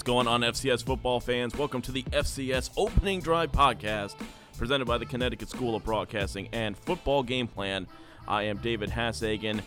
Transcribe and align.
What's 0.00 0.06
going 0.06 0.28
on, 0.28 0.40
FCS 0.40 0.82
football 0.82 1.20
fans? 1.20 1.54
Welcome 1.54 1.82
to 1.82 1.92
the 1.92 2.02
FCS 2.04 2.70
Opening 2.78 3.20
Drive 3.20 3.52
podcast, 3.52 4.14
presented 4.56 4.86
by 4.86 4.96
the 4.96 5.04
Connecticut 5.04 5.50
School 5.50 5.74
of 5.74 5.84
Broadcasting 5.84 6.48
and 6.54 6.74
Football 6.74 7.22
Game 7.22 7.46
Plan. 7.46 7.86
I 8.26 8.44
am 8.44 8.56
David 8.56 8.88
Hassagen, 8.88 9.60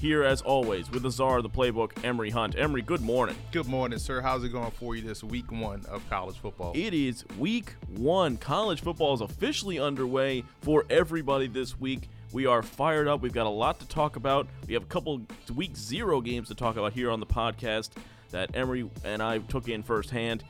here 0.00 0.24
as 0.24 0.40
always 0.40 0.90
with 0.90 1.02
the 1.02 1.10
czar 1.10 1.36
of 1.36 1.42
the 1.42 1.50
playbook, 1.50 1.92
Emory 2.04 2.30
Hunt. 2.30 2.56
Emory, 2.56 2.80
good 2.80 3.02
morning. 3.02 3.36
Good 3.52 3.66
morning, 3.66 3.98
sir. 3.98 4.22
How's 4.22 4.42
it 4.44 4.48
going 4.48 4.70
for 4.70 4.96
you 4.96 5.02
this 5.02 5.22
week 5.22 5.52
one 5.52 5.84
of 5.90 6.08
college 6.08 6.38
football? 6.38 6.72
It 6.74 6.94
is 6.94 7.26
week 7.38 7.74
one. 7.96 8.38
College 8.38 8.80
football 8.80 9.12
is 9.12 9.20
officially 9.20 9.78
underway 9.78 10.42
for 10.62 10.86
everybody 10.88 11.48
this 11.48 11.78
week. 11.78 12.08
We 12.32 12.46
are 12.46 12.62
fired 12.62 13.08
up. 13.08 13.20
We've 13.20 13.30
got 13.30 13.46
a 13.46 13.50
lot 13.50 13.78
to 13.80 13.88
talk 13.88 14.16
about. 14.16 14.48
We 14.66 14.72
have 14.72 14.84
a 14.84 14.86
couple 14.86 15.20
week 15.54 15.76
zero 15.76 16.22
games 16.22 16.48
to 16.48 16.54
talk 16.54 16.78
about 16.78 16.94
here 16.94 17.10
on 17.10 17.20
the 17.20 17.26
podcast 17.26 17.90
that 18.30 18.54
Emory 18.56 18.88
and 19.04 19.22
I 19.22 19.38
took 19.38 19.68
in 19.68 19.82
firsthand. 19.82 20.44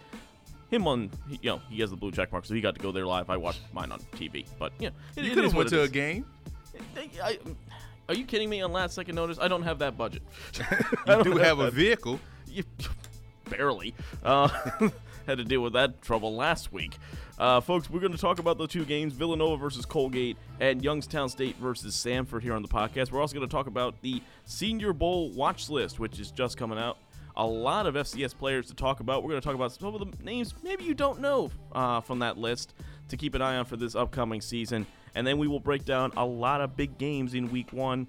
Him 0.71 0.89
on, 0.89 1.11
you 1.29 1.39
know, 1.51 1.61
he 1.71 1.80
has 1.80 1.91
the 1.91 1.97
blue 1.97 2.11
check 2.11 2.33
mark, 2.33 2.45
so 2.45 2.55
he 2.55 2.61
got 2.61 2.75
to 2.75 2.80
go 2.80 2.91
there 2.91 3.07
live. 3.07 3.30
I 3.30 3.37
watched 3.37 3.61
mine 3.73 3.93
on 3.93 4.01
TV, 4.17 4.47
but 4.59 4.73
yeah, 4.80 4.91
you, 5.15 5.23
know, 5.23 5.29
you 5.29 5.34
could 5.34 5.45
have 5.45 5.55
went 5.55 5.69
to 5.69 5.83
a 5.83 5.89
game. 5.89 6.27
I, 7.23 7.39
are 8.09 8.15
you 8.15 8.25
kidding 8.25 8.51
me? 8.51 8.62
On 8.62 8.73
last 8.73 8.95
second 8.95 9.15
notice, 9.15 9.39
I 9.41 9.48
don't 9.48 9.62
have 9.62 9.79
that 9.79 9.97
budget. 9.97 10.23
you 11.07 11.23
do 11.23 11.31
have, 11.33 11.41
have 11.41 11.59
a 11.61 11.70
vehicle. 11.70 12.20
You, 12.48 12.65
barely. 13.48 13.95
Uh, 14.23 14.48
had 15.27 15.39
to 15.39 15.45
deal 15.45 15.61
with 15.61 15.73
that 15.73 16.03
trouble 16.03 16.34
last 16.34 16.73
week. 16.73 16.97
Uh, 17.39 17.61
folks, 17.61 17.91
we're 17.91 18.01
going 18.01 18.12
to 18.12 18.19
talk 18.19 18.39
about 18.39 18.59
the 18.59 18.67
two 18.67 18.84
games 18.84 19.12
Villanova 19.12 19.56
versus 19.56 19.84
Colgate 19.84 20.37
and 20.61 20.83
Youngstown 20.83 21.28
State 21.28 21.56
versus 21.56 21.95
Samford 21.95 22.43
here 22.43 22.55
on 22.55 22.62
the 22.62 22.69
podcast. 22.69 23.11
We're 23.11 23.20
also 23.20 23.34
going 23.34 23.47
to 23.47 23.53
talk 23.53 23.67
about 23.67 24.00
the 24.03 24.22
Senior 24.45 24.93
Bowl 24.93 25.31
watch 25.33 25.69
list, 25.69 25.98
which 25.98 26.19
is 26.19 26.31
just 26.31 26.56
coming 26.56 26.78
out. 26.78 26.98
A 27.37 27.47
lot 27.47 27.87
of 27.87 27.95
FCS 27.95 28.37
players 28.37 28.69
to 28.69 28.75
talk 28.75 29.01
about. 29.01 29.23
We're 29.23 29.31
going 29.31 29.41
to 29.41 29.47
talk 29.47 29.55
about 29.55 29.73
some 29.73 29.95
of 29.95 30.01
the 30.01 30.25
names 30.25 30.55
maybe 30.62 30.84
you 30.84 30.95
don't 30.95 31.20
know 31.20 31.51
uh, 31.73 32.01
from 32.01 32.20
that 32.20 32.39
list 32.39 32.75
to 33.09 33.17
keep 33.17 33.34
an 33.34 33.43
eye 33.43 33.56
on 33.56 33.65
for 33.67 33.77
this 33.77 33.95
upcoming 33.95 34.41
season. 34.41 34.87
And 35.15 35.27
then 35.27 35.39
we 35.39 35.47
will 35.47 35.61
break 35.61 35.84
down 35.84 36.12
a 36.17 36.25
lot 36.25 36.61
of 36.61 36.77
big 36.77 36.98
games 36.98 37.34
in 37.34 37.51
week 37.51 37.73
one, 37.73 38.06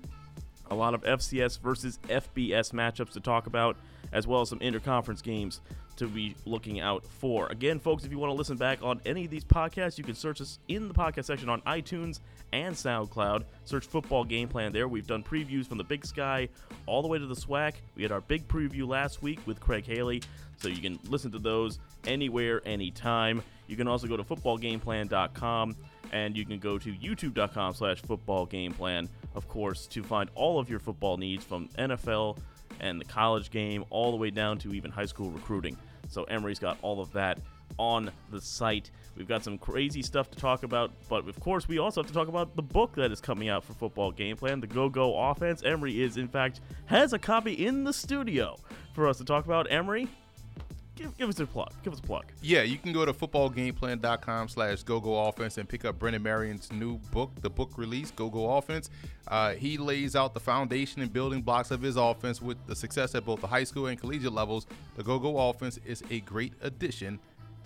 a 0.72 0.76
lot 0.76 0.94
of 0.94 1.04
FCS 1.04 1.60
versus 1.60 2.00
FBS 2.08 2.72
matchups 2.72 3.12
to 3.14 3.20
talk 3.20 3.48
about, 3.48 3.78
as 4.12 4.28
well 4.28 4.42
as 4.42 4.50
some 4.50 4.60
interconference 4.60 5.22
games 5.22 5.62
to 5.98 6.08
be 6.08 6.36
looking 6.46 6.80
out 6.80 7.06
for. 7.06 7.48
Again, 7.48 7.80
folks, 7.80 8.06
if 8.06 8.12
you 8.12 8.20
want 8.20 8.30
to 8.32 8.36
listen 8.36 8.56
back 8.56 8.82
on 8.82 9.02
any 9.06 9.26
of 9.26 9.32
these 9.32 9.44
podcasts, 9.44 9.98
you 9.98 10.04
can 10.04 10.16
search 10.16 10.40
us 10.42 10.60
in 10.68 10.88
the 10.88 10.94
podcast 10.94 11.26
section 11.26 11.50
on 11.50 11.62
iTunes 11.62 12.20
and 12.54 12.76
SoundCloud. 12.76 13.44
Search 13.66 13.86
Football 13.86 14.24
Game 14.24 14.48
Plan 14.48 14.72
there. 14.72 14.88
We've 14.88 15.08
done 15.08 15.24
previews 15.24 15.68
from 15.68 15.78
the 15.78 15.84
Big 15.84 16.06
Sky 16.06 16.50
all 16.86 17.02
the 17.02 17.08
way 17.08 17.18
to 17.18 17.26
the 17.26 17.36
SWAC. 17.36 17.74
We 17.96 18.04
had 18.04 18.12
our 18.12 18.22
big 18.22 18.48
preview 18.48 18.88
last 18.88 19.22
week 19.22 19.40
with 19.46 19.60
Craig 19.60 19.86
Haley, 19.86 20.22
so 20.58 20.68
you 20.68 20.82
can 20.82 21.00
listen 21.10 21.32
to 21.32 21.40
those 21.40 21.80
anywhere, 22.06 22.62
anytime. 22.66 23.42
You 23.68 23.76
can 23.76 23.88
also 23.88 24.08
go 24.08 24.18
to 24.18 24.24
footballgameplan.com 24.24 25.76
and 26.14 26.38
you 26.38 26.46
can 26.46 26.60
go 26.60 26.78
to 26.78 26.94
youtube.com 26.94 27.74
slash 27.74 28.02
footballgameplan, 28.02 29.10
of 29.38 29.48
course, 29.48 29.88
to 29.88 30.04
find 30.04 30.30
all 30.36 30.60
of 30.60 30.70
your 30.70 30.80
football 30.80 31.16
needs 31.16 31.46
from 31.46 31.70
NFL 31.78 32.40
and 32.80 33.00
the 33.00 33.06
college 33.06 33.52
game 33.52 33.86
all 33.90 34.12
the 34.12 34.18
way 34.18 34.32
down 34.32 34.58
to 34.60 34.74
even 34.74 34.92
high 34.92 35.06
school 35.06 35.30
recruiting. 35.30 35.78
So 36.10 36.24
Emory's 36.24 36.60
got 36.60 36.78
all 36.82 37.00
of 37.00 37.14
that 37.14 37.40
on 37.78 38.12
the 38.32 38.42
site. 38.42 38.90
We've 39.16 39.28
got 39.28 39.44
some 39.44 39.58
crazy 39.58 40.02
stuff 40.02 40.32
to 40.32 40.38
talk 40.38 40.64
about, 40.64 40.92
but 41.08 41.28
of 41.28 41.40
course, 41.40 41.68
we 41.68 41.78
also 41.78 42.02
have 42.02 42.08
to 42.08 42.14
talk 42.14 42.28
about 42.28 42.56
the 42.56 42.62
book 42.64 42.96
that 42.96 43.12
is 43.12 43.22
coming 43.22 43.50
out 43.50 43.64
for 43.64 43.74
Football 43.74 44.12
Game 44.12 44.38
Plan, 44.38 44.60
the 44.60 44.68
Go 44.68 44.90
Go 44.90 45.18
Offense. 45.18 45.64
Emory 45.64 46.02
is, 46.02 46.18
in 46.18 46.28
fact, 46.28 46.62
has 46.86 47.14
a 47.14 47.20
copy 47.20 47.54
in 47.54 47.84
the 47.84 47.94
studio 47.94 48.58
for 48.94 49.08
us 49.08 49.18
to 49.18 49.26
talk 49.26 49.46
about. 49.46 49.72
Emory, 49.72 50.08
Give, 50.98 51.16
give, 51.18 51.30
us 51.30 51.40
a 51.40 51.46
plug. 51.46 51.72
Give 51.84 51.94
us 51.94 52.00
a 52.00 52.02
plug. 52.02 52.26
Yeah, 52.42 52.64
you 52.64 52.78
can 52.78 52.92
go 52.92 53.06
to 53.06 53.14
footballgameplan.com 53.14 54.50
slash 54.50 54.82
go-go 54.84 55.28
offense 55.28 55.58
and 55.58 55.70
pick 55.70 55.86
up 55.86 56.00
Brennan 56.00 56.24
Marion's 56.24 56.72
new 56.72 56.98
book, 57.12 57.32
the 57.42 57.50
book 57.50 57.78
release, 57.78 58.10
Go-Go 58.12 58.58
Offense. 58.58 58.90
Uh, 59.28 59.54
he 59.54 59.78
lays 59.78 60.16
out 60.16 60.34
the 60.34 60.40
foundation 60.40 61.02
and 61.02 61.14
building 61.14 61.42
blocks 61.42 61.70
of 61.70 61.82
his 61.82 61.98
offense 61.98 62.42
with 62.42 62.58
the 62.66 62.76
success 62.76 63.14
at 63.14 63.26
both 63.26 63.42
the 63.42 63.48
high 63.48 63.64
school 63.64 63.86
and 63.86 64.00
collegiate 64.00 64.34
levels. 64.34 64.66
The 64.96 65.04
Go-Go 65.04 65.50
Offense 65.50 65.80
is 65.86 66.04
a 66.10 66.22
great 66.22 66.54
addition 66.62 67.20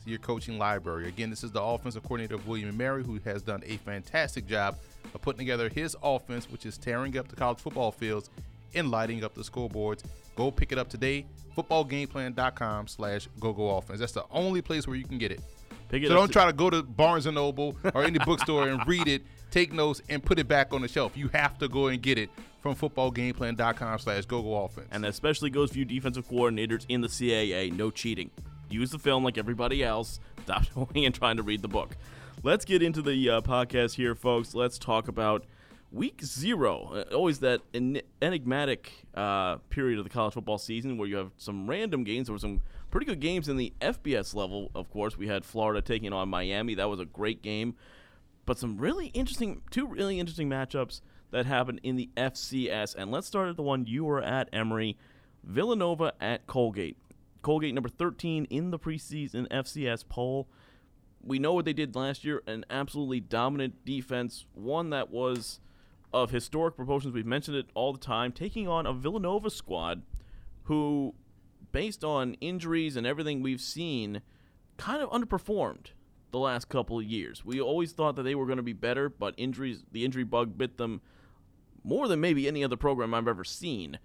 to 0.03 0.09
your 0.09 0.19
coaching 0.19 0.57
library. 0.57 1.07
Again, 1.07 1.29
this 1.29 1.43
is 1.43 1.51
the 1.51 1.61
offensive 1.61 2.03
coordinator 2.03 2.35
of 2.35 2.47
William 2.47 2.75
& 2.77 2.77
Mary 2.77 3.03
who 3.03 3.19
has 3.23 3.41
done 3.41 3.63
a 3.65 3.77
fantastic 3.77 4.45
job 4.45 4.77
of 5.13 5.21
putting 5.21 5.39
together 5.39 5.69
his 5.69 5.95
offense, 6.03 6.49
which 6.49 6.65
is 6.65 6.77
tearing 6.77 7.17
up 7.17 7.27
the 7.27 7.35
college 7.35 7.59
football 7.59 7.91
fields 7.91 8.29
and 8.73 8.91
lighting 8.91 9.23
up 9.23 9.33
the 9.33 9.41
scoreboards. 9.41 10.03
Go 10.35 10.51
pick 10.51 10.71
it 10.71 10.77
up 10.77 10.89
today. 10.89 11.25
Footballgameplan.com 11.55 12.87
slash 12.87 13.27
go-go 13.39 13.77
offense. 13.77 13.99
That's 13.99 14.11
the 14.11 14.25
only 14.31 14.61
place 14.61 14.87
where 14.87 14.95
you 14.95 15.03
can 15.03 15.17
get 15.17 15.31
it. 15.31 15.41
Pick 15.89 16.03
it 16.03 16.07
so 16.07 16.13
don't 16.13 16.27
to- 16.27 16.33
try 16.33 16.45
to 16.45 16.53
go 16.53 16.69
to 16.69 16.83
Barnes 16.83 17.25
& 17.25 17.31
Noble 17.31 17.75
or 17.93 18.03
any 18.03 18.19
bookstore 18.19 18.69
and 18.69 18.85
read 18.87 19.07
it, 19.07 19.23
take 19.51 19.73
notes, 19.73 20.01
and 20.09 20.23
put 20.23 20.39
it 20.39 20.47
back 20.47 20.73
on 20.73 20.81
the 20.81 20.87
shelf. 20.87 21.17
You 21.17 21.27
have 21.29 21.57
to 21.59 21.67
go 21.67 21.87
and 21.87 22.01
get 22.01 22.17
it 22.17 22.29
from 22.61 22.75
footballgameplan.com 22.75 23.99
slash 23.99 24.25
go-go 24.25 24.63
offense. 24.63 24.87
And 24.91 25.03
that 25.03 25.09
especially 25.09 25.49
goes 25.49 25.71
for 25.71 25.79
you 25.79 25.85
defensive 25.85 26.27
coordinators 26.27 26.85
in 26.87 27.01
the 27.01 27.07
CAA. 27.07 27.73
No 27.73 27.91
cheating. 27.91 28.31
Use 28.69 28.91
the 28.91 28.99
film 28.99 29.23
like 29.23 29.37
everybody 29.37 29.83
else. 29.83 30.19
Stop 30.43 30.63
going 30.75 31.05
and 31.05 31.13
trying 31.13 31.37
to 31.37 31.43
read 31.43 31.61
the 31.61 31.67
book. 31.67 31.97
Let's 32.43 32.65
get 32.65 32.81
into 32.81 33.01
the 33.01 33.29
uh, 33.29 33.41
podcast 33.41 33.95
here, 33.95 34.15
folks. 34.15 34.55
Let's 34.55 34.77
talk 34.77 35.07
about– 35.07 35.45
week 35.91 36.21
zero, 36.23 36.91
uh, 36.93 37.15
always 37.15 37.39
that 37.39 37.61
en- 37.73 38.01
enigmatic 38.21 39.05
uh, 39.13 39.57
period 39.69 39.99
of 39.99 40.05
the 40.05 40.09
college 40.09 40.33
football 40.33 40.57
season 40.57 40.97
where 40.97 41.07
you 41.07 41.17
have 41.17 41.31
some 41.37 41.69
random 41.69 42.03
games. 42.03 42.29
Were 42.29 42.39
some 42.39 42.61
pretty 42.89 43.05
good 43.05 43.19
games 43.19 43.49
in 43.49 43.57
the 43.57 43.73
FBS 43.81 44.33
level. 44.33 44.71
Of 44.73 44.89
course, 44.89 45.17
we 45.17 45.27
had 45.27 45.45
Florida 45.45 45.81
taking 45.81 46.13
on 46.13 46.29
Miami. 46.29 46.75
That 46.75 46.89
was 46.89 46.99
a 46.99 47.05
great 47.05 47.41
game, 47.41 47.75
but 48.45 48.57
some 48.57 48.77
really 48.77 49.07
interesting, 49.07 49.61
two 49.69 49.87
really 49.87 50.19
interesting 50.19 50.49
matchups 50.49 51.01
that 51.31 51.45
happened 51.45 51.79
in 51.83 51.95
the 51.95 52.09
FCS. 52.15 52.95
And 52.95 53.11
let's 53.11 53.27
start 53.27 53.49
at 53.49 53.55
the 53.55 53.63
one 53.63 53.85
you 53.85 54.05
were 54.05 54.21
at, 54.21 54.49
Emory, 54.53 54.97
Villanova 55.43 56.13
at 56.21 56.47
Colgate. 56.47 56.97
Colgate 57.41 57.73
number 57.73 57.89
13 57.89 58.45
in 58.45 58.69
the 58.69 58.77
preseason 58.77 59.47
FCS 59.49 60.07
poll. 60.07 60.47
We 61.23 61.39
know 61.39 61.53
what 61.53 61.65
they 61.65 61.73
did 61.73 61.95
last 61.95 62.23
year, 62.23 62.43
an 62.47 62.65
absolutely 62.69 63.19
dominant 63.19 63.85
defense, 63.85 64.45
one 64.53 64.89
that 64.89 65.11
was 65.11 65.59
of 66.13 66.31
historic 66.31 66.75
proportions. 66.75 67.13
We've 67.13 67.25
mentioned 67.25 67.57
it 67.57 67.67
all 67.73 67.93
the 67.93 67.99
time, 67.99 68.31
taking 68.31 68.67
on 68.67 68.85
a 68.85 68.93
Villanova 68.93 69.49
squad 69.49 70.03
who, 70.63 71.15
based 71.71 72.03
on 72.03 72.35
injuries 72.35 72.95
and 72.95 73.07
everything 73.07 73.41
we've 73.41 73.61
seen, 73.61 74.21
kind 74.77 75.01
of 75.01 75.09
underperformed 75.09 75.87
the 76.31 76.39
last 76.39 76.69
couple 76.69 76.97
of 76.97 77.05
years. 77.05 77.45
We 77.45 77.59
always 77.61 77.91
thought 77.91 78.15
that 78.15 78.23
they 78.23 78.35
were 78.35 78.45
going 78.45 78.57
to 78.57 78.63
be 78.63 78.73
better, 78.73 79.09
but 79.09 79.33
injuries, 79.37 79.83
the 79.91 80.05
injury 80.05 80.23
bug 80.23 80.57
bit 80.57 80.77
them 80.77 81.01
more 81.83 82.07
than 82.07 82.21
maybe 82.21 82.47
any 82.47 82.63
other 82.63 82.77
program 82.77 83.13
I've 83.13 83.27
ever 83.27 83.43
seen. 83.43 83.99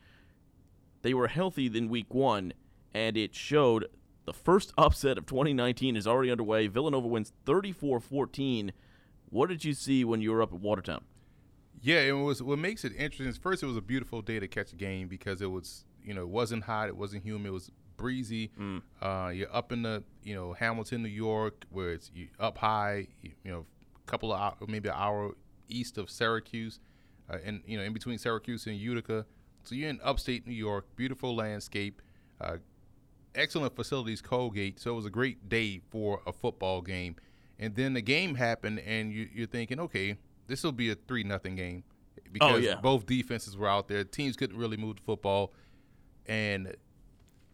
They 1.03 1.15
were 1.15 1.29
healthy 1.29 1.67
in 1.67 1.89
week 1.89 2.13
one, 2.15 2.53
and 2.95 3.17
it 3.17 3.35
showed. 3.35 3.87
The 4.25 4.33
first 4.33 4.73
upset 4.79 5.19
of 5.19 5.27
2019 5.27 5.97
is 5.97 6.07
already 6.07 6.31
underway. 6.31 6.67
Villanova 6.67 7.07
wins 7.07 7.33
34 7.45 8.01
14. 8.01 8.73
What 9.29 9.49
did 9.49 9.65
you 9.65 9.73
see 9.73 10.05
when 10.05 10.21
you 10.21 10.33
were 10.33 10.43
up 10.43 10.53
at 10.53 10.61
Watertown? 10.61 11.05
Yeah, 11.83 12.01
it 12.01 12.13
was 12.13 12.43
what 12.43 12.59
makes 12.59 12.85
it 12.85 12.93
interesting. 12.93 13.27
Is 13.27 13.37
first, 13.37 13.63
it 13.63 13.67
was 13.67 13.77
a 13.77 13.83
beautiful 13.83 14.23
day 14.23 14.41
to 14.41 14.49
catch 14.49 14.73
a 14.73 14.77
game 14.77 15.09
because 15.09 15.41
it 15.41 15.51
was 15.51 15.85
you 16.05 16.15
know 16.15 16.23
it 16.23 16.29
wasn't 16.29 16.65
hot, 16.65 16.89
it 16.89 16.97
wasn't 16.97 17.23
humid, 17.25 17.47
it 17.47 17.51
was 17.51 17.71
breezy. 17.97 18.51
Mm. 18.59 18.83
Uh, 19.01 19.31
you're 19.31 19.55
up 19.55 19.73
in 19.73 19.83
the 19.83 20.03
you 20.23 20.35
know 20.35 20.53
Hamilton, 20.53 21.03
New 21.03 21.09
York, 21.09 21.65
where 21.71 21.93
it's 21.93 22.11
up 22.39 22.59
high. 22.59 23.09
You, 23.23 23.33
you 23.45 23.51
know, 23.51 23.67
a 23.97 24.11
couple 24.11 24.33
of 24.33 24.55
maybe 24.69 24.89
an 24.89 24.95
hour 24.97 25.33
east 25.69 25.99
of 25.99 26.11
Syracuse, 26.11 26.81
uh, 27.31 27.39
and 27.45 27.63
you 27.67 27.79
know 27.79 27.85
in 27.85 27.93
between 27.93 28.19
Syracuse 28.19 28.67
and 28.67 28.77
Utica. 28.77 29.27
So 29.65 29.75
you're 29.75 29.91
in 29.91 30.01
upstate 30.03 30.47
New 30.47 30.55
York, 30.55 30.87
beautiful 30.95 31.35
landscape, 31.35 32.01
uh, 32.41 32.59
excellent 33.35 33.75
facilities, 33.75 34.23
Colgate. 34.23 34.79
So 34.79 34.93
it 34.93 34.95
was 34.95 35.07
a 35.07 35.11
great 35.11 35.49
day 35.49 35.81
for 35.91 36.23
a 36.25 36.33
football 36.33 36.83
game. 36.83 37.17
And 37.59 37.75
then 37.75 37.95
the 37.95 38.01
game 38.01 38.35
happened, 38.35 38.81
and 38.81 39.13
you, 39.13 39.29
you're 39.35 39.47
thinking, 39.47 39.81
okay, 39.81 40.19
this 40.47 40.63
will 40.63 40.73
be 40.73 40.91
a 40.91 40.95
three 40.95 41.25
nothing 41.25 41.57
game 41.57 41.85
because 42.33 42.57
oh, 42.57 42.57
yeah. 42.57 42.77
both 42.77 43.07
defenses 43.07 43.57
were 43.57 43.69
out 43.69 43.89
there. 43.89 44.05
Teams 44.05 44.37
couldn't 44.37 44.57
really 44.57 44.77
move 44.77 44.97
the 44.97 45.03
football, 45.03 45.53
and 46.27 46.75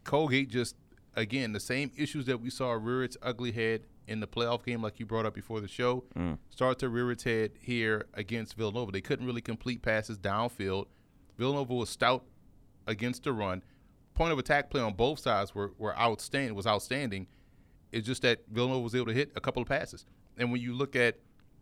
Colgate 0.03 0.49
just 0.49 0.75
again 1.15 1.53
the 1.53 1.59
same 1.59 1.91
issues 1.95 2.25
that 2.25 2.41
we 2.41 2.49
saw 2.49 2.71
rear 2.71 3.03
its 3.03 3.17
ugly 3.21 3.51
head 3.51 3.83
in 4.07 4.19
the 4.19 4.27
playoff 4.27 4.65
game, 4.65 4.81
like 4.81 4.99
you 4.99 5.05
brought 5.05 5.25
up 5.25 5.33
before 5.33 5.61
the 5.61 5.67
show, 5.67 6.03
mm. 6.15 6.37
start 6.49 6.79
to 6.79 6.89
rear 6.89 7.11
its 7.11 7.23
head 7.23 7.51
here 7.59 8.05
against 8.13 8.55
Villanova. 8.55 8.91
They 8.91 9.01
couldn't 9.01 9.25
really 9.25 9.41
complete 9.41 9.81
passes 9.81 10.17
downfield. 10.17 10.87
Villanova 11.37 11.73
was 11.73 11.89
stout 11.89 12.25
against 12.85 13.23
the 13.23 13.33
run. 13.33 13.63
Point 14.13 14.31
of 14.31 14.39
attack 14.39 14.69
play 14.69 14.81
on 14.81 14.93
both 14.93 15.19
sides 15.19 15.55
were, 15.55 15.71
were 15.77 15.97
outstanding. 15.97 16.53
Was 16.53 16.67
outstanding. 16.67 17.27
It's 17.91 18.05
just 18.05 18.21
that 18.23 18.43
Villanova 18.51 18.81
was 18.81 18.95
able 18.95 19.07
to 19.07 19.13
hit 19.13 19.31
a 19.35 19.41
couple 19.41 19.61
of 19.61 19.67
passes. 19.67 20.05
And 20.37 20.51
when 20.51 20.61
you 20.61 20.73
look 20.73 20.95
at 20.95 21.17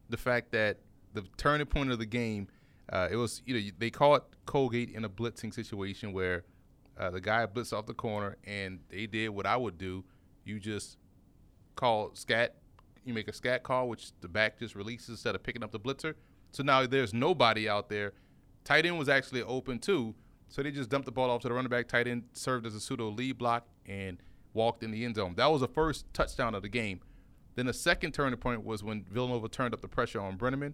the 0.10 0.18
fact 0.18 0.52
that 0.52 0.78
the 1.14 1.24
turning 1.38 1.68
point 1.68 1.92
of 1.92 2.00
the 2.00 2.06
game. 2.06 2.48
Uh, 2.92 3.08
it 3.10 3.16
was 3.16 3.42
you 3.46 3.54
know 3.54 3.70
they 3.78 3.90
caught 3.90 4.26
Colgate 4.46 4.92
in 4.92 5.06
a 5.06 5.10
blitzing 5.10 5.54
situation 5.54 6.12
where 6.12 6.44
uh, 7.00 7.10
the 7.10 7.22
guy 7.22 7.46
blitzed 7.46 7.72
off 7.72 7.86
the 7.86 7.94
corner 7.94 8.38
and 8.44 8.80
they 8.90 9.06
did 9.06 9.30
what 9.30 9.46
I 9.46 9.56
would 9.56 9.78
do 9.78 10.04
you 10.44 10.60
just 10.60 10.98
call 11.76 12.12
scat. 12.14 12.56
You 13.04 13.14
make 13.14 13.28
a 13.28 13.34
scat 13.34 13.64
call, 13.64 13.90
which 13.90 14.12
the 14.22 14.28
back 14.28 14.60
just 14.60 14.76
releases 14.76 15.10
instead 15.10 15.36
of 15.36 15.44
picking 15.44 15.64
up 15.64 15.72
the 15.72 15.80
blitzer. 15.80 16.16
So 16.52 16.64
now 16.64 16.86
there's 16.86 17.14
nobody 17.14 17.68
out 17.68 17.90
there. 17.90 18.14
Tight 18.64 18.86
end 18.86 19.00
was 19.00 19.10
actually 19.10 19.42
open 19.42 19.80
too, 19.80 20.14
so 20.50 20.62
they 20.62 20.72
just 20.72 20.90
dumped 20.90 21.06
the 21.06 21.12
ball 21.12 21.32
off 21.32 21.42
to 21.42 21.48
the 21.48 21.54
running 21.54 21.70
back. 21.70 21.88
Tight 21.88 22.08
end 22.08 22.24
served 22.34 22.66
as 22.66 22.76
a 22.76 22.80
pseudo 22.80 23.10
lead 23.10 23.38
block 23.38 23.66
and 23.88 24.18
walked 24.54 24.84
in 24.84 24.92
the 24.92 25.04
end 25.04 25.16
zone. 25.16 25.34
That 25.36 25.52
was 25.52 25.62
the 25.62 25.68
first 25.68 26.06
touchdown 26.14 26.54
of 26.54 26.62
the 26.62 26.70
game. 26.70 27.02
Then 27.56 27.66
the 27.66 27.74
second 27.74 28.14
turning 28.14 28.38
point 28.38 28.64
was 28.64 28.84
when 28.84 29.04
Villanova 29.10 29.48
turned 29.48 29.74
up 29.74 29.82
the 29.82 29.88
pressure 29.88 30.22
on 30.22 30.38
Breneman, 30.38 30.74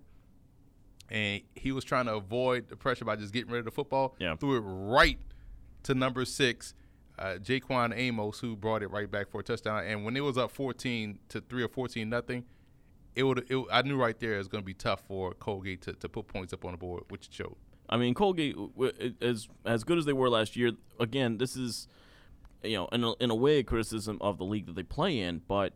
and 1.09 1.41
he 1.55 1.71
was 1.71 1.83
trying 1.83 2.05
to 2.05 2.15
avoid 2.15 2.69
the 2.69 2.75
pressure 2.75 3.05
by 3.05 3.15
just 3.15 3.33
getting 3.33 3.51
rid 3.51 3.59
of 3.59 3.65
the 3.65 3.71
football. 3.71 4.15
Yeah. 4.19 4.35
Threw 4.35 4.57
it 4.57 4.61
right 4.61 5.19
to 5.83 5.93
number 5.93 6.25
six, 6.25 6.73
uh, 7.17 7.37
Jaquan 7.41 7.93
Amos, 7.95 8.39
who 8.39 8.55
brought 8.55 8.83
it 8.83 8.91
right 8.91 9.09
back 9.09 9.29
for 9.29 9.41
a 9.41 9.43
touchdown. 9.43 9.85
And 9.85 10.03
when 10.03 10.17
it 10.17 10.21
was 10.21 10.37
up 10.37 10.51
14 10.51 11.19
to 11.29 11.41
three 11.41 11.63
or 11.63 11.69
14 11.69 12.09
nothing, 12.09 12.45
it 13.15 13.23
would. 13.23 13.49
It, 13.49 13.65
I 13.71 13.81
knew 13.81 13.97
right 13.97 14.17
there 14.19 14.35
it 14.35 14.37
was 14.37 14.47
going 14.47 14.63
to 14.63 14.65
be 14.65 14.75
tough 14.75 15.01
for 15.07 15.33
Colgate 15.33 15.81
to, 15.83 15.93
to 15.93 16.09
put 16.09 16.27
points 16.27 16.53
up 16.53 16.63
on 16.65 16.71
the 16.71 16.77
board, 16.77 17.03
which 17.09 17.27
it 17.27 17.33
showed. 17.33 17.55
I 17.89 17.97
mean, 17.97 18.13
Colgate, 18.13 18.55
as 19.21 19.47
as 19.65 19.83
good 19.83 19.97
as 19.97 20.05
they 20.05 20.13
were 20.13 20.29
last 20.29 20.55
year, 20.55 20.73
again, 20.99 21.37
this 21.37 21.55
is, 21.55 21.87
you 22.63 22.75
know, 22.75 22.87
in 22.91 23.03
a, 23.03 23.13
in 23.13 23.31
a 23.31 23.35
way, 23.35 23.59
a 23.59 23.63
criticism 23.63 24.17
of 24.21 24.37
the 24.37 24.43
league 24.43 24.67
that 24.67 24.75
they 24.75 24.83
play 24.83 25.19
in. 25.19 25.41
But 25.47 25.73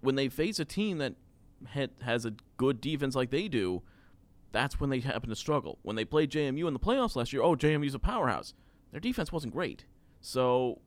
when 0.00 0.16
they 0.16 0.28
face 0.28 0.58
a 0.58 0.64
team 0.64 0.98
that 0.98 1.14
had, 1.68 1.90
has 2.02 2.26
a 2.26 2.34
good 2.56 2.80
defense 2.80 3.14
like 3.14 3.30
they 3.30 3.48
do, 3.48 3.82
that's 4.52 4.80
when 4.80 4.90
they 4.90 5.00
happen 5.00 5.28
to 5.28 5.36
struggle. 5.36 5.78
When 5.82 5.96
they 5.96 6.04
played 6.04 6.30
JMU 6.30 6.66
in 6.66 6.72
the 6.72 6.80
playoffs 6.80 7.16
last 7.16 7.32
year, 7.32 7.42
oh, 7.42 7.54
JMU's 7.54 7.94
a 7.94 7.98
powerhouse. 7.98 8.54
Their 8.90 9.00
defense 9.00 9.30
wasn't 9.32 9.52
great, 9.52 9.84
so 10.20 10.80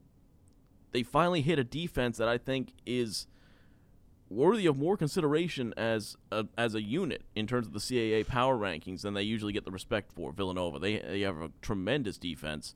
they 0.92 1.04
finally 1.04 1.42
hit 1.42 1.60
a 1.60 1.64
defense 1.64 2.18
that 2.18 2.28
I 2.28 2.38
think 2.38 2.74
is 2.86 3.28
worthy 4.30 4.66
of 4.66 4.78
more 4.78 4.98
consideration 4.98 5.74
as 5.78 6.18
a, 6.32 6.46
as 6.58 6.76
a 6.76 6.82
unit 6.82 7.24
in 7.36 7.48
terms 7.48 7.68
of 7.68 7.74
the 7.74 7.80
CAA 7.80 8.26
power 8.26 8.58
rankings 8.58 9.02
than 9.02 9.14
they 9.14 9.24
usually 9.24 9.54
get 9.54 9.66
the 9.66 9.72
respect 9.72 10.12
for. 10.12 10.32
Villanova, 10.32 10.80
they 10.80 11.00
they 11.00 11.22
have 11.22 11.42
a 11.42 11.52
tremendous 11.62 12.18
defense. 12.18 12.76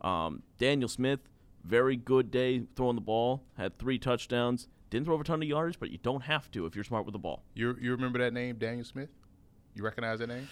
Um, 0.00 0.42
Daniel 0.58 0.88
Smith, 0.88 1.20
very 1.64 1.96
good 1.96 2.30
day 2.30 2.64
throwing 2.76 2.96
the 2.96 3.00
ball, 3.00 3.42
had 3.56 3.78
three 3.78 3.98
touchdowns. 3.98 4.68
Didn't 4.90 5.06
throw 5.06 5.14
over 5.14 5.22
a 5.22 5.24
ton 5.24 5.42
of 5.42 5.48
yards, 5.48 5.76
but 5.76 5.90
you 5.90 5.98
don't 5.98 6.22
have 6.22 6.50
to 6.52 6.66
if 6.66 6.74
you're 6.74 6.84
smart 6.84 7.04
with 7.04 7.12
the 7.14 7.18
ball. 7.18 7.42
You 7.54 7.76
you 7.80 7.90
remember 7.92 8.18
that 8.18 8.32
name, 8.32 8.56
Daniel 8.56 8.84
Smith? 8.84 9.10
You 9.74 9.82
recognize 9.84 10.18
that 10.20 10.28
name? 10.28 10.48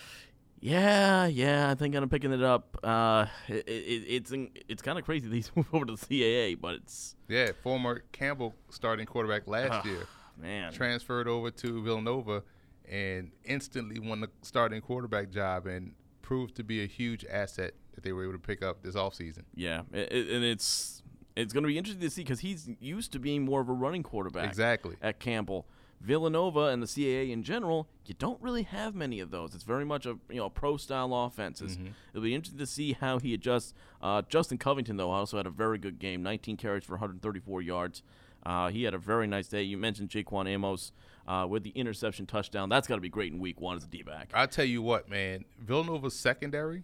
Yeah, 0.60 1.26
yeah, 1.26 1.70
I 1.70 1.74
think 1.74 1.94
I'm 1.96 2.08
picking 2.08 2.32
it 2.32 2.42
up. 2.42 2.78
Uh, 2.84 3.26
it, 3.48 3.66
it, 3.68 4.04
it's 4.08 4.30
in, 4.30 4.50
it's 4.68 4.80
kind 4.80 4.96
of 4.98 5.04
crazy 5.04 5.26
that 5.28 5.34
he's 5.34 5.50
moved 5.56 5.68
over 5.72 5.84
to 5.86 5.96
the 5.96 5.98
CAA, 6.06 6.60
but 6.60 6.76
it's 6.76 7.16
Yeah, 7.28 7.50
former 7.62 8.02
Campbell 8.12 8.54
starting 8.70 9.06
quarterback 9.06 9.48
last 9.48 9.72
Ah, 9.72 9.82
year. 9.84 10.06
man. 10.40 10.72
transferred 10.72 11.26
over 11.26 11.50
to 11.50 11.82
Villanova 11.82 12.42
and 12.88 13.32
instantly 13.44 13.98
won 13.98 14.20
the 14.20 14.28
starting 14.42 14.80
quarterback 14.80 15.30
job 15.30 15.66
and 15.66 15.94
proved 16.20 16.54
to 16.56 16.62
be 16.64 16.82
a 16.82 16.86
huge 16.86 17.24
asset 17.28 17.74
that 17.94 18.04
they 18.04 18.12
were 18.12 18.22
able 18.22 18.32
to 18.34 18.38
pick 18.38 18.62
up 18.62 18.82
this 18.82 18.94
offseason. 18.94 19.42
Yeah, 19.56 19.82
it- 19.92 20.28
and 20.30 20.44
it's 20.44 21.02
it's 21.34 21.52
going 21.54 21.62
to 21.64 21.68
be 21.68 21.78
interesting 21.78 22.02
to 22.02 22.10
see 22.10 22.22
because 22.22 22.40
he's 22.40 22.68
used 22.78 23.10
to 23.12 23.18
being 23.18 23.42
more 23.44 23.60
of 23.62 23.68
a 23.68 23.72
running 23.72 24.02
quarterback. 24.02 24.46
Exactly. 24.46 24.96
At 25.02 25.18
Campbell, 25.18 25.66
Villanova, 26.02 26.66
and 26.66 26.82
the 26.82 26.86
CAA 26.86 27.30
in 27.30 27.42
general, 27.42 27.88
you 28.04 28.14
don't 28.18 28.40
really 28.42 28.64
have 28.64 28.94
many 28.94 29.20
of 29.20 29.30
those. 29.30 29.54
It's 29.54 29.64
very 29.64 29.84
much 29.84 30.04
a 30.04 30.18
you 30.28 30.36
know 30.36 30.50
pro 30.50 30.76
style 30.76 31.14
offenses. 31.14 31.78
It'll 32.12 32.22
be 32.22 32.34
interesting 32.34 32.58
to 32.58 32.66
see 32.66 32.92
how 32.94 33.18
he 33.18 33.32
adjusts. 33.34 33.72
Uh, 34.02 34.22
Justin 34.28 34.58
Covington 34.58 34.96
though 34.96 35.10
also 35.10 35.36
had 35.36 35.46
a 35.46 35.50
very 35.50 35.78
good 35.78 35.98
game, 35.98 36.22
19 36.22 36.56
carries 36.56 36.84
for 36.84 36.94
134 36.94 37.62
yards. 37.62 38.02
Uh, 38.44 38.68
he 38.70 38.82
had 38.82 38.94
a 38.94 38.98
very 38.98 39.28
nice 39.28 39.46
day. 39.46 39.62
You 39.62 39.78
mentioned 39.78 40.08
Jaquan 40.08 40.48
Amos 40.48 40.90
uh, 41.28 41.46
with 41.48 41.62
the 41.62 41.70
interception 41.70 42.26
touchdown. 42.26 42.68
That's 42.68 42.88
got 42.88 42.96
to 42.96 43.00
be 43.00 43.08
great 43.08 43.32
in 43.32 43.38
week 43.38 43.60
one 43.60 43.76
as 43.76 43.84
a 43.84 43.86
D 43.86 44.02
back. 44.02 44.30
I 44.34 44.46
tell 44.46 44.64
you 44.64 44.82
what, 44.82 45.08
man, 45.08 45.44
Villanova's 45.60 46.18
secondary 46.18 46.82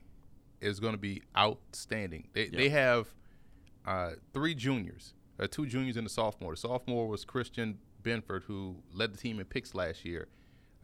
is 0.61 0.79
going 0.79 0.95
to 0.95 0.99
be 0.99 1.23
outstanding. 1.37 2.29
They, 2.33 2.49
they 2.49 2.69
have 2.69 3.09
uh, 3.85 4.13
three 4.33 4.55
juniors, 4.55 5.15
uh, 5.41 5.49
two 5.51 5.67
juniors 5.67 5.97
and 5.97 6.07
a 6.07 6.11
sophomore. 6.11 6.53
The 6.53 6.59
sophomore 6.59 7.09
was 7.09 7.25
Christian 7.25 7.79
Benford, 8.09 8.45
who 8.45 8.77
led 8.93 9.13
the 9.13 9.19
team 9.19 9.39
in 9.41 9.47
picks 9.47 9.75
last 9.75 10.05
year. 10.05 10.29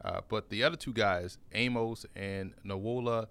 Uh, 0.03 0.21
but 0.27 0.49
the 0.49 0.63
other 0.63 0.75
two 0.75 0.93
guys, 0.93 1.37
Amos 1.53 2.05
and 2.15 2.53
Nawola 2.65 3.27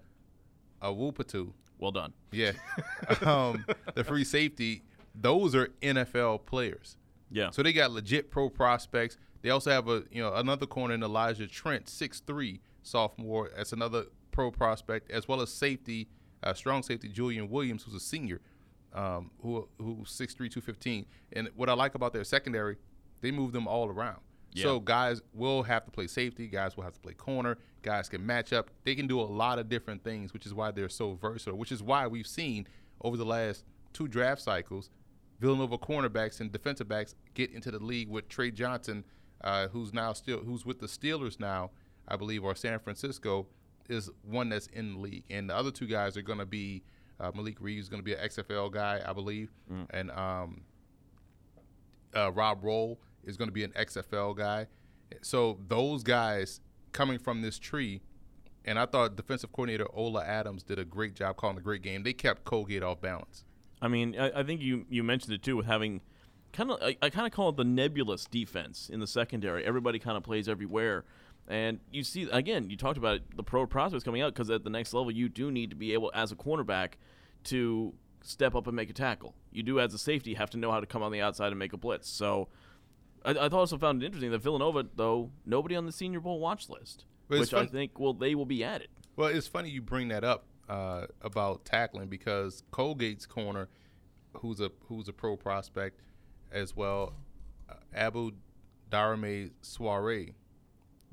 Awupatu, 0.81 1.53
Well 1.77 1.91
done. 1.91 2.13
Yeah. 2.31 2.51
um, 3.21 3.65
the 3.93 4.03
free 4.03 4.23
safety, 4.23 4.83
those 5.13 5.55
are 5.55 5.67
NFL 5.81 6.45
players. 6.45 6.97
Yeah. 7.31 7.49
So 7.51 7.63
they 7.63 7.73
got 7.73 7.91
legit 7.91 8.31
pro 8.31 8.49
prospects. 8.49 9.17
They 9.41 9.49
also 9.49 9.71
have 9.71 9.87
a 9.87 10.03
you 10.11 10.21
know 10.21 10.33
another 10.33 10.65
corner 10.65 10.93
in 10.93 11.03
Elijah 11.03 11.47
Trent, 11.47 11.85
6'3", 11.85 12.59
sophomore. 12.83 13.51
That's 13.55 13.73
another 13.73 14.05
pro 14.31 14.51
prospect, 14.51 15.11
as 15.11 15.27
well 15.27 15.41
as 15.41 15.51
safety, 15.51 16.09
uh, 16.43 16.53
strong 16.53 16.83
safety 16.83 17.09
Julian 17.09 17.49
Williams, 17.49 17.83
who's 17.83 17.93
a 17.93 17.99
senior, 17.99 18.41
um, 18.93 19.31
who 19.41 19.67
who's 19.77 20.09
6'3", 20.09 20.35
215. 20.37 21.05
And 21.33 21.49
what 21.55 21.69
I 21.69 21.73
like 21.73 21.95
about 21.95 22.13
their 22.13 22.23
secondary, 22.23 22.77
they 23.21 23.31
move 23.31 23.51
them 23.51 23.67
all 23.67 23.87
around. 23.89 24.19
So 24.63 24.79
guys 24.79 25.21
will 25.33 25.63
have 25.63 25.83
to 25.85 25.91
play 25.91 26.07
safety. 26.07 26.47
Guys 26.47 26.77
will 26.77 26.83
have 26.85 26.93
to 26.93 26.99
play 27.01 27.13
corner. 27.13 27.57
Guys 27.81 28.07
can 28.07 28.25
match 28.25 28.53
up. 28.53 28.71
They 28.85 28.95
can 28.95 29.05
do 29.05 29.19
a 29.19 29.23
lot 29.23 29.59
of 29.59 29.67
different 29.67 30.03
things, 30.03 30.31
which 30.33 30.45
is 30.45 30.53
why 30.53 30.71
they're 30.71 30.87
so 30.87 31.15
versatile. 31.15 31.57
Which 31.57 31.73
is 31.73 31.83
why 31.83 32.07
we've 32.07 32.27
seen 32.27 32.67
over 33.01 33.17
the 33.17 33.25
last 33.25 33.65
two 33.91 34.07
draft 34.07 34.41
cycles, 34.41 34.89
Villanova 35.41 35.77
cornerbacks 35.77 36.39
and 36.39 36.51
defensive 36.51 36.87
backs 36.87 37.15
get 37.33 37.51
into 37.51 37.69
the 37.69 37.79
league 37.79 38.09
with 38.09 38.29
Trey 38.29 38.49
Johnson, 38.49 39.03
uh, 39.43 39.67
who's 39.67 39.93
now 39.93 40.13
still 40.13 40.39
who's 40.39 40.65
with 40.65 40.79
the 40.79 40.87
Steelers 40.87 41.37
now, 41.39 41.71
I 42.07 42.15
believe, 42.15 42.43
or 42.45 42.55
San 42.55 42.79
Francisco, 42.79 43.47
is 43.89 44.09
one 44.23 44.47
that's 44.49 44.67
in 44.67 44.93
the 44.93 44.99
league. 44.99 45.25
And 45.29 45.49
the 45.49 45.55
other 45.55 45.71
two 45.71 45.85
guys 45.87 46.15
are 46.15 46.21
going 46.21 46.39
to 46.39 46.45
be 46.45 46.81
uh, 47.19 47.31
Malik 47.35 47.57
Reaves 47.59 47.83
is 47.85 47.89
going 47.89 48.01
to 48.01 48.05
be 48.05 48.13
an 48.13 48.25
XFL 48.25 48.71
guy, 48.71 49.01
I 49.05 49.11
believe, 49.11 49.51
and 49.89 50.11
um, 50.11 50.61
uh, 52.15 52.31
Rob 52.31 52.63
Rolle 52.63 52.99
is 53.23 53.37
going 53.37 53.47
to 53.47 53.53
be 53.53 53.63
an 53.63 53.71
XFL 53.71 54.35
guy. 54.35 54.67
So 55.21 55.59
those 55.67 56.03
guys 56.03 56.61
coming 56.91 57.19
from 57.19 57.41
this 57.41 57.59
tree, 57.59 58.01
and 58.63 58.79
I 58.79 58.85
thought 58.85 59.15
defensive 59.15 59.51
coordinator 59.51 59.87
Ola 59.93 60.23
Adams 60.23 60.63
did 60.63 60.79
a 60.79 60.85
great 60.85 61.15
job 61.15 61.37
calling 61.37 61.57
a 61.57 61.61
great 61.61 61.81
game. 61.81 62.03
They 62.03 62.13
kept 62.13 62.43
Colgate 62.43 62.83
off 62.83 63.01
balance. 63.01 63.43
I 63.81 63.87
mean, 63.87 64.15
I, 64.17 64.39
I 64.39 64.43
think 64.43 64.61
you, 64.61 64.85
you 64.89 65.03
mentioned 65.03 65.33
it 65.33 65.43
too 65.43 65.57
with 65.57 65.65
having 65.65 66.01
kind 66.55 66.71
of 66.71 66.81
I, 66.81 66.97
I 67.01 67.09
kind 67.09 67.27
of 67.27 67.33
call 67.33 67.49
it 67.49 67.57
the 67.57 67.63
nebulous 67.63 68.25
defense 68.25 68.89
in 68.89 68.99
the 68.99 69.07
secondary. 69.07 69.65
Everybody 69.65 69.99
kind 69.99 70.17
of 70.17 70.23
plays 70.23 70.47
everywhere, 70.47 71.03
and 71.47 71.79
you 71.91 72.03
see 72.03 72.27
again. 72.31 72.69
You 72.69 72.77
talked 72.77 72.97
about 72.97 73.17
it, 73.17 73.23
the 73.35 73.43
pro 73.43 73.67
prospects 73.67 74.03
coming 74.03 74.21
out 74.21 74.33
because 74.33 74.49
at 74.49 74.63
the 74.63 74.69
next 74.69 74.93
level 74.93 75.11
you 75.11 75.29
do 75.29 75.51
need 75.51 75.69
to 75.69 75.75
be 75.75 75.93
able 75.93 76.11
as 76.15 76.31
a 76.31 76.35
cornerback 76.35 76.93
to 77.45 77.93
step 78.25 78.55
up 78.55 78.67
and 78.67 78.75
make 78.75 78.89
a 78.89 78.93
tackle. 78.93 79.35
You 79.51 79.63
do 79.63 79.79
as 79.79 79.93
a 79.93 79.97
safety 79.97 80.33
have 80.33 80.49
to 80.51 80.57
know 80.57 80.71
how 80.71 80.79
to 80.79 80.85
come 80.85 81.03
on 81.03 81.11
the 81.11 81.21
outside 81.21 81.47
and 81.47 81.59
make 81.59 81.73
a 81.73 81.77
blitz. 81.77 82.09
So 82.09 82.49
I, 83.23 83.31
I 83.31 83.47
also 83.47 83.77
found 83.77 84.01
it 84.01 84.05
interesting 84.05 84.31
that 84.31 84.41
Villanova 84.41 84.85
though 84.95 85.31
nobody 85.45 85.75
on 85.75 85.85
the 85.85 85.91
Senior 85.91 86.19
Bowl 86.19 86.39
watch 86.39 86.69
list, 86.69 87.05
which 87.27 87.53
I 87.53 87.65
think 87.65 87.99
well 87.99 88.13
they 88.13 88.35
will 88.35 88.45
be 88.45 88.63
added. 88.63 88.89
Well, 89.15 89.29
it's 89.29 89.47
funny 89.47 89.69
you 89.69 89.81
bring 89.81 90.09
that 90.09 90.23
up 90.23 90.45
uh, 90.69 91.07
about 91.21 91.65
tackling 91.65 92.07
because 92.07 92.63
Colgate's 92.71 93.25
corner, 93.25 93.69
who's 94.33 94.59
a 94.59 94.71
who's 94.87 95.07
a 95.07 95.13
pro 95.13 95.37
prospect 95.37 96.01
as 96.51 96.75
well, 96.75 97.13
uh, 97.69 97.75
Abu 97.93 98.31
Darame 98.91 99.51
Soiree. 99.61 100.35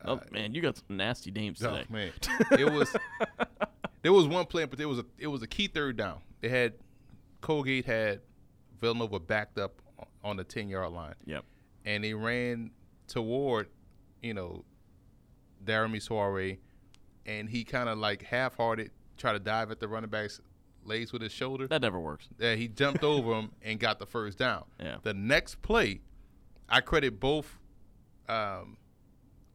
oh 0.04 0.20
man, 0.30 0.54
you 0.54 0.62
got 0.62 0.76
some 0.76 0.96
nasty 0.96 1.30
names 1.30 1.58
today. 1.58 1.84
Oh 1.88 1.92
man, 1.92 2.12
it 2.58 2.70
was 2.70 2.94
there 4.02 4.12
was 4.12 4.26
one 4.26 4.46
play, 4.46 4.64
but 4.64 4.78
there 4.78 4.88
was 4.88 4.98
a 4.98 5.04
it 5.18 5.28
was 5.28 5.42
a 5.42 5.46
key 5.46 5.68
third 5.68 5.96
down. 5.96 6.20
They 6.40 6.48
had 6.48 6.74
Colgate 7.42 7.84
had 7.84 8.20
Villanova 8.80 9.20
backed 9.20 9.58
up 9.58 9.82
on 10.24 10.36
the 10.38 10.44
ten 10.44 10.68
yard 10.70 10.92
line, 10.92 11.14
Yep. 11.26 11.44
and 11.84 12.02
they 12.02 12.14
ran 12.14 12.70
toward 13.08 13.68
you 14.22 14.32
know 14.32 14.64
Daramy-Swaray, 15.64 16.58
and 17.26 17.48
he 17.48 17.64
kind 17.64 17.88
of 17.88 17.98
like 17.98 18.22
half 18.22 18.56
hearted 18.56 18.90
tried 19.16 19.34
to 19.34 19.38
dive 19.38 19.70
at 19.70 19.78
the 19.80 19.86
running 19.88 20.10
back's 20.10 20.40
legs 20.84 21.12
with 21.12 21.22
his 21.22 21.30
shoulder. 21.32 21.68
That 21.68 21.82
never 21.82 22.00
works. 22.00 22.28
Yeah, 22.38 22.54
he 22.54 22.66
jumped 22.68 23.04
over 23.04 23.34
him 23.34 23.50
and 23.62 23.78
got 23.78 23.98
the 23.98 24.06
first 24.06 24.38
down. 24.38 24.64
Yeah. 24.80 24.96
The 25.02 25.14
next 25.14 25.62
play, 25.62 26.00
I 26.68 26.80
credit 26.80 27.20
both 27.20 27.58
um, 28.28 28.76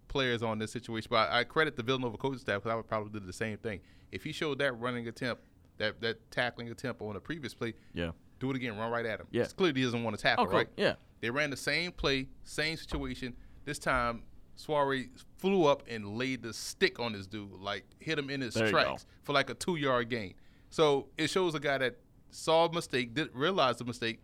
players 0.07 0.41
on 0.43 0.59
this 0.59 0.71
situation, 0.71 1.07
but 1.11 1.29
I, 1.29 1.39
I 1.39 1.43
credit 1.43 1.75
the 1.75 1.83
Villanova 1.83 2.17
coaching 2.17 2.39
staff 2.39 2.61
because 2.61 2.71
I 2.71 2.75
would 2.75 2.87
probably 2.87 3.19
do 3.19 3.25
the 3.25 3.33
same 3.33 3.57
thing. 3.57 3.81
If 4.11 4.23
he 4.23 4.31
showed 4.31 4.59
that 4.59 4.79
running 4.79 5.07
attempt, 5.09 5.43
that 5.77 6.01
that 6.01 6.31
tackling 6.31 6.69
attempt 6.69 7.01
on 7.01 7.13
the 7.13 7.19
previous 7.19 7.53
play, 7.53 7.73
Yeah. 7.93 8.11
do 8.39 8.49
it 8.51 8.55
again, 8.55 8.77
run 8.77 8.91
right 8.91 9.05
at 9.05 9.19
him. 9.19 9.27
Yeah. 9.31 9.43
It's 9.43 9.53
clearly 9.53 9.79
he 9.79 9.85
doesn't 9.85 10.03
want 10.03 10.15
to 10.17 10.21
tackle, 10.21 10.45
Oh, 10.45 10.47
cool. 10.47 10.57
right? 10.57 10.69
Yeah. 10.77 10.95
They 11.21 11.29
ran 11.29 11.49
the 11.49 11.57
same 11.57 11.91
play, 11.91 12.27
same 12.43 12.77
situation. 12.77 13.35
This 13.65 13.79
time, 13.79 14.23
Swaray 14.57 15.09
flew 15.37 15.65
up 15.65 15.83
and 15.87 16.17
laid 16.17 16.41
the 16.41 16.53
stick 16.53 16.99
on 16.99 17.13
this 17.13 17.27
dude, 17.27 17.51
like 17.53 17.85
hit 17.99 18.17
him 18.17 18.29
in 18.29 18.41
his 18.41 18.53
There 18.55 18.69
tracks 18.69 19.05
for 19.23 19.33
like 19.33 19.49
a 19.49 19.53
two 19.53 19.75
yard 19.75 20.09
gain. 20.09 20.33
So 20.69 21.09
it 21.17 21.29
shows 21.29 21.53
a 21.55 21.59
guy 21.59 21.77
that 21.77 21.97
saw 22.31 22.65
a 22.65 22.71
mistake, 22.73 23.13
did 23.13 23.29
realize 23.33 23.77
the 23.77 23.85
mistake, 23.85 24.19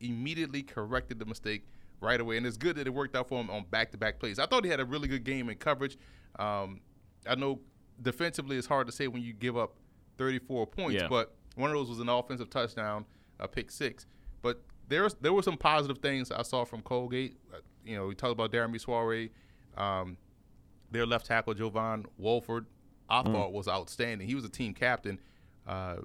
immediately 0.00 0.62
corrected 0.62 1.18
the 1.18 1.24
mistake, 1.26 1.66
right 2.00 2.20
away, 2.20 2.36
and 2.38 2.46
it's 2.46 2.56
good 2.56 2.76
that 2.76 2.86
it 2.86 2.90
worked 2.94 3.14
out 3.16 3.28
for 3.28 3.40
him 3.40 3.50
on 3.50 3.64
back-to-back 3.70 4.18
plays. 4.18 4.38
I 4.38 4.46
thought 4.46 4.64
he 4.64 4.70
had 4.70 4.80
a 4.80 4.84
really 4.84 5.08
good 5.08 5.24
game 5.24 5.50
in 5.50 5.56
coverage. 5.56 5.98
Um, 6.38 6.80
I 7.26 7.34
know 7.34 7.60
defensively 8.00 8.56
it's 8.56 8.66
hard 8.66 8.86
to 8.86 8.92
say 8.92 9.06
when 9.08 9.22
you 9.22 9.32
give 9.34 9.56
up 9.58 9.74
34 10.24 10.66
points, 10.66 10.94
Yeah. 11.00 11.08
but 11.08 11.34
one 11.56 11.70
of 11.70 11.76
those 11.76 11.88
was 11.88 11.98
an 11.98 12.08
offensive 12.10 12.50
touchdown, 12.50 13.06
a 13.38 13.48
pick 13.48 13.70
six. 13.70 14.06
But 14.42 14.62
there 14.88 15.02
was 15.02 15.14
there 15.14 15.32
were 15.32 15.42
some 15.42 15.56
positive 15.56 15.98
things 15.98 16.30
I 16.30 16.42
saw 16.42 16.64
from 16.64 16.82
Colgate. 16.82 17.36
Uh, 17.52 17.58
You 17.82 17.96
know, 17.96 18.06
we 18.08 18.14
talked 18.14 18.32
about 18.32 18.52
Jeremy 18.52 18.78
Swaray. 18.78 19.30
Um, 19.76 20.18
their 20.90 21.06
left 21.06 21.24
tackle 21.26 21.54
Jovan 21.54 22.04
Wolford, 22.18 22.66
I 23.08 23.22
Mm. 23.22 23.32
thought 23.32 23.52
was 23.54 23.66
outstanding. 23.68 24.28
He 24.28 24.34
was 24.34 24.44
a 24.44 24.50
team 24.50 24.74
captain. 24.74 25.18
Uh, 25.66 25.96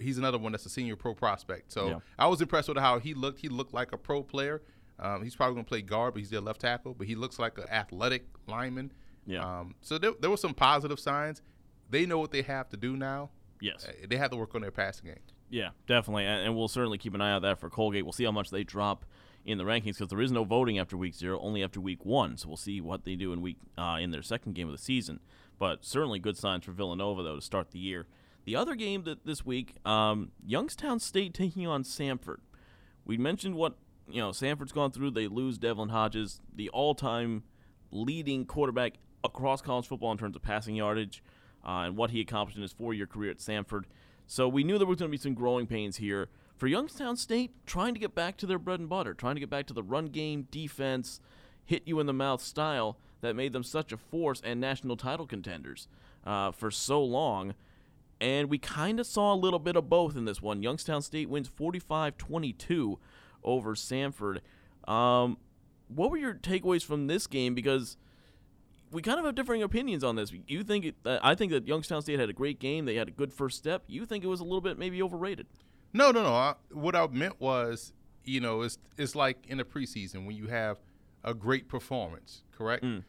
he's 0.00 0.16
another 0.16 0.38
one 0.38 0.52
that's 0.52 0.64
a 0.64 0.70
senior 0.70 0.96
pro 0.96 1.14
prospect. 1.14 1.70
So 1.70 1.88
Yeah. 1.88 1.98
I 2.18 2.26
was 2.28 2.40
impressed 2.40 2.68
with 2.68 2.78
how 2.78 2.98
he 2.98 3.12
looked. 3.12 3.40
He 3.40 3.48
looked 3.50 3.74
like 3.74 3.92
a 3.92 3.98
pro 3.98 4.22
player. 4.22 4.62
Um, 4.98 5.22
he's 5.22 5.36
probably 5.36 5.54
going 5.56 5.64
to 5.66 5.68
play 5.68 5.82
guard, 5.82 6.14
but 6.14 6.20
he's 6.20 6.30
their 6.30 6.40
left 6.40 6.62
tackle. 6.62 6.94
But 6.94 7.06
he 7.08 7.14
looks 7.14 7.38
like 7.38 7.58
an 7.58 7.68
athletic 7.68 8.26
lineman. 8.46 8.92
Yeah. 9.26 9.44
Um, 9.60 9.74
so 9.82 9.98
there, 9.98 10.12
there 10.18 10.30
were 10.30 10.36
some 10.38 10.54
positive 10.54 10.98
signs. 10.98 11.42
They 11.90 12.06
know 12.06 12.18
what 12.18 12.30
they 12.30 12.42
have 12.42 12.70
to 12.70 12.76
do 12.78 12.96
now. 12.96 13.30
Yes. 13.62 13.86
Uh, 13.88 13.92
They 14.08 14.16
have 14.16 14.30
to 14.30 14.36
work 14.36 14.54
on 14.54 14.60
their 14.60 14.70
passing 14.70 15.06
game. 15.06 15.18
Yeah, 15.48 15.70
definitely, 15.86 16.24
and, 16.24 16.46
and 16.46 16.56
we'll 16.56 16.68
certainly 16.68 16.98
keep 16.98 17.14
an 17.14 17.20
eye 17.20 17.32
out 17.32 17.42
that 17.42 17.58
for 17.58 17.68
Colgate. 17.70 18.04
We'll 18.04 18.12
see 18.12 18.24
how 18.24 18.32
much 18.32 18.50
they 18.50 18.64
drop 18.64 19.04
in 19.44 19.58
the 19.58 19.64
rankings 19.64 19.98
because 19.98 20.08
there 20.08 20.20
is 20.20 20.32
no 20.32 20.44
voting 20.44 20.78
after 20.78 20.96
week 20.96 21.14
zero, 21.14 21.38
only 21.40 21.62
after 21.62 21.80
week 21.80 22.04
one. 22.04 22.36
So 22.36 22.48
we'll 22.48 22.56
see 22.56 22.80
what 22.80 23.04
they 23.04 23.16
do 23.16 23.32
in 23.32 23.40
week 23.42 23.58
uh, 23.76 23.98
in 24.00 24.10
their 24.10 24.22
second 24.22 24.54
game 24.54 24.66
of 24.68 24.72
the 24.72 24.82
season. 24.82 25.20
But 25.58 25.84
certainly 25.84 26.18
good 26.18 26.36
signs 26.36 26.64
for 26.64 26.72
Villanova 26.72 27.22
though 27.22 27.36
to 27.36 27.42
start 27.42 27.70
the 27.70 27.78
year. 27.78 28.06
The 28.44 28.56
other 28.56 28.74
game 28.74 29.04
that 29.04 29.24
this 29.24 29.44
week, 29.46 29.76
um, 29.84 30.32
Youngstown 30.44 30.98
State 30.98 31.34
taking 31.34 31.66
on 31.66 31.84
Samford. 31.84 32.38
We 33.04 33.16
mentioned 33.16 33.54
what 33.54 33.76
you 34.08 34.20
know 34.20 34.30
Samford's 34.30 34.72
gone 34.72 34.90
through. 34.90 35.10
They 35.12 35.28
lose 35.28 35.58
Devlin 35.58 35.90
Hodges, 35.90 36.40
the 36.54 36.68
all-time 36.70 37.42
leading 37.90 38.46
quarterback 38.46 38.94
across 39.22 39.60
college 39.62 39.86
football 39.86 40.10
in 40.12 40.18
terms 40.18 40.34
of 40.34 40.42
passing 40.42 40.74
yardage, 40.74 41.22
uh, 41.64 41.84
and 41.86 41.96
what 41.96 42.10
he 42.10 42.20
accomplished 42.20 42.56
in 42.56 42.62
his 42.62 42.72
four-year 42.72 43.06
career 43.06 43.30
at 43.30 43.38
Samford. 43.38 43.84
So 44.26 44.48
we 44.48 44.64
knew 44.64 44.78
there 44.78 44.86
was 44.86 44.98
going 44.98 45.10
to 45.10 45.16
be 45.16 45.22
some 45.22 45.34
growing 45.34 45.66
pains 45.66 45.96
here 45.96 46.28
for 46.56 46.66
Youngstown 46.66 47.16
State, 47.16 47.50
trying 47.66 47.94
to 47.94 48.00
get 48.00 48.14
back 48.14 48.36
to 48.38 48.46
their 48.46 48.58
bread 48.58 48.80
and 48.80 48.88
butter, 48.88 49.14
trying 49.14 49.34
to 49.34 49.40
get 49.40 49.50
back 49.50 49.66
to 49.66 49.74
the 49.74 49.82
run 49.82 50.06
game, 50.06 50.46
defense, 50.50 51.20
hit 51.64 51.82
you 51.86 52.00
in 52.00 52.06
the 52.06 52.12
mouth 52.12 52.42
style 52.42 52.98
that 53.20 53.36
made 53.36 53.52
them 53.52 53.62
such 53.64 53.92
a 53.92 53.96
force 53.96 54.40
and 54.44 54.60
national 54.60 54.96
title 54.96 55.26
contenders 55.26 55.88
uh, 56.24 56.50
for 56.50 56.70
so 56.70 57.02
long. 57.02 57.54
And 58.20 58.48
we 58.48 58.58
kind 58.58 59.00
of 59.00 59.06
saw 59.06 59.34
a 59.34 59.36
little 59.36 59.58
bit 59.58 59.74
of 59.74 59.88
both 59.88 60.16
in 60.16 60.24
this 60.24 60.40
one. 60.40 60.62
Youngstown 60.62 61.02
State 61.02 61.28
wins 61.28 61.48
45 61.48 62.16
22 62.16 62.98
over 63.42 63.74
Samford. 63.74 64.38
Um, 64.86 65.38
what 65.88 66.10
were 66.10 66.16
your 66.16 66.34
takeaways 66.34 66.84
from 66.84 67.06
this 67.06 67.26
game? 67.26 67.54
Because 67.54 67.96
we 68.92 69.02
kind 69.02 69.18
of 69.18 69.24
have 69.24 69.34
differing 69.34 69.62
opinions 69.62 70.04
on 70.04 70.16
this. 70.16 70.32
You 70.46 70.62
think 70.62 70.84
it, 70.84 70.96
uh, 71.04 71.18
I 71.22 71.34
think 71.34 71.50
that 71.52 71.66
Youngstown 71.66 72.02
State 72.02 72.20
had 72.20 72.28
a 72.28 72.34
great 72.34 72.60
game. 72.60 72.84
They 72.84 72.94
had 72.96 73.08
a 73.08 73.12
good 73.12 73.32
first 73.32 73.58
step. 73.58 73.84
You 73.86 74.04
think 74.04 74.22
it 74.22 74.28
was 74.28 74.40
a 74.40 74.44
little 74.44 74.60
bit 74.60 74.78
maybe 74.78 75.02
overrated. 75.02 75.46
No, 75.92 76.10
no, 76.10 76.22
no. 76.22 76.32
I, 76.32 76.54
what 76.70 76.94
I 76.94 77.06
meant 77.08 77.40
was, 77.40 77.92
you 78.24 78.40
know, 78.40 78.62
it's 78.62 78.78
it's 78.96 79.14
like 79.14 79.46
in 79.48 79.58
the 79.58 79.64
preseason 79.64 80.26
when 80.26 80.36
you 80.36 80.46
have 80.46 80.78
a 81.24 81.34
great 81.34 81.68
performance, 81.68 82.42
correct? 82.56 82.84
Mm. 82.84 83.04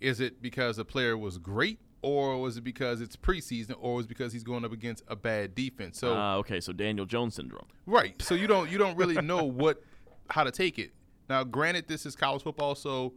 Is 0.00 0.20
it 0.20 0.42
because 0.42 0.76
the 0.76 0.84
player 0.84 1.16
was 1.16 1.38
great, 1.38 1.78
or 2.02 2.38
was 2.40 2.56
it 2.56 2.64
because 2.64 3.00
it's 3.00 3.16
preseason, 3.16 3.74
or 3.78 3.94
was 3.94 4.06
it 4.06 4.08
because 4.08 4.32
he's 4.32 4.44
going 4.44 4.64
up 4.64 4.72
against 4.72 5.04
a 5.08 5.16
bad 5.16 5.54
defense? 5.54 5.98
So 5.98 6.14
uh, 6.14 6.36
okay, 6.36 6.60
so 6.60 6.72
Daniel 6.72 7.06
Jones 7.06 7.34
syndrome. 7.34 7.66
Right. 7.86 8.20
So 8.20 8.34
you 8.34 8.46
don't 8.46 8.70
you 8.70 8.78
don't 8.78 8.96
really 8.96 9.20
know 9.22 9.44
what 9.44 9.82
how 10.30 10.44
to 10.44 10.50
take 10.50 10.78
it. 10.78 10.92
Now, 11.28 11.44
granted, 11.44 11.88
this 11.88 12.04
is 12.04 12.14
college 12.14 12.42
football, 12.42 12.74
so 12.74 13.14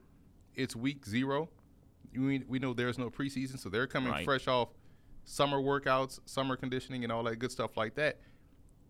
it's 0.55 0.75
week 0.75 1.05
zero. 1.05 1.49
We 2.17 2.43
we 2.47 2.59
know 2.59 2.74
there's 2.74 2.97
no 2.97 3.09
preseason, 3.09 3.59
so 3.59 3.69
they're 3.69 3.88
coming 3.88 4.12
Right. 4.12 4.25
fresh 4.25 4.47
off 4.47 4.69
summer 5.24 5.57
workouts, 5.59 6.19
summer 6.25 6.55
conditioning, 6.55 7.03
and 7.03 7.12
all 7.12 7.24
that 7.24 7.38
good 7.38 7.51
stuff 7.51 7.75
like 7.77 7.95
that. 7.95 8.19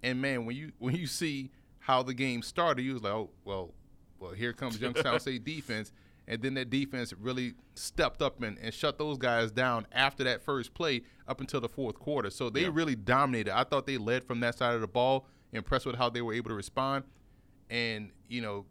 And 0.04 0.22
man, 0.22 0.46
when 0.46 0.56
you 0.56 0.72
when 0.80 0.96
you 0.96 1.08
see 1.08 1.52
how 1.80 2.04
the 2.04 2.14
game 2.14 2.42
started, 2.42 2.84
you 2.84 2.94
was 2.94 3.04
like, 3.04 3.14
oh 3.14 3.30
well, 3.46 3.74
well 4.20 4.32
here 4.32 4.54
comes 4.54 4.80
Youngstown 4.82 5.20
State 5.20 5.44
defense, 5.44 5.92
and 6.28 6.42
then 6.42 6.54
that 6.56 6.70
defense 6.70 7.14
really 7.14 7.54
stepped 7.76 8.22
up 8.22 8.42
and, 8.44 8.58
and 8.60 8.74
shut 8.74 8.98
those 8.98 9.18
guys 9.18 9.52
down 9.52 9.88
after 9.92 10.24
that 10.26 10.42
first 10.44 10.74
play 10.74 11.02
up 11.28 11.42
until 11.42 11.60
the 11.62 11.70
fourth 11.70 11.98
quarter. 12.00 12.30
So 12.30 12.50
they 12.50 12.62
Yeah. 12.64 12.70
really 12.72 12.96
dominated. 12.96 13.58
I 13.58 13.64
thought 13.64 13.86
they 13.88 13.98
led 13.98 14.26
from 14.26 14.40
that 14.42 14.58
side 14.58 14.76
of 14.76 14.82
the 14.82 14.88
ball. 14.88 15.26
Impressed 15.54 15.86
with 15.86 15.96
how 15.96 16.10
they 16.10 16.22
were 16.22 16.34
able 16.34 16.50
to 16.50 16.56
respond, 16.56 17.06
and 17.70 18.12
you 18.28 18.42
know, 18.42 18.66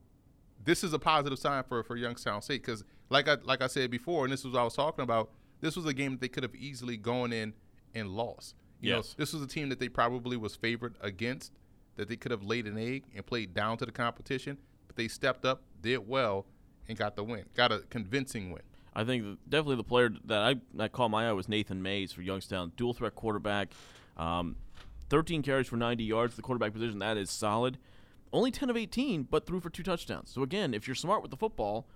this 0.63 0.85
is 0.85 0.93
a 0.93 0.99
positive 0.99 1.39
sign 1.39 1.65
for 1.65 1.83
for 1.83 1.97
Youngstown 1.97 2.43
State 2.43 2.63
because, 2.63 2.85
like 3.11 3.29
I 3.29 3.37
like 3.45 3.63
I 3.63 3.67
said 3.67 3.91
before, 3.91 4.25
and 4.25 4.33
this 4.33 4.45
was 4.45 4.53
what 4.55 4.61
I 4.61 4.65
was 4.65 4.75
talking 4.75 5.03
about. 5.03 5.31
This 5.61 5.77
was 5.77 5.87
a 5.87 5.95
game 5.95 6.13
that 6.13 6.21
they 6.21 6.29
could 6.29 6.43
have 6.43 6.55
easily 6.55 6.97
gone 6.97 7.33
in 7.33 7.55
and 7.95 8.09
lost. 8.11 8.55
You 8.81 8.91
Yes. 8.91 9.11
know, 9.11 9.15
this 9.23 9.33
was 9.33 9.43
a 9.43 9.47
team 9.47 9.69
that 9.71 9.81
they 9.81 9.89
probably 9.89 10.37
was 10.37 10.55
favored 10.55 10.97
against, 11.01 11.53
that 11.97 12.09
they 12.09 12.17
could 12.17 12.31
have 12.31 12.43
laid 12.43 12.67
an 12.67 12.77
egg 12.77 13.05
and 13.15 13.25
played 13.25 13.55
down 13.55 13.79
to 13.79 13.87
the 13.87 13.93
competition, 13.93 14.59
but 14.87 14.97
they 14.97 15.09
stepped 15.09 15.47
up, 15.47 15.63
did 15.81 16.07
well, 16.07 16.45
and 16.89 16.99
got 16.99 17.17
the 17.17 17.25
win. 17.25 17.45
Got 17.55 17.73
a 17.73 17.79
convincing 17.89 18.51
win. 18.51 18.63
I 18.95 19.05
think 19.05 19.39
definitely 19.49 19.77
the 19.77 19.85
player 19.85 20.11
that 20.27 20.39
I 20.43 20.57
that 20.75 20.93
caught 20.93 21.11
my 21.11 21.29
eye 21.29 21.33
was 21.33 21.49
Nathan 21.49 21.83
Mays 21.83 22.13
for 22.13 22.23
Youngstown, 22.23 22.73
dual 22.77 22.93
threat 22.93 23.15
quarterback. 23.15 23.73
Um, 24.17 24.57
13 25.09 25.43
carries 25.43 25.69
for 25.69 25.77
90 25.77 26.03
yards. 26.05 26.35
The 26.37 26.43
quarterback 26.43 26.73
position 26.73 26.99
that 26.99 27.17
is 27.17 27.31
solid. 27.31 27.79
Only 28.33 28.51
10 28.51 28.69
of 28.71 28.77
18, 28.77 29.23
but 29.25 29.47
threw 29.47 29.61
for 29.61 29.71
two 29.71 29.83
touchdowns. 29.85 30.31
So 30.31 30.43
again, 30.43 30.75
if 30.75 30.87
you're 30.89 30.95
smart 30.97 31.23
with 31.23 31.31
the 31.31 31.37
football, 31.37 31.87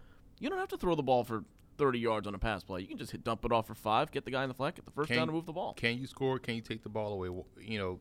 you 0.41 0.49
don't 0.51 0.59
have 0.59 0.69
to 0.69 0.77
throw 0.77 0.95
the 0.97 1.03
ball 1.03 1.23
for 1.23 1.45
30 1.79 1.99
yards 1.99 2.27
on 2.27 2.35
a 2.35 2.39
pass 2.39 2.65
play. 2.65 2.81
You 2.81 2.87
can 2.89 2.99
just 2.99 3.13
hit, 3.13 3.23
dump 3.25 3.45
it 3.45 3.53
off 3.53 3.67
for 3.67 3.75
five, 3.75 4.11
get 4.11 4.25
the 4.25 4.31
guy 4.31 4.43
in 4.43 4.49
the 4.49 4.55
flat, 4.55 4.75
get 4.75 4.85
the 4.85 4.91
first 4.91 5.09
Can- 5.09 5.17
down, 5.19 5.29
and 5.29 5.33
move 5.33 5.47
the 5.47 5.53
ball. 5.53 5.75
Can 5.75 5.97
you 5.99 6.07
score? 6.07 6.39
Can 6.39 6.57
you 6.57 6.61
take 6.63 6.83
the 6.83 6.89
ball 6.89 7.13
away? 7.13 7.29
You 7.61 7.79
know, 7.79 8.01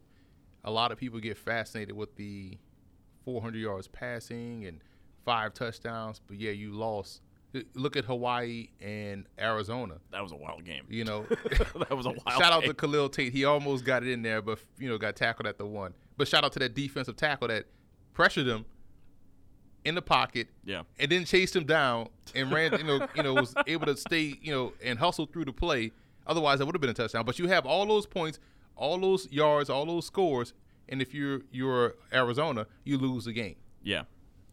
a 0.63 0.71
lot 0.71 0.91
of 0.91 0.97
people 0.97 1.19
get 1.19 1.37
fascinated 1.37 1.95
with 1.95 2.15
the 2.15 2.57
400 3.25 3.57
yards 3.59 3.87
passing 3.87 4.65
and 4.65 4.81
five 5.23 5.53
touchdowns, 5.53 6.19
but 6.25 6.37
yeah, 6.37 6.51
you 6.51 6.71
lost. 6.71 7.21
Look 7.73 7.95
at 7.95 8.05
Hawaii 8.05 8.67
and 8.79 9.25
Arizona. 9.39 9.95
That 10.11 10.21
was 10.21 10.31
a 10.31 10.35
wild 10.35 10.65
game. 10.65 10.83
You 10.87 11.03
know, 11.03 11.25
that 11.29 11.95
was 11.95 12.05
a 12.05 12.09
wild. 12.09 12.25
Game. 12.25 12.37
Shout 12.37 12.53
out 12.53 12.61
game. 12.61 12.69
to 12.69 12.73
Khalil 12.75 13.09
Tate. 13.09 13.33
He 13.33 13.43
almost 13.45 13.85
got 13.85 14.03
it 14.03 14.09
in 14.09 14.21
there, 14.21 14.41
but 14.41 14.59
you 14.77 14.87
know, 14.87 14.97
got 14.99 15.15
tackled 15.15 15.47
at 15.47 15.57
the 15.57 15.65
one. 15.65 15.93
But 16.17 16.27
shout 16.27 16.43
out 16.43 16.53
to 16.53 16.59
that 16.59 16.75
defensive 16.75 17.15
tackle 17.15 17.47
that 17.47 17.65
pressured 18.13 18.45
him 18.45 18.65
in 19.85 19.95
the 19.95 20.01
pocket 20.01 20.47
yeah. 20.65 20.83
and 20.99 21.11
then 21.11 21.25
chased 21.25 21.55
him 21.55 21.65
down 21.65 22.09
and 22.35 22.51
ran. 22.51 22.77
You 22.77 22.83
know, 22.83 23.07
you 23.15 23.23
know, 23.23 23.33
was 23.33 23.53
able 23.67 23.85
to 23.85 23.97
stay. 23.97 24.35
You 24.41 24.53
know, 24.53 24.73
and 24.83 24.99
hustle 24.99 25.25
through 25.25 25.45
the 25.45 25.53
play. 25.53 25.91
Otherwise, 26.27 26.59
that 26.59 26.65
would 26.65 26.75
have 26.75 26.81
been 26.81 26.89
a 26.89 26.93
touchdown. 26.93 27.25
But 27.25 27.39
you 27.39 27.47
have 27.47 27.65
all 27.65 27.85
those 27.85 28.05
points, 28.05 28.39
all 28.75 28.97
those 28.99 29.31
yards, 29.31 29.69
all 29.69 29.85
those 29.85 30.05
scores, 30.05 30.53
and 30.87 31.01
if 31.01 31.13
you're 31.13 31.41
you're 31.51 31.95
Arizona, 32.13 32.67
you 32.83 32.97
lose 32.97 33.25
the 33.25 33.33
game. 33.33 33.55
Yeah. 33.83 34.03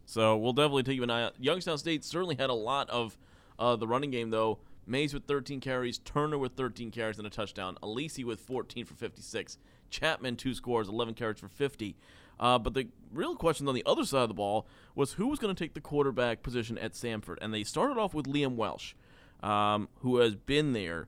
So 0.05 0.37
we'll 0.37 0.53
definitely 0.53 0.83
take 0.83 1.01
an 1.01 1.09
eye 1.09 1.23
out. 1.23 1.33
Youngstown 1.37 1.77
State 1.77 2.05
certainly 2.05 2.35
had 2.35 2.49
a 2.49 2.53
lot 2.53 2.89
of 2.89 3.17
uh, 3.59 3.75
the 3.75 3.87
running 3.87 4.11
game, 4.11 4.29
though. 4.29 4.59
Mays 4.89 5.13
with 5.13 5.25
13 5.25 5.59
carries, 5.59 5.97
Turner 5.97 6.37
with 6.37 6.53
13 6.53 6.91
carries 6.91 7.17
and 7.17 7.27
a 7.27 7.29
touchdown, 7.29 7.77
Alisi 7.83 8.23
with 8.23 8.39
14 8.39 8.85
for 8.85 8.93
56, 8.93 9.57
Chapman 9.89 10.37
two 10.37 10.53
scores, 10.53 10.87
11 10.87 11.13
carries 11.13 11.39
for 11.39 11.49
50. 11.49 11.97
Uh, 12.39 12.59
but 12.59 12.73
the 12.73 12.87
real 13.11 13.35
question 13.35 13.67
on 13.67 13.73
the 13.75 13.83
other 13.85 14.05
side 14.05 14.23
of 14.23 14.27
the 14.29 14.33
ball 14.35 14.67
was 14.95 15.13
who 15.13 15.27
was 15.27 15.39
going 15.39 15.53
to 15.53 15.63
take 15.63 15.73
the 15.73 15.81
quarterback 15.81 16.43
position 16.43 16.77
at 16.77 16.93
Samford, 16.93 17.37
and 17.41 17.53
they 17.53 17.63
started 17.63 17.97
off 17.97 18.13
with 18.13 18.25
Liam 18.27 18.55
Welsh, 18.55 18.93
um, 19.41 19.89
who 20.01 20.17
has 20.17 20.35
been 20.35 20.73
there 20.73 21.07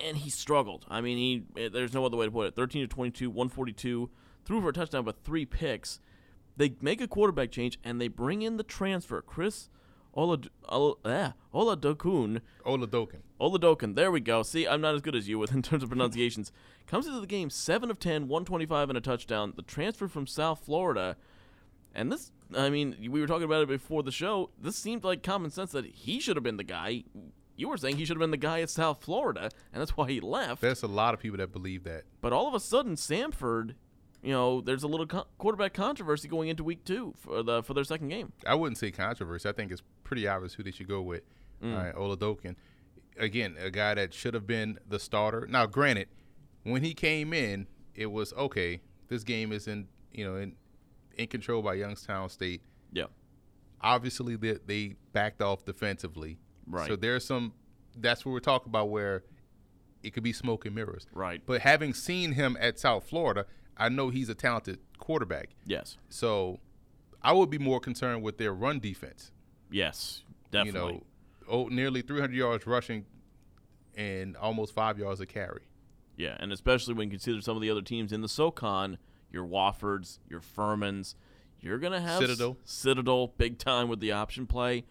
and 0.00 0.18
he 0.18 0.30
struggled. 0.30 0.84
I 0.88 1.00
mean, 1.00 1.16
he 1.16 1.62
eh, 1.62 1.68
there's 1.72 1.94
no 1.94 2.04
other 2.04 2.16
way 2.16 2.26
to 2.26 2.30
put 2.30 2.46
it. 2.48 2.54
13 2.54 2.82
to 2.82 2.86
22, 2.86 3.30
142, 3.30 4.10
threw 4.44 4.60
for 4.60 4.68
a 4.68 4.72
touchdown, 4.72 5.04
but 5.04 5.24
three 5.24 5.46
picks. 5.46 6.00
They 6.56 6.74
make 6.80 7.00
a 7.00 7.08
quarterback 7.08 7.50
change 7.50 7.78
and 7.84 8.00
they 8.00 8.08
bring 8.08 8.42
in 8.42 8.56
the 8.56 8.62
transfer, 8.62 9.20
Chris 9.22 9.68
Olad- 10.16 10.48
Ol- 10.68 10.98
eh, 11.04 11.30
Oladokun. 11.54 12.40
Oladokin. 12.64 13.20
Oladokun. 13.40 13.94
There 13.94 14.10
we 14.10 14.20
go. 14.20 14.42
See, 14.42 14.66
I'm 14.66 14.80
not 14.80 14.94
as 14.94 15.00
good 15.00 15.14
as 15.14 15.28
you 15.28 15.38
with 15.38 15.52
in 15.54 15.62
terms 15.62 15.82
of 15.82 15.88
pronunciations. 15.88 16.52
Comes 16.86 17.06
into 17.06 17.20
the 17.20 17.26
game 17.26 17.50
7 17.50 17.90
of 17.90 17.98
10, 17.98 18.28
125 18.28 18.88
and 18.88 18.98
a 18.98 19.00
touchdown. 19.00 19.52
The 19.56 19.62
transfer 19.62 20.08
from 20.08 20.26
South 20.26 20.64
Florida. 20.64 21.16
And 21.94 22.12
this, 22.12 22.30
I 22.54 22.68
mean, 22.68 22.96
we 23.10 23.20
were 23.20 23.26
talking 23.26 23.44
about 23.44 23.62
it 23.62 23.68
before 23.68 24.02
the 24.02 24.12
show. 24.12 24.50
This 24.60 24.76
seemed 24.76 25.02
like 25.02 25.22
common 25.22 25.50
sense 25.50 25.72
that 25.72 25.86
he 25.86 26.20
should 26.20 26.36
have 26.36 26.44
been 26.44 26.58
the 26.58 26.64
guy. 26.64 27.04
You 27.56 27.68
were 27.68 27.78
saying 27.78 27.96
he 27.96 28.04
should 28.04 28.16
have 28.16 28.20
been 28.20 28.30
the 28.30 28.36
guy 28.36 28.60
at 28.60 28.68
South 28.68 29.02
Florida, 29.02 29.48
and 29.72 29.80
that's 29.80 29.96
why 29.96 30.10
he 30.10 30.20
left. 30.20 30.60
There's 30.60 30.82
a 30.82 30.88
lot 30.88 31.14
of 31.14 31.20
people 31.20 31.38
that 31.38 31.52
believe 31.52 31.84
that. 31.84 32.02
But 32.20 32.34
all 32.34 32.46
of 32.46 32.52
a 32.52 32.60
sudden, 32.60 32.96
Samford, 32.96 33.76
you 34.22 34.32
know, 34.32 34.60
there's 34.60 34.82
a 34.82 34.88
little 34.88 35.06
co- 35.06 35.26
quarterback 35.38 35.72
controversy 35.72 36.28
going 36.28 36.50
into 36.50 36.62
week 36.62 36.84
two 36.84 37.14
for 37.16 37.42
the 37.42 37.62
for 37.62 37.72
their 37.72 37.84
second 37.84 38.08
game. 38.08 38.32
I 38.46 38.54
wouldn't 38.54 38.76
say 38.76 38.90
controversy. 38.90 39.48
I 39.48 39.52
think 39.52 39.72
it's 39.72 39.82
pretty 40.04 40.28
obvious 40.28 40.52
who 40.52 40.62
they 40.62 40.70
should 40.70 40.88
go 40.88 41.00
with. 41.00 41.22
Mm. 41.62 41.72
Uh, 41.72 41.76
all 41.76 41.82
right, 41.82 41.94
Oladokun. 42.18 42.56
Again, 43.18 43.56
a 43.58 43.70
guy 43.70 43.94
that 43.94 44.12
should 44.12 44.34
have 44.34 44.46
been 44.46 44.78
the 44.88 44.98
starter. 44.98 45.46
Now, 45.48 45.66
granted, 45.66 46.08
when 46.64 46.82
he 46.82 46.94
came 46.94 47.32
in, 47.32 47.66
it 47.94 48.06
was 48.06 48.32
okay. 48.34 48.80
This 49.08 49.24
game 49.24 49.52
is 49.52 49.66
in 49.68 49.88
you 50.12 50.24
know 50.24 50.36
in 50.36 50.54
in 51.16 51.26
control 51.28 51.62
by 51.62 51.74
Youngstown 51.74 52.28
State. 52.28 52.62
Yeah. 52.92 53.06
obviously 53.80 54.36
they, 54.36 54.58
they 54.66 54.94
backed 55.12 55.42
off 55.42 55.64
defensively. 55.64 56.38
Right. 56.66 56.88
So 56.88 56.96
there's 56.96 57.24
some. 57.24 57.52
That's 57.98 58.24
what 58.24 58.32
we're 58.32 58.40
talking 58.40 58.70
about 58.70 58.90
where 58.90 59.24
it 60.02 60.12
could 60.12 60.22
be 60.22 60.32
smoke 60.32 60.66
and 60.66 60.74
mirrors. 60.74 61.06
Right. 61.12 61.42
But 61.44 61.62
having 61.62 61.94
seen 61.94 62.32
him 62.32 62.56
at 62.60 62.78
South 62.78 63.08
Florida, 63.08 63.46
I 63.76 63.88
know 63.88 64.10
he's 64.10 64.28
a 64.28 64.34
talented 64.34 64.78
quarterback. 64.98 65.50
Yes. 65.64 65.96
So 66.08 66.60
I 67.22 67.32
would 67.32 67.50
be 67.50 67.58
more 67.58 67.80
concerned 67.80 68.22
with 68.22 68.38
their 68.38 68.52
run 68.52 68.78
defense. 68.78 69.32
Yes. 69.70 70.22
Definitely. 70.50 70.80
You 70.80 70.98
know, 70.98 71.02
oh, 71.48 71.68
nearly 71.68 72.02
300 72.02 72.34
yards 72.34 72.66
rushing 72.66 73.04
and 73.96 74.36
almost 74.36 74.74
five 74.74 74.98
yards 74.98 75.20
a 75.20 75.26
carry. 75.26 75.62
Yeah, 76.16 76.36
and 76.40 76.52
especially 76.52 76.94
when 76.94 77.08
you 77.08 77.12
consider 77.12 77.40
some 77.40 77.56
of 77.56 77.62
the 77.62 77.70
other 77.70 77.82
teams 77.82 78.12
in 78.12 78.22
the 78.22 78.28
SoCon, 78.28 78.98
your 79.30 79.44
Woffords, 79.46 80.18
your 80.30 80.40
Furmans, 80.40 81.14
you're 81.60 81.78
gonna 81.78 82.00
have 82.00 82.20
Citadel. 82.20 82.56
S- 82.64 82.70
Citadel, 82.72 83.28
big 83.38 83.58
time 83.58 83.88
with 83.88 84.00
the 84.00 84.12
option 84.12 84.46
play. 84.46 84.84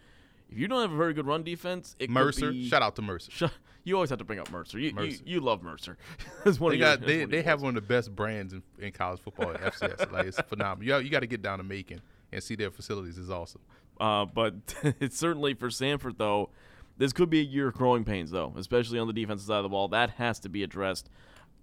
If 0.48 0.58
you 0.58 0.68
don't 0.68 0.80
have 0.80 0.92
a 0.92 0.96
very 0.96 1.12
good 1.14 1.26
run 1.26 1.42
defense, 1.42 1.96
it 1.98 2.08
Mercer, 2.10 2.42
could 2.48 2.52
be, 2.52 2.68
shout 2.68 2.82
out 2.82 2.94
to 2.96 3.02
Mercer. 3.02 3.32
Sh- 3.32 3.50
you 3.82 3.94
always 3.96 4.10
have 4.10 4.18
to 4.20 4.24
bring 4.24 4.38
up 4.38 4.50
Mercer. 4.52 4.78
You 4.78 4.92
Mercer. 4.92 5.08
You, 5.08 5.18
you 5.24 5.40
love 5.40 5.62
Mercer. 5.62 5.96
That's 6.44 6.60
one 6.60 6.70
They 6.70 6.76
of 6.76 6.80
got 6.80 7.00
that's 7.00 7.10
they, 7.12 7.20
one 7.22 7.30
they 7.30 7.42
have 7.42 7.62
one 7.62 7.76
of 7.76 7.82
the 7.82 7.88
best 7.88 8.14
brands 8.14 8.52
in, 8.52 8.62
in 8.78 8.92
college 8.92 9.20
football 9.20 9.50
at 9.52 9.60
FCS. 9.60 10.12
like 10.12 10.26
it's 10.26 10.40
phenomenal. 10.48 10.86
You, 11.00 11.04
you 11.04 11.10
got 11.10 11.20
to 11.20 11.26
get 11.26 11.42
down 11.42 11.58
to 11.58 11.64
Macon 11.64 12.00
and 12.32 12.42
see 12.42 12.54
their 12.54 12.70
facilities. 12.70 13.18
is 13.18 13.30
awesome. 13.30 13.62
Uh, 14.00 14.24
but 14.26 14.54
it's 15.00 15.16
certainly 15.18 15.54
for 15.54 15.68
Samford 15.68 16.18
though. 16.18 16.50
This 16.98 17.12
could 17.12 17.28
be 17.28 17.40
a 17.40 17.44
year 17.44 17.68
of 17.68 17.74
growing 17.74 18.04
pains 18.04 18.30
though, 18.30 18.54
especially 18.56 18.98
on 18.98 19.06
the 19.06 19.12
defensive 19.12 19.46
side 19.46 19.58
of 19.58 19.62
the 19.64 19.68
ball. 19.68 19.88
That 19.88 20.10
has 20.10 20.38
to 20.40 20.48
be 20.48 20.62
addressed. 20.62 21.10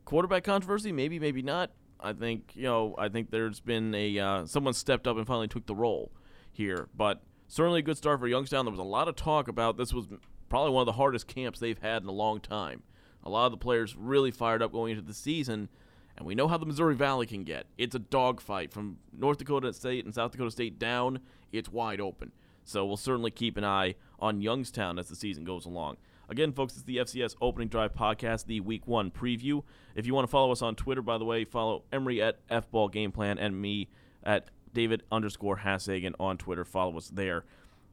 Quarterback 0.05 0.43
controversy, 0.43 0.91
maybe, 0.91 1.19
maybe 1.19 1.41
not. 1.41 1.71
I 1.99 2.13
think 2.13 2.51
you 2.55 2.63
know. 2.63 2.95
I 2.97 3.07
think 3.07 3.31
there's 3.31 3.61
been 3.61 3.95
a 3.95 4.19
uh, 4.19 4.45
someone 4.45 4.73
stepped 4.73 5.07
up 5.07 5.17
and 5.17 5.25
finally 5.25 5.47
took 5.47 5.65
the 5.65 5.75
role 5.75 6.11
here, 6.51 6.89
but 6.95 7.23
certainly 7.47 7.79
a 7.79 7.83
good 7.83 7.97
start 7.97 8.19
for 8.19 8.27
Youngstown. 8.27 8.65
There 8.65 8.71
was 8.71 8.79
a 8.79 8.83
lot 8.83 9.07
of 9.07 9.15
talk 9.15 9.47
about 9.47 9.77
this 9.77 9.93
was 9.93 10.07
probably 10.49 10.71
one 10.71 10.81
of 10.81 10.85
the 10.85 10.93
hardest 10.93 11.27
camps 11.27 11.59
they've 11.59 11.79
had 11.79 12.03
in 12.03 12.09
a 12.09 12.13
long 12.13 12.39
time. 12.41 12.83
A 13.23 13.29
lot 13.29 13.45
of 13.45 13.51
the 13.51 13.57
players 13.57 13.95
really 13.95 14.31
fired 14.31 14.61
up 14.61 14.73
going 14.73 14.91
into 14.91 15.01
the 15.01 15.13
season, 15.13 15.69
and 16.17 16.27
we 16.27 16.35
know 16.35 16.49
how 16.49 16.57
the 16.57 16.65
Missouri 16.65 16.95
Valley 16.95 17.25
can 17.25 17.43
get. 17.43 17.67
It's 17.77 17.95
a 17.95 17.99
dogfight 17.99 18.73
from 18.73 18.97
North 19.17 19.37
Dakota 19.37 19.71
State 19.71 20.03
and 20.03 20.13
South 20.13 20.31
Dakota 20.33 20.51
State 20.51 20.77
down. 20.77 21.19
It's 21.53 21.69
wide 21.69 22.01
open. 22.01 22.33
So 22.65 22.85
we'll 22.85 22.97
certainly 22.97 23.31
keep 23.31 23.55
an 23.57 23.63
eye 23.63 23.95
on 24.19 24.41
Youngstown 24.41 24.97
as 24.99 25.07
the 25.07 25.15
season 25.15 25.43
goes 25.43 25.65
along. 25.65 25.97
Again, 26.29 26.53
folks, 26.53 26.73
it's 26.73 26.83
the 26.83 26.97
FCS 26.97 27.35
Opening 27.41 27.67
Drive 27.67 27.93
Podcast, 27.93 28.45
the 28.45 28.61
Week 28.61 28.87
One 28.87 29.11
preview. 29.11 29.63
If 29.95 30.05
you 30.05 30.13
want 30.13 30.25
to 30.25 30.31
follow 30.31 30.51
us 30.51 30.61
on 30.61 30.75
Twitter, 30.75 31.01
by 31.01 31.17
the 31.17 31.25
way, 31.25 31.43
follow 31.43 31.83
Emory 31.91 32.21
at 32.21 32.45
FBall 32.47 32.91
Game 32.91 33.11
Plan 33.11 33.37
and 33.37 33.61
me 33.61 33.89
at 34.23 34.49
David 34.73 35.03
underscore 35.11 35.57
Hassagen 35.57 36.13
on 36.19 36.37
Twitter. 36.37 36.63
Follow 36.65 36.97
us 36.97 37.09
there. 37.09 37.43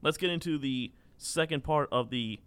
Let's 0.01 0.17
get 0.17 0.29
into 0.29 0.57
the 0.57 0.91
second 1.17 1.63
part 1.63 1.89
of 1.91 2.09
the 2.09 2.39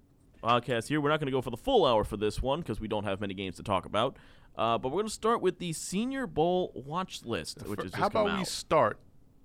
podcast 0.43 0.89
here. 0.89 1.01
We're 1.01 1.11
not 1.11 1.21
going 1.21 1.27
to 1.27 1.33
go 1.33 1.43
for 1.43 1.51
the 1.51 1.57
full 1.57 1.85
hour 1.85 2.03
for 2.03 2.17
this 2.17 2.43
one 2.43 2.61
because 2.61 2.81
we 2.81 2.89
don't 2.89 3.05
have 3.05 3.21
many 3.21 3.35
games 3.35 3.57
to 3.57 3.63
talk 3.63 3.85
about. 3.87 4.17
Uh, 4.57 4.79
but 4.79 4.89
we're 4.89 5.03
going 5.03 5.07
to 5.07 5.13
start 5.13 5.41
with 5.41 5.59
the 5.59 5.73
Senior 5.73 6.27
Bowl 6.27 6.73
watch 6.75 7.25
list, 7.25 7.67
which 7.67 7.81
just 7.81 7.95
How 7.95 8.07
about 8.07 8.39
we 8.39 8.45
start 8.45 8.99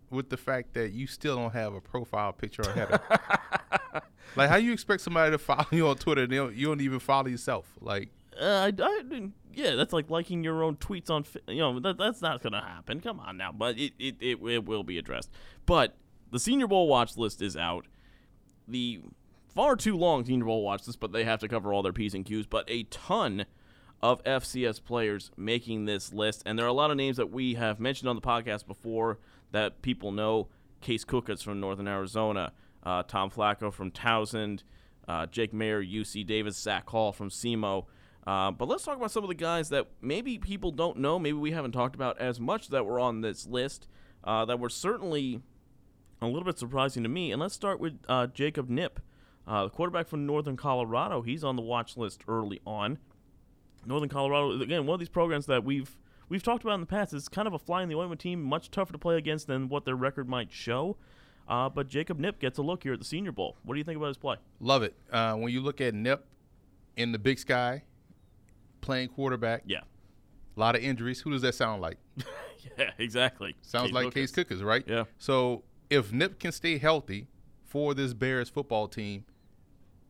with 0.10 0.30
the 0.30 0.38
fact 0.38 0.74
that 0.74 0.92
you 0.92 1.08
still 1.08 1.36
don't 1.36 1.54
have 1.54 1.74
a 1.74 1.82
profile 1.82 2.34
picture 2.34 2.64
or 2.66 2.72
header? 2.72 3.00
like, 4.36 4.50
how 4.50 4.56
you 4.58 4.72
expect 4.74 5.02
somebody 5.02 5.32
to 5.32 5.38
follow 5.38 5.66
you 5.72 5.88
on 5.88 5.98
Twitter 5.98 6.24
and 6.24 6.32
they 6.32 6.38
don't, 6.38 6.56
you 6.56 6.68
don't 6.68 6.82
even 6.82 7.00
follow 7.00 7.28
yourself? 7.28 7.66
Like, 7.82 8.10
Uh, 8.40 8.72
I, 8.72 8.74
I 8.82 9.30
yeah, 9.54 9.76
that's 9.76 9.94
like 9.94 10.10
liking 10.10 10.44
your 10.44 10.64
own 10.64 10.76
tweets 10.78 11.10
on, 11.10 11.26
you 11.48 11.60
know, 11.60 11.80
that, 11.80 11.98
that's 11.98 12.22
not 12.22 12.42
going 12.42 12.54
to 12.54 12.62
happen. 12.62 13.02
Come 13.02 13.20
on 13.20 13.38
now, 13.38 13.52
but 13.52 13.78
it, 13.78 13.94
it, 14.00 14.16
it, 14.20 14.38
it 14.42 14.66
will 14.66 14.84
be 14.84 14.98
addressed. 14.98 15.30
But 15.66 15.98
the 16.32 16.40
Senior 16.40 16.68
Bowl 16.68 16.88
watch 16.88 17.18
list 17.18 17.42
is 17.42 17.58
out. 17.58 17.86
The 18.68 19.02
far 19.54 19.76
too 19.76 19.98
long 19.98 20.24
Senior 20.26 20.46
Bowl 20.46 20.64
watch 20.64 20.86
list, 20.88 21.00
but 21.00 21.12
they 21.12 21.24
have 21.24 21.40
to 21.40 21.48
cover 21.48 21.74
all 21.74 21.82
their 21.82 21.94
P's 21.94 22.14
and 22.14 22.26
Q's. 22.26 22.46
But 22.46 22.66
a 22.70 22.84
ton 22.84 23.46
of 24.02 24.24
FCS 24.24 24.84
players 24.84 25.32
making 25.36 25.86
this 25.86 26.14
list, 26.14 26.44
and 26.46 26.58
there 26.58 26.66
are 26.66 26.70
a 26.70 26.74
lot 26.74 26.92
of 26.92 26.98
names 26.98 27.18
that 27.18 27.32
we 27.32 27.56
have 27.56 27.80
mentioned 27.80 28.08
on 28.08 28.16
the 28.16 28.22
podcast 28.22 28.66
before 28.66 29.20
that 29.52 29.82
people 29.82 30.12
know. 30.12 30.48
Case 30.82 31.04
Cookus 31.04 31.44
from 31.44 31.60
Northern 31.60 31.88
Arizona, 31.88 32.54
uh, 32.84 33.04
Tom 33.04 33.30
Flacco 33.30 33.72
from 33.72 33.92
Towson, 33.92 34.62
uh, 35.08 35.26
Jake 35.26 35.52
Maier, 35.52 35.86
UC 35.86 36.26
Davis, 36.26 36.58
Zach 36.58 36.90
Hall 36.90 37.12
from 37.12 37.30
SEMO. 37.30 37.86
Uh, 38.26 38.52
but 38.52 38.68
let's 38.68 38.84
talk 38.84 38.96
about 38.98 39.12
some 39.12 39.24
of 39.24 39.30
the 39.30 39.36
guys 39.36 39.70
that 39.70 39.88
maybe 40.02 40.38
people 40.38 40.72
don't 40.72 40.98
know, 40.98 41.18
maybe 41.18 41.38
we 41.38 41.52
haven't 41.52 41.72
talked 41.72 41.96
about 41.96 42.20
as 42.20 42.40
much 42.40 42.70
that 42.70 42.86
were 42.86 43.00
on 43.00 43.22
this 43.22 43.48
list, 43.48 43.88
uh, 44.24 44.46
that 44.46 44.60
were 44.60 44.70
certainly 44.70 45.42
a 46.22 46.28
little 46.28 46.44
bit 46.44 46.60
surprising 46.60 47.04
to 47.04 47.10
me. 47.10 47.32
And 47.32 47.42
let's 47.42 47.56
start 47.56 47.80
with 47.80 48.00
uh, 48.08 48.28
Jacob 48.28 48.70
Knipp, 48.70 48.98
uh, 49.48 49.64
the 49.64 49.70
quarterback 49.70 50.08
from 50.08 50.26
Northern 50.26 50.58
Colorado. 50.58 51.22
He's 51.22 51.44
on 51.44 51.56
the 51.56 51.62
watch 51.62 51.98
list 51.98 52.24
early 52.28 52.60
on. 52.66 53.00
Northern 53.86 54.10
Colorado, 54.10 54.62
again, 54.62 54.86
one 54.86 54.94
of 54.96 55.00
these 55.00 55.10
programs 55.10 55.46
that 55.48 55.64
we've 55.64 55.98
we've 56.30 56.44
talked 56.44 56.64
about 56.64 56.76
in 56.76 56.80
the 56.80 56.86
past. 56.86 57.14
It's 57.14 57.28
kind 57.28 57.48
of 57.48 57.54
a 57.54 57.60
fly 57.60 57.84
in 57.84 57.90
the 57.90 57.96
ointment 57.96 58.22
team, 58.22 58.42
much 58.42 58.72
tougher 58.72 58.94
to 58.94 58.98
play 59.00 59.18
against 59.18 59.48
than 59.48 59.68
what 59.70 59.86
their 59.86 59.96
record 59.96 60.30
might 60.30 60.52
show. 60.52 60.98
Uh, 61.48 61.68
but 61.68 61.88
Jacob 61.88 62.20
Knipp 62.20 62.40
gets 62.40 62.60
a 62.60 62.62
look 62.62 62.84
here 62.84 62.94
at 62.94 63.00
the 63.00 63.06
Senior 63.06 63.32
Bowl. 63.32 63.58
What 63.64 63.74
do 63.74 63.80
you 63.80 63.84
think 63.84 63.98
about 63.98 64.08
his 64.10 64.18
play? 64.18 64.36
love 64.60 64.84
it. 64.84 64.96
Uh, 65.12 65.34
when 65.36 65.52
you 65.52 65.62
look 65.62 65.82
at 65.82 65.94
Knipp 65.96 66.20
in 66.96 67.12
the 67.12 67.18
big 67.20 67.40
sky, 67.40 67.84
playing 68.82 69.10
quarterback, 69.10 69.64
Yeah, 69.66 69.80
a 70.56 70.60
lot 70.60 70.76
of 70.76 70.84
injuries. 70.84 71.22
Who 71.22 71.32
does 71.32 71.42
that 71.42 71.56
sound 71.56 71.82
like? 71.82 71.98
yeah, 72.78 72.92
exactly. 73.00 73.56
Sounds 73.62 73.88
Case 73.88 73.94
like 73.96 74.08
Cookus. 74.08 74.14
Case 74.14 74.32
Cookus, 74.32 74.64
right? 74.64 74.84
Yeah. 74.88 75.06
So 75.18 75.64
if 75.90 76.12
Knipp 76.12 76.40
can 76.40 76.52
stay 76.52 76.78
healthy 76.78 77.28
for 77.66 77.94
this 77.96 78.14
Bears 78.14 78.50
football 78.50 78.88
team, 78.88 79.26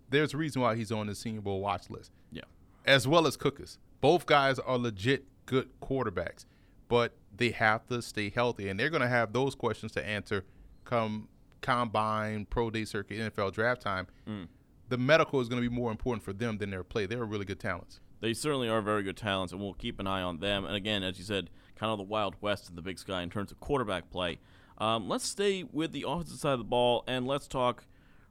there's 0.09 0.33
a 0.33 0.37
reason 0.37 0.61
why 0.61 0.75
he's 0.75 0.91
on 0.91 1.07
the 1.07 1.15
Senior 1.15 1.41
Bowl 1.41 1.61
watch 1.61 1.89
list, 1.89 2.11
Yeah, 2.31 2.41
as 2.85 3.07
well 3.07 3.27
as 3.27 3.37
Cookus. 3.37 3.77
Both 4.01 4.25
guys 4.25 4.59
are 4.59 4.77
legit 4.77 5.23
good 5.49 5.67
quarterbacks, 5.81 6.45
but 6.87 7.13
they 7.35 7.49
have 7.49 7.87
to 7.87 8.01
stay 8.01 8.29
healthy, 8.29 8.69
and 8.69 8.79
they're 8.79 8.91
going 8.91 9.01
to 9.01 9.07
have 9.07 9.33
those 9.33 9.55
questions 9.55 9.91
to 9.93 10.05
answer 10.05 10.45
come 10.85 11.27
combine, 11.61 12.45
pro 12.45 12.69
day 12.69 12.85
circuit, 12.85 13.17
NFL 13.17 13.51
draft 13.53 13.81
time. 13.81 14.07
Mm. 14.27 14.47
The 14.89 14.97
medical 14.97 15.41
is 15.41 15.49
going 15.49 15.61
to 15.61 15.67
be 15.67 15.75
more 15.75 15.91
important 15.91 16.23
for 16.23 16.33
them 16.33 16.59
than 16.59 16.69
their 16.69 16.83
play. 16.83 17.05
They're 17.05 17.25
really 17.25 17.45
good 17.45 17.59
talents. 17.59 17.99
they 18.21 18.33
certainly 18.33 18.69
are 18.69 18.81
very 18.81 19.03
good 19.03 19.17
talents, 19.17 19.51
and 19.51 19.61
we'll 19.61 19.73
keep 19.73 19.99
an 19.99 20.07
eye 20.07 20.21
on 20.21 20.39
them. 20.39 20.65
And 20.65 20.75
again, 20.75 21.03
as 21.03 21.17
you 21.17 21.25
said, 21.25 21.49
kind 21.75 21.91
of 21.91 21.97
the 21.97 22.03
Wild 22.03 22.35
West 22.41 22.69
in 22.69 22.75
the 22.75 22.81
Big 22.81 22.99
Sky 22.99 23.21
in 23.21 23.29
terms 23.29 23.51
of 23.51 23.59
quarterback 23.59 24.11
play. 24.11 24.39
Um, 24.77 25.09
let's 25.09 25.25
stay 25.25 25.63
with 25.63 25.91
the 25.91 26.05
offensive 26.07 26.37
side 26.37 26.53
of 26.53 26.59
the 26.59 26.65
ball, 26.65 27.03
and 27.07 27.25
let's 27.25 27.47
talk 27.47 27.85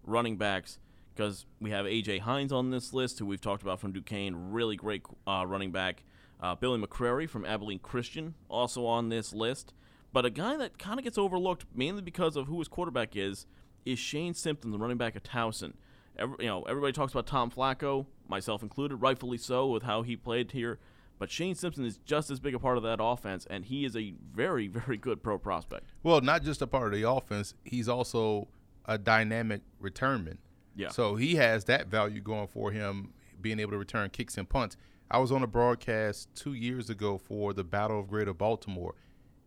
running 0.05 0.37
backs 0.37 0.79
because 1.15 1.47
we 1.61 1.71
have 1.71 1.85
AJ 1.85 2.21
Hines 2.21 2.53
on 2.53 2.71
this 2.71 2.93
list, 2.93 3.19
who 3.19 3.27
we've 3.27 3.41
talked 3.41 3.63
about 3.63 3.81
from 3.81 3.93
Duquesne, 3.93 4.53
really 4.53 4.77
great 4.77 5.03
uh, 5.27 5.45
running 5.47 5.73
back. 5.73 6.05
Uh, 6.41 6.55
Billy 6.55 6.81
McCrary 6.81 7.29
from 7.29 7.45
Abilene 7.45 7.81
Christian 7.81 8.35
also 8.49 8.87
on 8.87 9.09
this 9.09 9.33
list. 9.33 9.75
But 10.13 10.25
a 10.25 10.31
guy 10.31 10.57
that 10.57 10.79
kind 10.79 10.99
of 10.99 11.05
gets 11.05 11.19
overlooked 11.19 11.67
mainly 11.75 12.03
because 12.03 12.37
of 12.37 12.47
who 12.47 12.59
his 12.59 12.69
quarterback 12.69 13.17
is 13.17 13.47
is 13.85 13.99
Shane 13.99 14.35
Simpson, 14.35 14.71
the 14.71 14.79
running 14.79 14.97
back 14.97 15.17
of 15.17 15.23
Towson. 15.23 15.75
Every, 16.17 16.37
you 16.41 16.47
know, 16.47 16.63
everybody 16.63 16.93
talks 16.93 17.13
about 17.13 17.27
Tom 17.27 17.51
Flacco, 17.51 18.07
myself 18.29 18.63
included, 18.63 18.97
rightfully 18.97 19.39
so, 19.39 19.67
with 19.69 19.83
how 19.83 20.03
he 20.03 20.17
played 20.17 20.53
here. 20.53 20.79
But 21.19 21.31
Shane 21.31 21.55
Simpson 21.55 21.85
is 21.85 21.99
just 21.99 22.31
as 22.31 22.39
big 22.39 22.55
a 22.55 22.59
part 22.59 22.77
of 22.77 22.83
that 22.85 22.99
offense, 23.01 23.47
and 23.51 23.65
he 23.65 23.85
is 23.85 23.97
a 23.97 24.15
very, 24.35 24.69
very 24.69 24.97
good 24.97 25.23
pro 25.23 25.39
prospect. 25.39 25.91
Well, 26.03 26.21
not 26.21 26.43
just 26.43 26.63
a 26.63 26.67
part 26.67 26.93
of 26.93 27.01
the 27.01 27.09
offense, 27.09 27.55
he's 27.65 27.89
also 27.89 28.49
a 28.85 28.99
dynamic 28.99 29.63
returnman. 29.81 30.39
Yeah. 30.75 30.89
So 30.89 31.17
he 31.17 31.35
has 31.37 31.65
that 31.65 31.89
value 31.89 32.21
going 32.21 32.47
for 32.47 32.71
him, 32.71 33.13
being 33.41 33.59
able 33.61 33.73
to 33.73 33.79
return 33.79 34.11
kicks 34.11 34.39
and 34.39 34.49
punts. 34.49 34.77
I 35.11 35.19
was 35.19 35.33
on 35.33 35.43
a 35.43 35.47
broadcast 35.47 36.29
two 36.35 36.53
years 36.55 36.91
ago 36.91 37.19
for 37.19 37.53
the 37.55 37.65
Battle 37.65 37.99
of 38.01 38.09
Greater 38.09 38.35
Baltimore, 38.35 38.95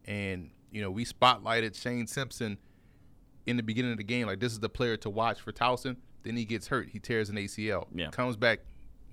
and 0.06 0.50
you 0.72 0.82
know 0.82 0.90
we 0.92 1.06
spotlighted 1.06 1.80
Shane 1.80 2.08
Simpson 2.08 2.58
in 3.46 3.58
the 3.58 3.64
beginning 3.64 3.92
of 3.92 3.98
the 3.98 4.04
game, 4.04 4.28
like 4.28 4.40
this 4.40 4.52
is 4.54 4.60
the 4.60 4.70
player 4.70 4.98
to 4.98 5.10
watch 5.10 5.40
for 5.42 5.52
Towson. 5.52 5.98
Then 6.24 6.36
he 6.38 6.46
gets 6.46 6.68
hurt, 6.68 6.90
he 6.90 7.00
tears 7.00 7.30
an 7.30 7.36
ACL, 7.38 7.88
Yeah. 7.94 8.10
comes 8.12 8.38
back 8.38 8.60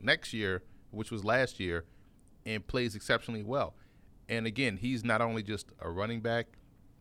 next 0.00 0.32
year, 0.34 0.62
which 0.90 1.10
was 1.10 1.24
last 1.24 1.58
year, 1.58 1.84
and 2.44 2.66
plays 2.66 2.94
exceptionally 2.94 3.42
well. 3.42 3.74
And 4.28 4.46
again, 4.46 4.76
he's 4.76 5.04
not 5.04 5.22
only 5.22 5.42
just 5.42 5.72
a 5.80 5.88
running 5.90 6.20
back, 6.20 6.46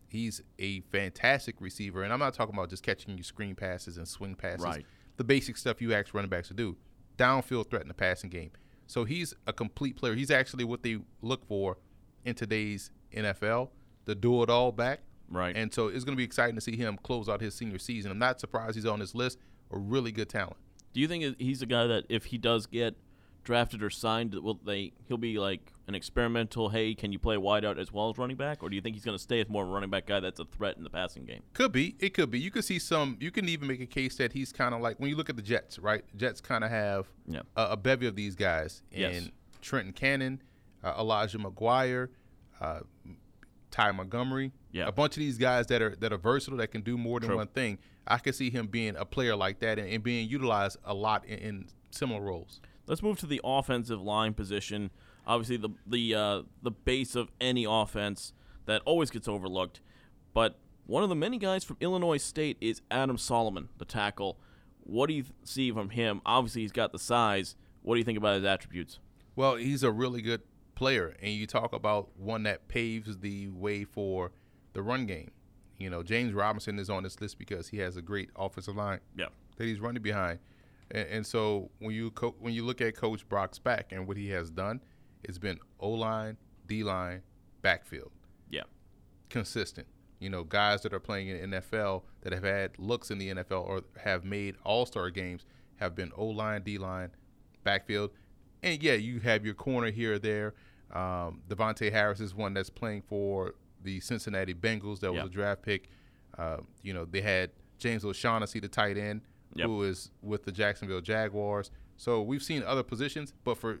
he's 0.08 0.40
a 0.58 0.80
fantastic 0.80 1.60
receiver. 1.60 2.02
And 2.02 2.10
I'm 2.12 2.18
not 2.18 2.32
talking 2.32 2.54
about 2.54 2.70
just 2.70 2.82
catching 2.82 3.18
you 3.18 3.22
screen 3.22 3.54
passes 3.54 3.98
and 3.98 4.08
swing 4.08 4.34
passes, 4.34 4.64
Right. 4.64 4.86
the 5.18 5.24
basic 5.24 5.58
stuff 5.58 5.82
you 5.82 5.92
ask 5.92 6.14
running 6.14 6.30
backs 6.30 6.48
to 6.48 6.54
do, 6.54 6.78
downfield 7.18 7.68
threat 7.68 7.82
in 7.82 7.88
the 7.88 7.94
passing 7.94 8.30
game. 8.30 8.50
So 8.88 9.04
he's 9.04 9.34
a 9.46 9.52
complete 9.52 9.96
player. 9.96 10.14
He's 10.14 10.30
actually 10.30 10.64
what 10.64 10.82
they 10.82 10.98
look 11.22 11.46
for 11.46 11.76
in 12.24 12.34
today's 12.34 12.90
NFL, 13.14 13.68
the 14.06 14.14
do 14.14 14.42
it 14.42 14.50
all 14.50 14.72
back. 14.72 15.00
Right. 15.30 15.54
And 15.54 15.72
so 15.72 15.88
it's 15.88 16.04
going 16.04 16.14
to 16.14 16.16
be 16.16 16.24
exciting 16.24 16.54
to 16.54 16.60
see 16.60 16.74
him 16.74 16.98
close 17.02 17.28
out 17.28 17.40
his 17.40 17.54
senior 17.54 17.78
season. 17.78 18.10
I'm 18.10 18.18
not 18.18 18.40
surprised 18.40 18.74
he's 18.74 18.86
on 18.86 18.98
this 18.98 19.14
list. 19.14 19.38
A 19.70 19.78
really 19.78 20.10
good 20.10 20.30
talent. 20.30 20.56
Do 20.94 21.00
you 21.00 21.06
think 21.06 21.38
he's 21.38 21.60
a 21.60 21.66
guy 21.66 21.86
that 21.86 22.04
if 22.08 22.26
he 22.26 22.38
does 22.38 22.66
get 22.66 22.96
drafted 23.44 23.82
or 23.82 23.90
signed, 23.90 24.34
will 24.34 24.58
they 24.64 24.92
he'll 25.06 25.18
be 25.18 25.38
like 25.38 25.72
an 25.88 25.94
experimental, 25.94 26.68
hey, 26.68 26.94
can 26.94 27.10
you 27.12 27.18
play 27.18 27.36
wideout 27.36 27.78
as 27.78 27.90
well 27.92 28.10
as 28.10 28.18
running 28.18 28.36
back, 28.36 28.62
or 28.62 28.68
do 28.68 28.76
you 28.76 28.82
think 28.82 28.94
he's 28.94 29.04
going 29.04 29.16
to 29.16 29.22
stay 29.22 29.40
as 29.40 29.48
more 29.48 29.64
of 29.64 29.70
a 29.70 29.72
running 29.72 29.88
back 29.90 30.06
guy 30.06 30.20
that's 30.20 30.38
a 30.38 30.44
threat 30.44 30.76
in 30.76 30.84
the 30.84 30.90
passing 30.90 31.24
game? 31.24 31.42
Could 31.54 31.72
be. 31.72 31.96
It 31.98 32.14
could 32.14 32.30
be. 32.30 32.38
You 32.38 32.50
could 32.50 32.64
see 32.64 32.78
some. 32.78 33.16
You 33.20 33.30
can 33.30 33.48
even 33.48 33.66
make 33.66 33.80
a 33.80 33.86
case 33.86 34.16
that 34.18 34.32
he's 34.32 34.52
kind 34.52 34.74
of 34.74 34.80
like 34.82 35.00
when 35.00 35.08
you 35.10 35.16
look 35.16 35.30
at 35.30 35.36
the 35.36 35.42
Jets, 35.42 35.78
right? 35.78 36.04
Jets 36.16 36.40
kind 36.40 36.62
of 36.62 36.70
have 36.70 37.08
Yeah. 37.26 37.40
a, 37.56 37.70
a 37.70 37.76
bevy 37.76 38.06
of 38.06 38.14
these 38.14 38.36
guys 38.36 38.82
in 38.92 39.00
Yes. 39.00 39.28
Trenton 39.62 39.92
Cannon, 39.94 40.42
uh, 40.84 40.94
Elijah 40.98 41.38
McGuire, 41.38 42.08
uh, 42.60 42.80
Ty 43.70 43.92
Montgomery. 43.92 44.52
Yeah. 44.72 44.86
A 44.86 44.92
bunch 44.92 45.16
of 45.16 45.20
these 45.20 45.38
guys 45.38 45.66
that 45.68 45.80
are 45.82 45.96
that 45.96 46.12
are 46.12 46.18
versatile 46.18 46.58
that 46.58 46.68
can 46.68 46.82
do 46.82 46.98
more 46.98 47.18
than 47.20 47.28
True. 47.30 47.36
one 47.38 47.48
thing. 47.48 47.78
I 48.06 48.18
could 48.18 48.34
see 48.34 48.50
him 48.50 48.66
being 48.68 48.94
a 48.96 49.04
player 49.04 49.36
like 49.36 49.60
that 49.60 49.78
and, 49.78 49.88
and 49.88 50.02
being 50.02 50.28
utilized 50.28 50.78
a 50.84 50.94
lot 50.94 51.24
in, 51.26 51.38
in 51.38 51.66
similar 51.90 52.20
roles. 52.20 52.60
Let's 52.86 53.02
move 53.02 53.18
to 53.20 53.26
the 53.26 53.40
offensive 53.44 54.00
line 54.00 54.32
position. 54.34 54.90
Obviously, 55.28 55.58
the 55.58 55.68
the 55.86 56.14
uh, 56.14 56.42
the 56.62 56.72
base 56.72 57.14
of 57.14 57.30
any 57.40 57.64
offense 57.68 58.32
that 58.66 58.82
always 58.84 59.10
gets 59.10 59.28
overlooked. 59.28 59.80
But 60.34 60.58
one 60.86 61.02
of 61.04 61.08
the 61.10 61.14
many 61.14 61.38
guys 61.38 61.62
from 61.64 61.76
Illinois 61.80 62.16
State 62.16 62.56
is 62.60 62.80
Adam 62.90 63.16
Solomon, 63.18 63.68
the 63.78 63.84
tackle. 63.84 64.40
What 64.80 65.08
do 65.08 65.14
you 65.14 65.22
th- 65.22 65.34
see 65.44 65.70
from 65.70 65.90
him? 65.90 66.20
Obviously, 66.26 66.62
he's 66.62 66.72
got 66.72 66.92
the 66.92 66.98
size. 66.98 67.54
What 67.82 67.94
do 67.94 67.98
you 67.98 68.04
think 68.04 68.18
about 68.18 68.36
his 68.36 68.44
attributes? 68.44 68.98
Well, 69.36 69.56
he's 69.56 69.82
a 69.82 69.90
really 69.92 70.22
good 70.22 70.40
player, 70.74 71.14
and 71.22 71.30
you 71.32 71.46
talk 71.46 71.72
about 71.74 72.16
one 72.18 72.42
that 72.44 72.68
paves 72.68 73.18
the 73.18 73.48
way 73.48 73.84
for 73.84 74.32
the 74.72 74.82
run 74.82 75.04
game. 75.06 75.30
You 75.76 75.90
know, 75.90 76.02
James 76.02 76.32
Robinson 76.32 76.78
is 76.78 76.88
on 76.90 77.02
this 77.02 77.20
list 77.20 77.38
because 77.38 77.68
he 77.68 77.78
has 77.78 77.96
a 77.96 78.02
great 78.02 78.30
offensive 78.34 78.76
line 78.76 79.00
Yeah. 79.16 79.26
that 79.56 79.64
he's 79.64 79.78
running 79.80 80.02
behind, 80.02 80.38
and, 80.90 81.06
and 81.08 81.26
so 81.26 81.70
when 81.80 81.94
you 81.94 82.10
co- 82.12 82.34
when 82.40 82.52
you 82.54 82.64
look 82.64 82.80
at 82.80 82.96
Coach 82.96 83.28
Brock 83.28 83.52
Spack 83.54 83.84
and 83.92 84.06
what 84.08 84.16
he 84.16 84.30
has 84.30 84.50
done, 84.50 84.80
it's 85.24 85.38
been 85.38 85.58
O 85.80 85.90
line, 85.90 86.36
D 86.66 86.82
line, 86.84 87.22
backfield, 87.62 88.12
Yeah. 88.50 88.62
consistent. 89.30 89.86
You 90.20 90.30
know, 90.30 90.42
guys 90.42 90.82
that 90.82 90.92
are 90.92 91.00
playing 91.00 91.28
in 91.28 91.50
NFL 91.52 92.04
that 92.22 92.32
have 92.32 92.42
had 92.42 92.78
looks 92.78 93.10
in 93.10 93.18
the 93.18 93.28
NFL 93.30 93.62
or 93.64 93.82
have 94.02 94.24
made 94.24 94.56
All 94.64 94.84
Star 94.86 95.10
games 95.10 95.44
have 95.76 95.94
been 95.94 96.10
O 96.16 96.26
line, 96.26 96.62
D 96.62 96.76
line, 96.78 97.10
backfield, 97.62 98.10
and 98.62 98.82
yeah, 98.82 98.94
you 98.94 99.20
have 99.20 99.44
your 99.44 99.54
corner 99.54 99.90
here 99.90 100.14
or 100.14 100.18
there. 100.18 100.54
Um, 100.90 101.42
Davontae 101.48 101.92
Harris 101.92 102.18
is 102.20 102.34
one 102.34 102.54
that's 102.54 102.70
playing 102.70 103.02
for 103.02 103.54
the 103.84 104.00
Cincinnati 104.00 104.54
Bengals. 104.54 105.00
That 105.00 105.12
was 105.12 105.18
Yeah. 105.20 105.26
a 105.26 105.28
draft 105.28 105.62
pick. 105.62 105.88
Uh, 106.36 106.58
you 106.82 106.92
know, 106.92 107.04
they 107.04 107.20
had 107.20 107.50
James 107.78 108.04
O'Shaughnessy, 108.04 108.58
the 108.58 108.68
tight 108.68 108.96
end, 108.96 109.20
Yep. 109.54 109.66
who 109.66 109.82
is 109.84 110.10
with 110.22 110.42
the 110.44 110.50
Jacksonville 110.52 111.00
Jaguars. 111.00 111.70
So 111.96 112.22
we've 112.22 112.42
seen 112.42 112.62
other 112.64 112.82
positions, 112.82 113.34
but 113.44 113.56
for 113.58 113.80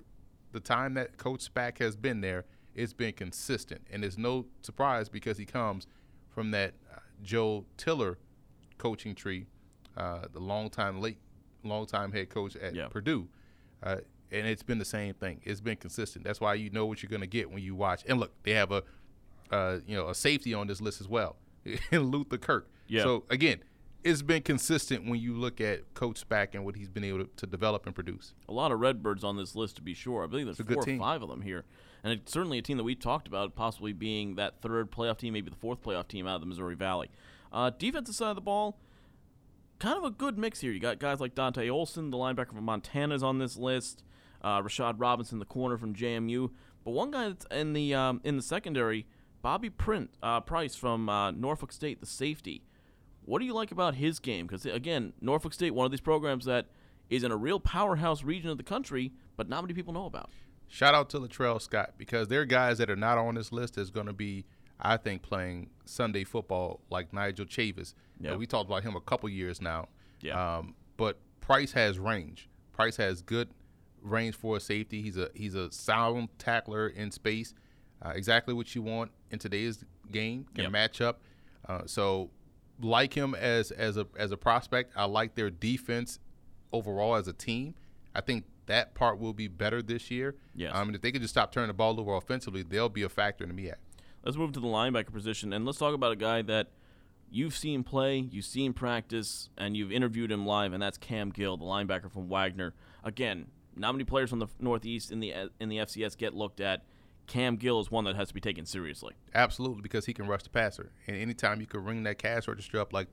the 0.52 0.60
time 0.60 0.94
that 0.94 1.16
Coach 1.16 1.52
Spack 1.52 1.78
has 1.78 1.96
been 1.96 2.20
there, 2.20 2.44
it's 2.74 2.92
been 2.92 3.12
consistent, 3.12 3.82
and 3.90 4.04
it's 4.04 4.16
no 4.18 4.46
surprise 4.62 5.08
because 5.08 5.36
he 5.38 5.44
comes 5.44 5.86
from 6.30 6.50
that 6.52 6.74
uh, 6.94 6.98
Joe 7.22 7.64
Tiller 7.76 8.18
coaching 8.78 9.14
tree, 9.14 9.46
uh, 9.96 10.20
the 10.32 10.38
longtime 10.40 11.00
late, 11.00 11.18
longtime 11.64 12.12
head 12.12 12.28
coach 12.30 12.54
at 12.56 12.74
Yeah. 12.74 12.88
Purdue, 12.88 13.28
uh, 13.82 13.96
and 14.30 14.46
it's 14.46 14.62
been 14.62 14.78
the 14.78 14.84
same 14.84 15.14
thing. 15.14 15.40
It's 15.44 15.60
been 15.60 15.76
consistent. 15.76 16.24
That's 16.24 16.40
why 16.40 16.54
you 16.54 16.70
know 16.70 16.86
what 16.86 17.02
you're 17.02 17.10
going 17.10 17.22
to 17.22 17.26
get 17.26 17.50
when 17.50 17.62
you 17.62 17.74
watch. 17.74 18.04
And 18.06 18.20
look, 18.20 18.32
they 18.44 18.52
have 18.52 18.70
a, 18.70 18.82
uh, 19.50 19.78
you 19.86 19.96
know, 19.96 20.08
a 20.10 20.14
safety 20.14 20.54
on 20.54 20.66
this 20.66 20.80
list 20.80 21.00
as 21.00 21.08
well, 21.08 21.36
Luther 21.92 22.38
Kirk. 22.38 22.68
Yeah. 22.86 23.02
So 23.02 23.24
again, 23.30 23.58
it's 24.04 24.22
been 24.22 24.42
consistent 24.42 25.08
when 25.08 25.20
you 25.20 25.34
look 25.34 25.60
at 25.60 25.94
Coach 25.94 26.26
Spack 26.26 26.48
and 26.54 26.64
what 26.64 26.76
he's 26.76 26.88
been 26.88 27.04
able 27.04 27.24
to, 27.24 27.30
to 27.36 27.46
develop 27.46 27.86
and 27.86 27.94
produce. 27.94 28.34
a 28.48 28.52
lot 28.52 28.72
of 28.72 28.80
Redbirds 28.80 29.24
on 29.24 29.36
this 29.36 29.54
list 29.54 29.76
to 29.76 29.82
be 29.82 29.94
sure. 29.94 30.24
I 30.24 30.26
believe 30.26 30.46
there's 30.46 30.58
four 30.58 30.78
or 30.78 30.82
team. 30.82 30.98
five 30.98 31.22
of 31.22 31.28
them 31.28 31.42
here, 31.42 31.64
and 32.04 32.12
it's 32.12 32.32
certainly 32.32 32.58
a 32.58 32.62
team 32.62 32.76
that 32.76 32.84
we 32.84 32.94
talked 32.94 33.26
about 33.26 33.54
possibly 33.54 33.92
being 33.92 34.36
that 34.36 34.60
third 34.62 34.90
playoff 34.90 35.18
team, 35.18 35.32
maybe 35.32 35.50
the 35.50 35.56
fourth 35.56 35.82
playoff 35.82 36.08
team 36.08 36.26
out 36.26 36.36
of 36.36 36.40
the 36.40 36.46
Missouri 36.46 36.76
Valley. 36.76 37.10
Uh, 37.52 37.70
defensive 37.70 38.14
side 38.14 38.30
of 38.30 38.36
the 38.36 38.40
ball, 38.42 38.78
kind 39.78 39.96
of 39.96 40.04
a 40.04 40.10
good 40.10 40.38
mix 40.38 40.60
here. 40.60 40.72
You 40.72 40.80
got 40.80 40.98
guys 40.98 41.20
like 41.20 41.34
Dante 41.34 41.68
Olson, 41.68 42.10
the 42.10 42.16
linebacker 42.16 42.54
from 42.54 42.64
Montana, 42.64 43.14
is 43.14 43.22
on 43.22 43.38
this 43.38 43.56
list. 43.56 44.04
Uh, 44.40 44.62
Rashad 44.62 44.94
Robinson, 44.98 45.40
the 45.40 45.44
corner 45.44 45.76
from 45.76 45.94
JMU, 45.94 46.50
but 46.84 46.92
one 46.92 47.10
guy 47.10 47.28
that's 47.28 47.46
in 47.50 47.72
the 47.72 47.92
um, 47.92 48.20
in 48.22 48.36
the 48.36 48.42
secondary, 48.42 49.04
Bobby 49.42 49.68
Print 49.68 50.10
uh, 50.22 50.40
Price 50.40 50.76
from 50.76 51.08
uh, 51.08 51.32
Norfolk 51.32 51.72
State, 51.72 52.00
the 52.00 52.06
safety. 52.06 52.62
What 53.28 53.40
do 53.40 53.44
you 53.44 53.52
like 53.54 53.72
about 53.72 53.94
his 53.94 54.18
game? 54.20 54.46
Because 54.46 54.64
again, 54.66 55.12
Norfolk 55.20 55.52
State, 55.52 55.72
one 55.72 55.84
of 55.84 55.90
these 55.90 56.00
programs 56.00 56.46
that 56.46 56.66
is 57.10 57.22
in 57.24 57.30
a 57.30 57.36
real 57.36 57.60
powerhouse 57.60 58.22
region 58.22 58.50
of 58.50 58.56
the 58.56 58.62
country, 58.64 59.12
but 59.36 59.48
not 59.48 59.62
many 59.62 59.74
people 59.74 59.92
know 59.92 60.06
about. 60.06 60.30
Shout 60.66 60.94
out 60.94 61.08
to 61.10 61.18
Latrell 61.18 61.60
Scott 61.60 61.94
because 61.98 62.28
there 62.28 62.40
are 62.40 62.44
guys 62.46 62.78
that 62.78 62.90
are 62.90 62.96
not 62.96 63.18
on 63.18 63.34
this 63.34 63.52
list 63.52 63.74
that's 63.76 63.90
going 63.90 64.06
to 64.06 64.12
be, 64.12 64.44
I 64.80 64.96
think, 64.96 65.22
playing 65.22 65.70
Sunday 65.84 66.24
football 66.24 66.80
like 66.90 67.12
Nigel 67.12 67.46
Chavis. 67.46 67.94
Yeah. 68.20 68.36
We 68.36 68.46
talked 68.46 68.68
about 68.68 68.82
him 68.82 68.96
a 68.96 69.00
couple 69.00 69.28
years 69.28 69.60
now. 69.60 69.88
Yeah. 70.20 70.56
Um, 70.58 70.74
but 70.96 71.18
Price 71.40 71.72
has 71.72 71.98
range. 71.98 72.48
Price 72.72 72.96
has 72.96 73.22
good 73.22 73.48
range 74.02 74.34
for 74.36 74.56
a 74.56 74.60
safety. 74.60 75.00
He's 75.02 75.16
a 75.16 75.30
he's 75.34 75.54
a 75.54 75.70
sound 75.72 76.28
tackler 76.38 76.88
in 76.88 77.10
space. 77.10 77.54
Uh, 78.02 78.10
exactly 78.14 78.54
what 78.54 78.74
you 78.74 78.82
want 78.82 79.10
in 79.30 79.38
today's 79.38 79.84
game 80.12 80.46
can 80.54 80.64
Yep. 80.64 80.72
match 80.72 81.00
up. 81.00 81.20
Uh, 81.68 81.82
so 81.86 82.30
like 82.80 83.14
him 83.14 83.34
as 83.34 83.70
as 83.70 83.96
a 83.96 84.06
as 84.16 84.30
a 84.32 84.36
prospect. 84.36 84.92
I 84.96 85.04
like 85.04 85.34
their 85.34 85.50
defense 85.50 86.18
overall 86.72 87.16
as 87.16 87.28
a 87.28 87.32
team. 87.32 87.74
I 88.14 88.20
think 88.20 88.44
that 88.66 88.94
part 88.94 89.18
will 89.18 89.32
be 89.32 89.48
better 89.48 89.82
this 89.82 90.10
year. 90.10 90.36
Yes. 90.54 90.72
Um, 90.74 90.80
I 90.80 90.84
mean, 90.84 90.94
if 90.94 91.00
they 91.00 91.12
could 91.12 91.22
just 91.22 91.34
stop 91.34 91.52
turning 91.52 91.68
the 91.68 91.74
ball 91.74 91.98
over 91.98 92.14
offensively, 92.14 92.62
they'll 92.62 92.88
be 92.88 93.02
a 93.02 93.08
factor 93.08 93.44
in 93.44 93.54
the 93.54 93.62
MEAC. 93.62 93.74
Let's 94.24 94.36
move 94.36 94.52
to 94.52 94.60
the 94.60 94.66
linebacker 94.66 95.12
position, 95.12 95.52
and 95.52 95.64
let's 95.64 95.78
talk 95.78 95.94
about 95.94 96.12
a 96.12 96.16
guy 96.16 96.42
that 96.42 96.68
you've 97.30 97.56
seen 97.56 97.82
play, 97.82 98.18
you've 98.18 98.44
seen 98.44 98.72
practice, 98.72 99.48
and 99.56 99.76
you've 99.76 99.92
interviewed 99.92 100.30
him 100.30 100.44
live, 100.46 100.72
and 100.72 100.82
that's 100.82 100.98
Cam 100.98 101.30
Gill, 101.30 101.56
the 101.56 101.64
linebacker 101.64 102.10
from 102.10 102.28
Wagner. 102.28 102.74
Again, 103.04 103.46
not 103.76 103.92
many 103.92 104.04
players 104.04 104.30
from 104.30 104.40
the 104.40 104.48
Northeast 104.58 105.12
in 105.12 105.20
the 105.20 105.50
in 105.60 105.68
the 105.68 105.78
FCS 105.78 106.16
get 106.16 106.34
looked 106.34 106.60
at. 106.60 106.84
Cam 107.28 107.56
Gill 107.56 107.78
is 107.78 107.90
one 107.90 108.04
that 108.04 108.16
has 108.16 108.28
to 108.28 108.34
be 108.34 108.40
taken 108.40 108.66
seriously. 108.66 109.14
Absolutely, 109.34 109.82
because 109.82 110.06
he 110.06 110.12
can 110.12 110.26
rush 110.26 110.42
the 110.42 110.50
passer, 110.50 110.90
and 111.06 111.16
anytime 111.16 111.60
you 111.60 111.66
can 111.66 111.84
ring 111.84 112.02
that 112.02 112.18
cash 112.18 112.48
register 112.48 112.80
up 112.80 112.92
like 112.92 113.06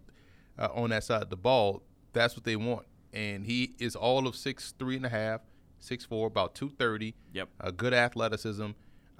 uh, 0.57 0.69
on 0.73 0.89
that 0.89 1.03
side 1.03 1.21
of 1.21 1.29
the 1.29 1.37
ball, 1.37 1.83
that's 2.13 2.35
what 2.35 2.45
they 2.45 2.55
want. 2.55 2.87
And 3.13 3.45
he 3.45 3.75
is 3.77 3.95
all 3.95 4.27
of 4.27 4.35
six 4.35 4.73
three 4.79 4.95
and 4.95 5.05
a 5.05 5.09
half, 5.09 5.41
six 5.79 6.03
four, 6.05 6.27
about 6.27 6.55
two 6.55 6.69
thirty. 6.69 7.13
Yep. 7.33 7.49
A 7.59 7.71
good 7.71 7.93
athleticism, 7.93 8.71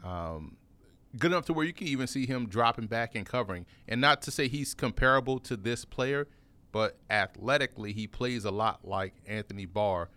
um, 0.04 0.58
good 1.18 1.32
enough 1.32 1.46
to 1.46 1.54
where 1.54 1.66
you 1.66 1.74
can 1.74 1.88
even 1.88 2.08
see 2.08 2.26
him 2.26 2.48
dropping 2.48 2.88
back 2.88 3.16
and 3.16 3.26
covering. 3.26 3.66
And 3.88 4.02
not 4.02 4.22
to 4.24 4.32
say 4.32 4.48
he's 4.48 4.74
comparable 4.74 5.40
to 5.40 5.56
this 5.56 5.86
player, 5.86 6.28
but 6.72 6.98
athletically 7.10 7.94
he 7.94 8.08
plays 8.08 8.46
a 8.46 8.52
lot 8.52 8.88
like 8.88 9.14
Anthony 9.28 9.66
Barr 9.66 10.10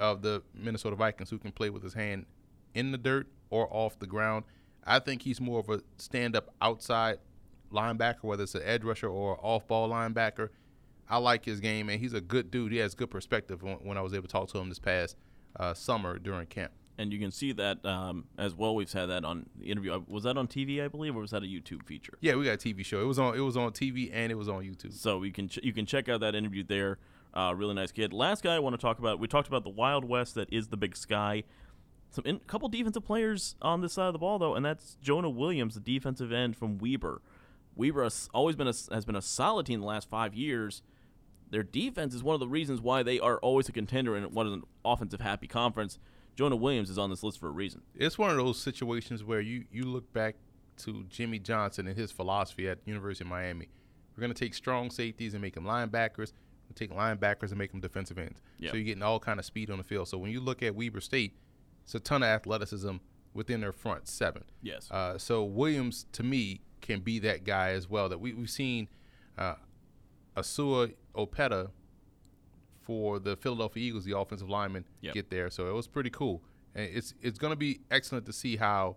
of 0.00 0.22
the 0.22 0.42
Minnesota 0.52 0.96
Vikings, 0.96 1.30
who 1.30 1.38
can 1.38 1.52
play 1.52 1.70
with 1.70 1.82
his 1.82 1.94
hand 1.94 2.26
in 2.74 2.90
the 2.90 2.98
dirt 2.98 3.28
or 3.50 3.68
off 3.70 3.98
the 3.98 4.06
ground. 4.06 4.44
I 4.84 4.98
think 4.98 5.22
he's 5.22 5.40
more 5.40 5.60
of 5.60 5.68
a 5.68 5.82
stand-up 5.98 6.54
outside 6.62 7.18
linebacker, 7.72 8.22
whether 8.22 8.42
it's 8.44 8.54
an 8.54 8.62
edge 8.64 8.82
rusher 8.84 9.08
or 9.08 9.38
off-ball 9.42 9.90
linebacker. 9.90 10.48
I 11.08 11.18
like 11.18 11.44
his 11.44 11.60
game, 11.60 11.88
and 11.88 12.00
he's 12.00 12.14
a 12.14 12.20
good 12.20 12.50
dude. 12.50 12.72
He 12.72 12.78
has 12.78 12.94
good 12.94 13.10
perspective 13.10 13.62
when, 13.62 13.76
when 13.76 13.98
I 13.98 14.00
was 14.00 14.14
able 14.14 14.22
to 14.28 14.32
talk 14.32 14.48
to 14.50 14.58
him 14.58 14.68
this 14.68 14.78
past 14.78 15.16
uh, 15.58 15.74
summer 15.74 16.18
during 16.18 16.46
camp. 16.46 16.72
And 16.98 17.12
you 17.12 17.18
can 17.18 17.30
see 17.30 17.52
that 17.52 17.84
um, 17.84 18.24
as 18.36 18.54
well. 18.54 18.74
We've 18.74 18.90
had 18.92 19.06
that 19.06 19.24
on 19.24 19.46
the 19.58 19.70
interview. 19.70 19.94
Uh, 19.94 20.00
Was 20.06 20.24
that 20.24 20.36
on 20.36 20.46
TV, 20.46 20.84
I 20.84 20.88
believe, 20.88 21.16
or 21.16 21.20
was 21.20 21.30
that 21.30 21.42
a 21.42 21.46
YouTube 21.46 21.86
feature? 21.86 22.12
Yeah, 22.20 22.34
we 22.36 22.44
got 22.44 22.54
a 22.54 22.56
TV 22.58 22.84
show. 22.84 23.00
It 23.00 23.06
was 23.06 23.18
on. 23.18 23.34
It 23.34 23.40
was 23.40 23.56
on 23.56 23.72
TV 23.72 24.10
and 24.12 24.30
it 24.30 24.34
was 24.34 24.50
on 24.50 24.62
YouTube. 24.62 24.92
So 24.92 25.22
you 25.22 25.32
can 25.32 25.48
ch- 25.48 25.60
you 25.62 25.72
can 25.72 25.86
check 25.86 26.10
out 26.10 26.20
that 26.20 26.34
interview 26.34 26.62
there. 26.62 26.98
Uh, 27.32 27.54
really 27.56 27.72
nice 27.74 27.90
kid. 27.90 28.12
Last 28.12 28.42
guy 28.42 28.54
I 28.54 28.58
want 28.58 28.74
to 28.74 28.80
talk 28.80 28.98
about. 28.98 29.18
We 29.18 29.28
talked 29.28 29.48
about 29.48 29.64
the 29.64 29.70
Wild 29.70 30.04
West 30.04 30.34
that 30.34 30.52
is 30.52 30.68
the 30.68 30.76
Big 30.76 30.94
Sky. 30.94 31.44
Some 32.10 32.24
in, 32.26 32.40
couple 32.40 32.68
defensive 32.68 33.04
players 33.04 33.54
on 33.62 33.80
this 33.80 33.92
side 33.92 34.06
of 34.06 34.12
the 34.12 34.18
ball 34.18 34.38
though, 34.38 34.54
and 34.54 34.64
that's 34.64 34.96
Jonah 35.00 35.30
Williams, 35.30 35.74
the 35.74 35.80
defensive 35.80 36.32
end 36.32 36.56
from 36.56 36.78
Weber. 36.78 37.22
Weber 37.76 38.02
has 38.02 38.28
always 38.34 38.56
been 38.56 38.66
a, 38.66 38.74
has 38.92 39.04
been 39.04 39.16
a 39.16 39.22
solid 39.22 39.66
team 39.66 39.80
the 39.80 39.86
last 39.86 40.08
five 40.08 40.34
years. 40.34 40.82
Their 41.50 41.62
defense 41.62 42.14
is 42.14 42.22
one 42.22 42.34
of 42.34 42.40
the 42.40 42.48
reasons 42.48 42.80
why 42.80 43.02
they 43.02 43.18
are 43.18 43.38
always 43.38 43.68
a 43.68 43.72
contender 43.72 44.16
in 44.16 44.24
what 44.24 44.46
is 44.46 44.52
an 44.52 44.62
offensive 44.84 45.20
happy 45.20 45.46
conference. 45.46 45.98
Jonah 46.36 46.56
Williams 46.56 46.90
is 46.90 46.98
on 46.98 47.10
this 47.10 47.22
list 47.22 47.38
for 47.38 47.48
a 47.48 47.52
reason. 47.52 47.82
It's 47.94 48.18
one 48.18 48.30
of 48.30 48.36
those 48.36 48.58
situations 48.58 49.24
where 49.24 49.40
you 49.40 49.64
you 49.70 49.84
look 49.84 50.12
back 50.12 50.36
to 50.78 51.04
Jimmy 51.08 51.38
Johnson 51.38 51.86
and 51.86 51.96
his 51.96 52.10
philosophy 52.10 52.68
at 52.68 52.78
University 52.86 53.24
of 53.24 53.28
Miami. 53.28 53.68
We're 54.16 54.22
going 54.22 54.32
to 54.32 54.44
take 54.44 54.54
strong 54.54 54.90
safeties 54.90 55.34
and 55.34 55.42
make 55.42 55.54
them 55.54 55.64
linebackers. 55.64 56.32
We 56.68 56.74
take 56.74 56.90
linebackers 56.90 57.50
and 57.50 57.58
make 57.58 57.72
them 57.72 57.80
defensive 57.80 58.18
ends. 58.18 58.40
Yeah. 58.58 58.70
So 58.70 58.76
you're 58.76 58.84
getting 58.84 59.02
all 59.02 59.18
kind 59.18 59.38
of 59.38 59.44
speed 59.44 59.70
on 59.70 59.78
the 59.78 59.84
field. 59.84 60.08
So 60.08 60.18
when 60.18 60.30
you 60.30 60.40
look 60.40 60.62
at 60.62 60.74
Weber 60.74 61.00
State, 61.00 61.34
it's 61.84 61.94
a 61.94 62.00
ton 62.00 62.22
of 62.22 62.28
athleticism 62.28 62.96
within 63.34 63.60
their 63.60 63.72
front 63.72 64.08
seven. 64.08 64.44
Yes. 64.62 64.90
Uh, 64.90 65.16
so 65.18 65.44
Williams, 65.44 66.06
to 66.12 66.22
me, 66.22 66.60
can 66.80 67.00
be 67.00 67.18
that 67.20 67.44
guy 67.44 67.70
as 67.70 67.88
well. 67.88 68.08
That 68.08 68.18
we, 68.18 68.32
we've 68.32 68.50
seen 68.50 68.88
uh, 69.38 69.54
Iosua 70.36 70.94
Opeta 71.14 71.70
for 72.82 73.18
the 73.18 73.36
Philadelphia 73.36 73.82
Eagles, 73.88 74.04
the 74.04 74.16
offensive 74.18 74.48
lineman, 74.48 74.84
Yep. 75.00 75.14
get 75.14 75.30
there. 75.30 75.50
So 75.50 75.68
it 75.68 75.72
was 75.74 75.86
pretty 75.86 76.10
cool. 76.10 76.42
And 76.74 76.88
it's 76.92 77.14
it's 77.20 77.38
going 77.38 77.52
to 77.52 77.56
be 77.56 77.80
excellent 77.90 78.26
to 78.26 78.32
see 78.32 78.56
how 78.56 78.96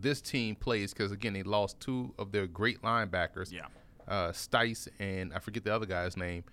this 0.00 0.20
team 0.20 0.54
plays 0.54 0.92
because 0.92 1.10
again 1.10 1.32
they 1.32 1.42
lost 1.42 1.80
two 1.80 2.14
of 2.18 2.30
their 2.32 2.46
great 2.46 2.82
linebackers, 2.82 3.50
Yeah. 3.50 3.66
uh, 4.06 4.30
Stice 4.32 4.88
and 5.00 5.32
I 5.34 5.38
forget 5.40 5.64
the 5.64 5.74
other 5.74 5.86
guy's 5.86 6.16
name, 6.16 6.44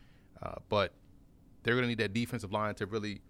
uh, 0.41 0.55
but 0.69 0.93
they're 1.63 1.75
going 1.75 1.83
to 1.83 1.87
need 1.89 1.99
that 1.99 2.13
defensive 2.13 2.51
line 2.51 2.73
to 2.75 2.85
really 2.85 3.21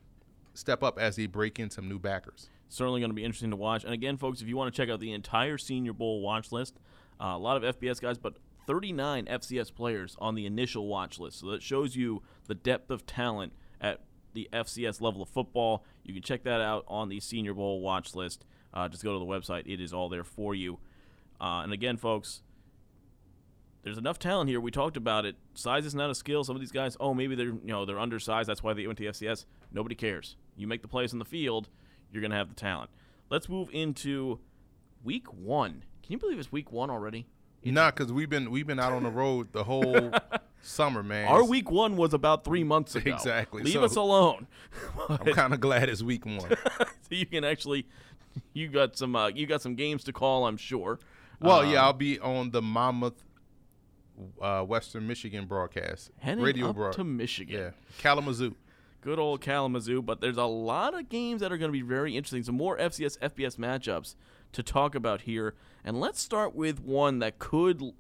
step 0.56 0.82
up 0.82 0.98
as 0.98 1.16
they 1.16 1.28
break 1.28 1.60
in 1.60 1.70
some 1.70 1.88
new 1.88 2.00
backers. 2.00 2.50
certainly 2.70 3.00
going 3.00 3.12
to 3.12 3.16
be 3.16 3.24
interesting 3.24 3.52
to 3.52 3.56
watch. 3.56 3.84
And 3.84 3.94
again, 3.94 4.18
folks, 4.18 4.42
if 4.42 4.48
you 4.48 4.58
want 4.58 4.74
to 4.74 4.78
check 4.78 4.90
out 4.90 5.00
the 5.00 5.14
entire 5.14 5.58
Senior 5.58 5.94
Bowl 5.94 6.22
watch 6.22 6.52
list, 6.52 6.80
uh, 7.22 7.28
a 7.28 7.38
lot 7.38 7.64
of 7.64 7.78
FBS 7.78 8.02
guys, 8.02 8.18
but 8.18 8.38
39 8.66 9.26
FCS 9.26 9.74
players 9.74 10.16
on 10.20 10.36
the 10.36 10.46
initial 10.46 10.88
watch 10.88 11.20
list. 11.20 11.40
So 11.40 11.48
that 11.52 11.62
shows 11.62 11.96
you 11.96 12.24
the 12.48 12.56
depth 12.56 12.90
of 12.90 13.06
talent 13.06 13.54
at 13.80 14.02
the 14.34 14.50
FCS 14.52 15.02
level 15.02 15.22
of 15.22 15.30
football. 15.30 15.84
You 16.04 16.14
can 16.14 16.24
check 16.24 16.44
that 16.44 16.62
out 16.62 16.84
on 16.88 17.10
the 17.10 17.20
Senior 17.20 17.54
Bowl 17.54 17.82
watch 17.82 18.16
list. 18.16 18.46
Uh, 18.74 18.88
just 18.90 19.04
go 19.04 19.14
to 19.14 19.20
the 19.20 19.26
website; 19.26 19.64
it 19.66 19.80
is 19.80 19.94
all 19.94 20.10
there 20.10 20.24
for 20.24 20.54
you. 20.54 20.80
Uh, 21.40 21.62
and 21.64 21.72
again, 21.72 21.96
folks, 21.98 22.42
there's 23.84 23.98
enough 23.98 24.20
talent 24.20 24.50
here. 24.50 24.60
We 24.60 24.72
talked 24.72 24.98
about 24.98 25.26
it. 25.26 25.36
Size 25.54 25.86
is 25.86 25.96
not 25.96 26.10
a 26.10 26.16
skill. 26.16 26.44
Some 26.44 26.56
of 26.56 26.60
these 26.60 26.72
guys, 26.72 26.98
oh, 27.00 27.14
maybe 27.14 27.36
they're 27.36 27.46
you 27.46 27.62
know 27.68 27.86
they're 27.86 28.00
undersized. 28.00 28.50
That's 28.50 28.64
why 28.64 28.74
they 28.74 28.86
went 28.86 28.98
to 28.98 29.04
the 29.06 29.12
FCS. 29.12 29.46
Nobody 29.72 29.96
cares. 29.96 30.36
You 30.56 30.68
make 30.68 30.82
the 30.82 30.88
plays 30.88 31.14
in 31.14 31.20
the 31.20 31.26
field, 31.26 31.70
you're 32.12 32.22
gonna 32.22 32.36
have 32.36 32.50
the 32.50 32.56
talent. 32.56 32.90
Let's 33.30 33.50
move 33.50 33.70
into 33.74 34.40
week 35.04 35.32
one. 35.34 35.84
Can 36.04 36.14
you 36.14 36.18
believe 36.20 36.40
it's 36.40 36.52
week 36.52 36.72
one 36.72 36.90
already? 36.90 37.28
Nah, 37.64 37.90
because 37.92 38.14
we've 38.14 38.30
been 38.30 38.52
we've 38.52 38.68
been 38.68 38.80
out 38.80 38.94
on 38.94 39.04
the 39.04 39.10
road 39.10 39.52
the 39.52 39.64
whole 39.64 40.12
summer, 40.62 41.02
man. 41.02 41.28
Our 41.28 41.44
week 41.44 41.72
one 41.72 41.98
was 41.98 42.14
about 42.14 42.44
three 42.44 42.64
months 42.64 42.96
ago. 42.96 43.12
Exactly. 43.12 43.64
Leave 43.64 43.74
So- 43.74 43.84
us 43.84 43.96
alone. 43.96 44.48
I'm 45.10 45.34
kind 45.34 45.54
of 45.54 45.60
glad 45.60 45.90
it's 45.90 46.04
week 46.04 46.26
one. 46.26 46.40
so 46.80 46.88
you 47.10 47.26
can 47.26 47.44
actually, 47.44 47.88
you 48.54 48.68
got 48.68 48.96
some, 48.96 49.16
uh, 49.16 49.28
you 49.30 49.48
got 49.48 49.62
some 49.64 49.74
games 49.76 50.04
to 50.04 50.14
call. 50.14 50.46
I'm 50.46 50.58
sure. 50.58 51.00
Well, 51.42 51.62
Um, 51.62 51.72
yeah, 51.72 51.84
I'll 51.84 51.92
be 51.94 52.20
on 52.20 52.52
the 52.52 52.62
Monmouth, 52.62 53.24
uh, 54.42 54.62
Western 54.64 55.08
Michigan 55.08 55.46
broadcast, 55.48 56.12
radio 56.24 56.70
up 56.70 56.76
broad- 56.76 56.94
to 56.94 57.04
Michigan. 57.04 57.60
Yeah, 57.60 57.70
Kalamazoo. 57.98 58.56
Good 59.06 59.20
old 59.20 59.40
Kalamazoo, 59.40 60.02
but 60.02 60.20
there's 60.20 60.36
a 60.36 60.46
lot 60.46 60.96
of 60.96 61.10
games 61.10 61.42
that 61.42 61.52
are 61.52 61.60
going 61.60 61.70
to 61.70 61.78
be 61.78 61.84
very 61.84 62.18
interesting. 62.18 62.42
Some 62.42 62.58
more 62.58 62.76
FCS 62.76 63.20
FBS 63.20 63.56
matchups 63.56 64.16
to 64.52 64.64
talk 64.64 64.96
about 64.96 65.22
here, 65.22 65.54
and 65.84 66.00
let's 66.00 66.20
start 66.20 66.56
with 66.56 66.82
one 66.82 67.20
that 67.20 67.38
could. 67.38 67.94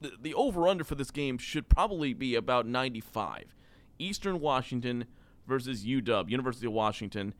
The, 0.00 0.32
over 0.34 0.68
under 0.68 0.84
for 0.84 0.94
this 0.94 1.10
game 1.10 1.38
should 1.38 1.68
probably 1.68 2.14
be 2.14 2.36
about 2.36 2.68
95. 2.68 3.56
Eastern 3.98 4.38
Washington 4.38 5.06
versus 5.44 5.84
UW, 5.84 6.30
University 6.30 6.66
of 6.66 6.72
Washington. 6.72 7.34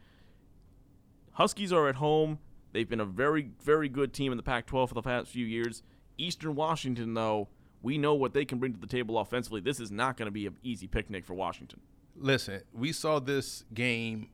Huskies 1.35 1.73
are 1.73 1.89
at 1.89 1.97
home. 1.97 2.41
They've 2.73 2.89
been 2.89 2.99
a 2.99 3.05
very, 3.05 3.51
very 3.63 3.89
good 3.89 4.13
team 4.13 4.33
in 4.33 4.39
the 4.39 4.43
Pac 4.43 4.67
12 4.67 4.89
for 4.89 4.95
the 4.97 5.03
past 5.03 5.31
few 5.31 5.47
years. 5.47 5.85
Eastern 6.19 6.57
Washington, 6.57 7.15
though, 7.15 7.47
we 7.81 7.97
know 7.97 8.15
what 8.15 8.35
they 8.35 8.45
can 8.45 8.59
bring 8.59 8.73
to 8.73 8.81
the 8.81 8.89
table 8.89 9.21
offensively. 9.21 9.61
This 9.61 9.79
is 9.79 9.93
not 9.93 10.17
going 10.17 10.27
to 10.27 10.33
be 10.33 10.49
an 10.49 10.57
easy 10.65 10.89
picnic 10.89 11.25
for 11.25 11.35
Washington. 11.35 11.81
Listen, 12.17 12.63
we 12.73 12.93
saw 12.93 13.19
this 13.19 13.65
game, 13.75 14.29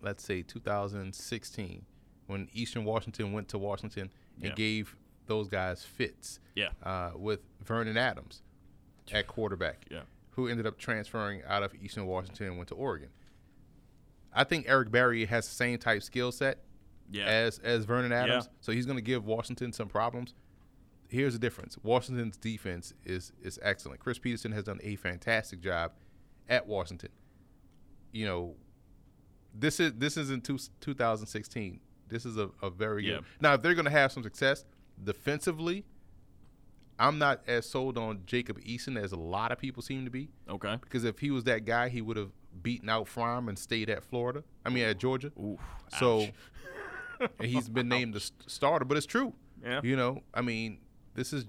let's 0.00 0.22
say 0.24 0.42
2016, 0.42 1.84
when 2.26 2.48
Eastern 2.52 2.84
Washington 2.84 3.32
went 3.32 3.48
to 3.48 3.58
Washington 3.58 4.10
and 4.36 4.44
Yeah. 4.50 4.54
gave 4.54 4.96
those 5.26 5.48
guys 5.48 5.84
fits 5.84 6.40
Yeah. 6.54 6.70
uh, 6.82 7.12
with 7.16 7.40
Vernon 7.60 7.96
Adams 7.96 8.42
at 9.10 9.26
quarterback, 9.26 9.86
Yeah. 9.90 10.02
who 10.32 10.48
ended 10.48 10.66
up 10.66 10.78
transferring 10.78 11.42
out 11.44 11.62
of 11.62 11.74
Eastern 11.74 12.06
Washington 12.06 12.48
and 12.48 12.56
went 12.56 12.68
to 12.68 12.74
Oregon. 12.74 13.10
I 14.32 14.44
think 14.44 14.66
Eric 14.68 14.90
Barriere 14.90 15.26
has 15.28 15.46
the 15.46 15.54
same 15.54 15.78
type 15.78 16.02
skill 16.02 16.32
set 16.32 16.64
Yeah. 17.10 17.26
as 17.26 17.58
as 17.58 17.84
Vernon 17.84 18.12
Adams, 18.12 18.46
Yeah. 18.46 18.52
so 18.60 18.72
he's 18.72 18.86
going 18.86 18.96
to 18.96 19.02
give 19.02 19.24
Washington 19.26 19.72
some 19.72 19.88
problems. 19.88 20.34
Here's 21.08 21.34
the 21.34 21.38
difference: 21.38 21.76
Washington's 21.82 22.36
defense 22.38 22.94
is 23.04 23.32
is 23.42 23.58
excellent. 23.62 24.00
Chris 24.00 24.18
Petersen 24.18 24.52
has 24.52 24.64
done 24.64 24.80
a 24.82 24.96
fantastic 24.96 25.60
job 25.60 25.92
at 26.52 26.66
Washington. 26.68 27.08
You 28.12 28.26
know, 28.26 28.54
this 29.54 29.80
is 29.80 29.92
this 29.94 30.16
isn't 30.16 30.44
two, 30.44 30.58
2016. 30.80 31.80
This 32.08 32.26
is 32.26 32.36
a, 32.36 32.50
a 32.62 32.70
very 32.70 33.06
Yeah. 33.08 33.16
good. 33.16 33.24
Now, 33.40 33.54
if 33.54 33.62
they're 33.62 33.74
going 33.74 33.86
to 33.86 33.90
have 33.90 34.12
some 34.12 34.22
success 34.22 34.64
defensively, 35.02 35.84
I'm 36.98 37.18
not 37.18 37.42
as 37.46 37.68
sold 37.68 37.96
on 37.96 38.20
Jacob 38.26 38.60
Eason 38.60 39.02
as 39.02 39.12
a 39.12 39.16
lot 39.16 39.50
of 39.50 39.58
people 39.58 39.82
seem 39.82 40.04
to 40.04 40.10
be. 40.10 40.28
Okay. 40.48 40.76
Because 40.82 41.04
if 41.04 41.18
he 41.18 41.30
was 41.30 41.44
that 41.44 41.64
guy, 41.64 41.88
he 41.88 42.02
would 42.02 42.16
have 42.18 42.30
beaten 42.62 42.88
out 42.90 43.08
Fromm 43.08 43.48
and 43.48 43.58
stayed 43.58 43.88
at 43.88 44.04
Florida. 44.04 44.44
I 44.64 44.68
mean, 44.68 44.84
at 44.84 44.98
Georgia. 44.98 45.32
Oof. 45.42 45.58
So, 45.98 46.26
and 47.38 47.48
he's 47.48 47.68
been 47.70 47.88
named 47.96 48.12
the 48.14 48.20
starter, 48.46 48.84
but 48.84 48.96
it's 48.98 49.06
true. 49.06 49.32
Yeah. 49.64 49.80
You 49.82 49.96
know, 49.96 50.22
I 50.34 50.42
mean, 50.42 50.78
this 51.14 51.32
is 51.32 51.46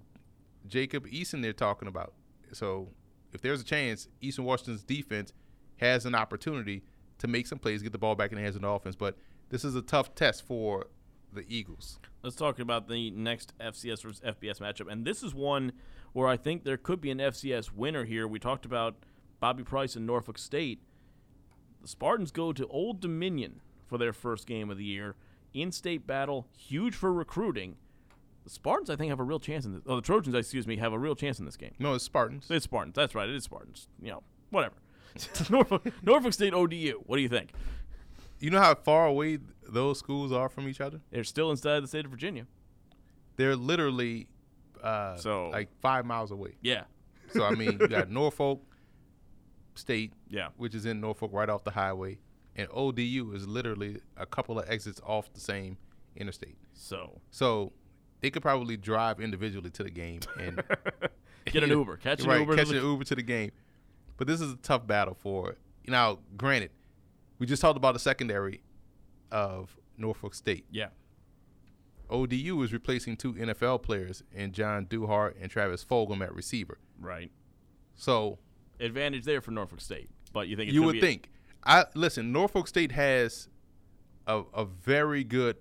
Jacob 0.67 1.05
Eason 1.07 1.41
they're 1.41 1.51
talking 1.51 1.89
about. 1.89 2.13
So, 2.53 2.87
if 3.33 3.41
there's 3.41 3.61
a 3.61 3.65
chance, 3.65 4.07
Eastern 4.21 4.45
Washington's 4.45 4.83
defense 4.83 5.33
has 5.77 6.05
an 6.05 6.15
opportunity 6.15 6.83
to 7.19 7.27
make 7.27 7.47
some 7.47 7.59
plays, 7.59 7.81
get 7.81 7.91
the 7.91 7.97
ball 7.97 8.15
back 8.15 8.31
in 8.31 8.35
the 8.35 8.41
hands 8.41 8.55
of 8.55 8.61
the 8.61 8.67
offense. 8.67 8.95
But 8.95 9.17
this 9.49 9.63
is 9.63 9.75
a 9.75 9.81
tough 9.81 10.15
test 10.15 10.45
for 10.45 10.87
the 11.31 11.45
Eagles. 11.47 11.99
Let's 12.21 12.35
talk 12.35 12.59
about 12.59 12.87
the 12.87 13.11
next 13.11 13.53
FCS 13.59 14.03
versus 14.03 14.21
FBS 14.25 14.59
matchup, 14.59 14.91
and 14.91 15.05
this 15.05 15.23
is 15.23 15.33
one 15.33 15.73
where 16.13 16.27
I 16.27 16.37
think 16.37 16.63
there 16.63 16.77
could 16.77 17.01
be 17.01 17.11
an 17.11 17.17
FCS 17.17 17.71
winner 17.73 18.05
here. 18.05 18.27
We 18.27 18.39
talked 18.39 18.65
about 18.65 18.95
Bobby 19.39 19.63
Price 19.63 19.95
and 19.95 20.05
Norfolk 20.05 20.37
State. 20.37 20.81
The 21.81 21.87
Spartans 21.87 22.31
go 22.31 22.53
to 22.53 22.67
Old 22.67 23.01
Dominion 23.01 23.61
for 23.87 23.97
their 23.97 24.13
first 24.13 24.47
game 24.47 24.69
of 24.69 24.77
the 24.77 24.85
year. 24.85 25.15
In-state 25.53 26.07
battle, 26.07 26.47
huge 26.57 26.95
for 26.95 27.11
recruiting. 27.11 27.75
The 28.43 28.49
Spartans, 28.49 28.89
I 28.89 28.95
think, 28.95 29.09
have 29.09 29.19
a 29.19 29.23
real 29.23 29.39
chance 29.39 29.65
in 29.65 29.73
this. 29.73 29.81
Oh, 29.85 29.95
the 29.97 30.01
Trojans, 30.01 30.35
excuse 30.35 30.67
me, 30.67 30.75
have 30.77 30.91
a 30.93 30.99
real 30.99 31.15
chance 31.15 31.39
in 31.39 31.45
this 31.45 31.55
game. 31.55 31.71
No, 31.79 31.93
it's 31.93 32.03
Spartans. 32.03 32.47
It's 32.49 32.65
Spartans. 32.65 32.95
That's 32.95 33.15
right. 33.15 33.29
It 33.29 33.35
is 33.35 33.43
Spartans. 33.45 33.87
You 34.01 34.11
know, 34.11 34.23
whatever. 34.49 34.75
Norfolk, 35.49 35.87
Norfolk 36.03 36.33
State 36.33 36.53
ODU. 36.53 37.03
What 37.05 37.15
do 37.17 37.21
you 37.21 37.29
think? 37.29 37.51
You 38.39 38.49
know 38.49 38.59
how 38.59 38.75
far 38.75 39.05
away 39.07 39.37
those 39.69 39.97
schools 39.99 40.31
are 40.33 40.49
from 40.49 40.67
each 40.67 40.81
other? 40.81 40.99
They're 41.11 41.23
still 41.23 41.51
inside 41.51 41.81
the 41.81 41.87
state 41.87 42.03
of 42.05 42.11
Virginia. 42.11 42.45
They're 43.37 43.55
literally 43.55 44.27
uh, 44.83 45.15
So- 45.15 45.49
like 45.49 45.69
five 45.81 46.05
miles 46.05 46.31
away. 46.31 46.55
Yeah. 46.61 46.83
So 47.31 47.45
I 47.45 47.51
mean, 47.51 47.77
you 47.79 47.87
got 47.87 48.09
Norfolk 48.11 48.61
State, 49.75 50.13
Yeah. 50.29 50.49
which 50.57 50.75
is 50.75 50.85
in 50.85 50.99
Norfolk, 50.99 51.31
right 51.33 51.49
off 51.49 51.63
the 51.63 51.71
highway, 51.71 52.19
and 52.55 52.67
ODU 52.71 53.31
is 53.33 53.47
literally 53.47 53.99
a 54.17 54.25
couple 54.25 54.59
of 54.59 54.69
exits 54.69 54.99
off 55.05 55.31
the 55.33 55.39
same 55.39 55.77
interstate. 56.15 56.57
So 56.73 57.21
So 57.31 57.71
they 58.23 58.31
could 58.31 58.41
probably 58.41 58.77
drive 58.77 59.19
individually 59.19 59.69
to 59.69 59.83
the 59.83 59.89
game 59.89 60.21
and 60.39 60.63
get 61.45 61.61
an 61.61 61.69
Uber. 61.69 61.97
Catch 61.97 62.21
an 62.21 62.29
right, 62.29 62.39
Uber. 62.39 62.53
to 62.53 62.57
catch 62.57 62.69
the- 62.69 62.79
an 62.79 62.85
Uber 62.85 63.03
to 63.03 63.15
the 63.15 63.21
game. 63.21 63.51
But 64.15 64.27
this 64.27 64.39
is 64.39 64.53
a 64.53 64.55
tough 64.55 64.87
battle 64.87 65.13
for. 65.13 65.57
you 65.83 65.91
Now, 65.91 66.19
granted, 66.37 66.71
we 67.37 67.45
just 67.45 67.61
talked 67.61 67.75
about 67.75 67.93
the 67.93 67.99
secondary 67.99 68.61
of 69.29 69.77
Norfolk 69.97 70.35
State. 70.35 70.65
Yeah. 70.71 70.87
ODU 72.09 72.61
is 72.63 72.71
replacing 72.71 73.17
two 73.17 73.33
NFL 73.33 73.81
players 73.83 74.23
in 74.31 74.53
John 74.53 74.85
Duhart 74.85 75.35
and 75.41 75.51
Travis 75.51 75.83
Fulgham 75.83 76.21
at 76.21 76.33
receiver. 76.33 76.77
Right. 77.01 77.29
So 77.95 78.39
Advantage 78.79 79.25
there 79.25 79.41
for 79.41 79.51
Norfolk 79.51 79.81
State. 79.81 80.09
But 80.31 80.47
you 80.47 80.55
think 80.55 80.69
it's 80.69 80.75
you 80.75 80.83
would 80.83 81.01
think. 81.01 81.29
I 81.65 81.85
listen. 81.93 82.31
Norfolk 82.31 82.69
State 82.69 82.93
has 82.93 83.49
a, 84.27 84.43
a 84.53 84.63
very 84.63 85.25
good, 85.25 85.57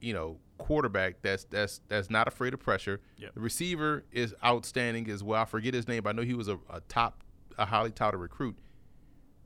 you 0.00 0.14
know, 0.14 0.38
quarterback 0.60 1.22
that's 1.22 1.44
that's 1.44 1.80
that's 1.88 2.08
not 2.10 2.28
afraid 2.28 2.54
of 2.54 2.60
pressure. 2.60 3.00
Yep. 3.18 3.34
The 3.34 3.40
receiver 3.40 4.04
is 4.12 4.34
outstanding 4.44 5.10
as 5.10 5.22
well. 5.24 5.42
I 5.42 5.44
forget 5.46 5.74
his 5.74 5.88
name, 5.88 6.02
but 6.04 6.10
I 6.10 6.12
know 6.12 6.22
he 6.22 6.34
was 6.34 6.48
a, 6.48 6.58
a 6.70 6.80
top, 6.88 7.22
a 7.58 7.66
highly 7.66 7.90
touted 7.90 8.20
recruit. 8.20 8.56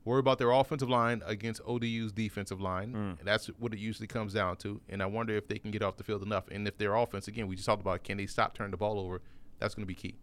Worry 0.03 0.19
about 0.19 0.37
their 0.37 0.51
offensive 0.51 0.87
line 0.89 1.23
against 1.25 1.61
ODU's 1.65 2.11
defensive 2.11 2.61
line, 2.61 2.93
Mm. 2.93 3.17
and 3.19 3.27
that's 3.27 3.47
what 3.57 3.73
it 3.73 3.79
usually 3.79 4.05
comes 4.07 4.33
down 4.33 4.55
to. 4.57 4.79
And 4.87 5.01
I 5.01 5.07
wonder 5.07 5.35
if 5.35 5.47
they 5.47 5.57
can 5.57 5.71
get 5.71 5.81
off 5.81 5.97
the 5.97 6.03
field 6.03 6.21
enough, 6.21 6.47
and 6.51 6.67
if 6.67 6.77
their 6.77 6.93
offense, 6.93 7.27
again, 7.27 7.47
we 7.47 7.55
just 7.55 7.65
talked 7.65 7.81
about, 7.81 8.03
can 8.03 8.17
they 8.17 8.27
stop 8.27 8.53
turning 8.53 8.69
the 8.69 8.77
ball 8.77 8.99
over? 8.99 9.21
That's 9.57 9.73
going 9.73 9.81
to 9.81 9.87
be 9.87 9.95
key. 9.95 10.13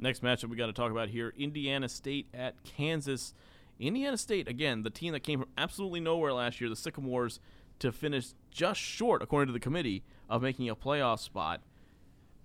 Next 0.00 0.20
matchup 0.24 0.46
we 0.48 0.56
got 0.56 0.66
to 0.66 0.72
talk 0.72 0.90
about 0.90 1.10
here 1.10 1.32
Indiana 1.38 1.88
State 1.88 2.26
at 2.34 2.56
Kansas. 2.64 3.34
Indiana 3.78 4.16
State, 4.16 4.48
again, 4.48 4.82
the 4.82 4.90
team 4.90 5.12
that 5.12 5.20
came 5.20 5.38
from 5.38 5.48
absolutely 5.56 6.00
nowhere 6.00 6.32
last 6.32 6.60
year, 6.60 6.68
the 6.68 6.74
Sycamores, 6.74 7.38
to 7.78 7.92
finish 7.92 8.28
just 8.50 8.80
short, 8.80 9.22
according 9.22 9.46
to 9.46 9.52
the 9.52 9.60
committee, 9.60 10.02
of 10.28 10.42
making 10.42 10.68
a 10.68 10.76
playoff 10.76 11.20
spot. 11.20 11.60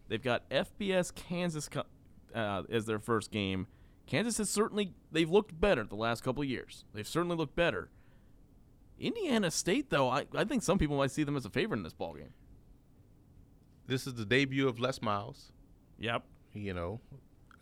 They've 0.07 0.21
got 0.21 0.49
FBS 0.49 1.13
Kansas 1.13 1.69
uh, 2.33 2.63
as 2.69 2.85
their 2.85 2.99
first 2.99 3.31
game. 3.31 3.67
Kansas 4.07 4.39
has 4.39 4.49
certainly, 4.49 4.93
they've 5.11 5.29
looked 5.29 5.59
better 5.59 5.83
the 5.83 5.95
last 5.95 6.23
couple 6.23 6.43
years. 6.43 6.83
They've 6.93 7.07
certainly 7.07 7.35
looked 7.37 7.55
better. 7.55 7.89
Indiana 8.99 9.51
State, 9.51 9.91
though, 9.91 10.09
I, 10.09 10.25
I 10.35 10.43
think 10.43 10.63
some 10.63 10.77
people 10.77 10.97
might 10.97 11.11
see 11.11 11.23
them 11.23 11.37
as 11.37 11.45
a 11.45 11.49
favorite 11.49 11.77
in 11.77 11.83
this 11.83 11.93
ball 11.93 12.15
game. 12.15 12.33
This 13.87 14.07
is 14.07 14.15
the 14.15 14.25
debut 14.25 14.67
of 14.67 14.79
Les 14.79 15.01
Miles. 15.01 15.51
Yep. 15.99 16.23
you 16.53 16.73
know. 16.73 16.99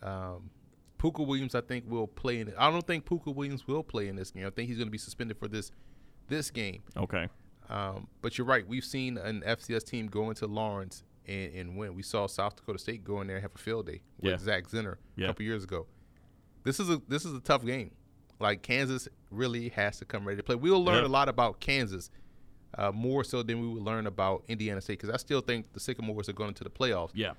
Um, 0.02 0.50
Pooka 0.98 1.26
Williams, 1.26 1.54
I 1.54 1.60
think, 1.60 1.84
will 1.88 2.06
play 2.06 2.40
in 2.40 2.48
it. 2.48 2.54
I 2.58 2.70
don't 2.70 2.86
think 2.86 3.04
Pooka 3.04 3.34
Williams 3.34 3.66
will 3.66 3.82
play 3.82 4.08
in 4.08 4.16
this 4.16 4.30
game. 4.30 4.46
I 4.46 4.50
think 4.50 4.68
he's 4.68 4.78
going 4.78 4.88
to 4.88 4.92
be 4.92 4.98
suspended 4.98 5.38
for 5.38 5.48
this 5.48 5.70
this 6.28 6.50
game. 6.50 6.82
Okay. 6.96 7.28
Um, 7.70 8.08
but 8.22 8.38
you're 8.38 8.46
right. 8.46 8.66
We've 8.66 8.84
seen 8.84 9.18
an 9.18 9.42
FCS 9.46 9.84
team 9.84 10.06
go 10.06 10.30
into 10.30 10.46
Lawrence 10.46 11.02
and, 11.26 11.54
and 11.54 11.76
win. 11.76 11.94
We 11.94 12.02
saw 12.02 12.26
South 12.26 12.56
Dakota 12.56 12.78
State 12.78 13.04
go 13.04 13.20
in 13.20 13.26
there 13.26 13.36
and 13.36 13.42
have 13.42 13.54
a 13.54 13.58
field 13.58 13.86
day 13.86 14.00
with 14.20 14.30
Yeah. 14.32 14.38
Zach 14.38 14.64
Zenner 14.68 14.96
Yeah. 15.16 15.26
a 15.26 15.28
couple 15.28 15.44
years 15.44 15.64
ago. 15.64 15.86
This 16.64 16.80
is 16.80 16.88
a 16.90 17.00
this 17.08 17.24
is 17.24 17.34
a 17.34 17.40
tough 17.40 17.64
game. 17.64 17.90
Like 18.40 18.62
Kansas 18.62 19.08
really 19.30 19.68
has 19.70 19.98
to 19.98 20.04
come 20.04 20.26
ready 20.26 20.36
to 20.38 20.42
play. 20.42 20.54
We'll 20.54 20.82
learn 20.84 21.02
Yeah. 21.02 21.08
a 21.08 21.12
lot 21.12 21.28
about 21.28 21.60
Kansas 21.60 22.10
uh, 22.76 22.92
more 22.92 23.24
so 23.24 23.42
than 23.42 23.60
we 23.60 23.66
would 23.68 23.82
learn 23.82 24.06
about 24.06 24.44
Indiana 24.48 24.80
State 24.80 24.98
because 25.00 25.10
I 25.12 25.16
still 25.18 25.40
think 25.40 25.72
the 25.72 25.80
Sycamores 25.80 26.28
are 26.28 26.34
going 26.34 26.54
to 26.54 26.64
the 26.64 26.70
playoffs. 26.70 27.10
Yeah. 27.14 27.32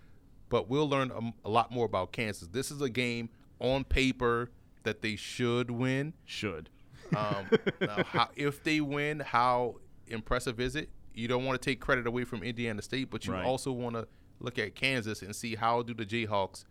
But 0.50 0.68
we'll 0.70 0.90
learn 0.90 1.12
a, 1.12 1.48
a 1.48 1.50
lot 1.50 1.72
more 1.72 1.86
about 1.86 2.12
Kansas. 2.12 2.48
This 2.52 2.72
is 2.72 2.82
a 2.82 2.90
game 2.90 3.30
on 3.60 3.84
paper 3.84 4.50
that 4.84 5.02
they 5.02 5.16
should 5.16 5.70
win. 5.72 6.14
Should. 6.26 6.70
Um, 7.16 7.48
how, 8.08 8.30
if 8.36 8.64
they 8.64 8.82
win, 8.82 9.20
how 9.20 9.76
impressive 10.10 10.60
is 10.60 10.76
it? 10.76 10.90
You 11.14 11.28
don't 11.28 11.46
want 11.46 11.62
to 11.62 11.66
take 11.70 11.80
credit 11.80 12.08
away 12.08 12.24
from 12.24 12.44
Indiana 12.44 12.82
State, 12.82 13.10
but 13.10 13.26
you 13.26 13.34
Right. 13.34 13.46
also 13.46 13.72
want 13.72 13.96
to 13.96 14.08
look 14.40 14.58
at 14.58 14.76
Kansas 14.76 15.22
and 15.22 15.36
see 15.36 15.56
how 15.56 15.82
do 15.82 15.94
the 15.94 16.06
Jayhawks 16.06 16.64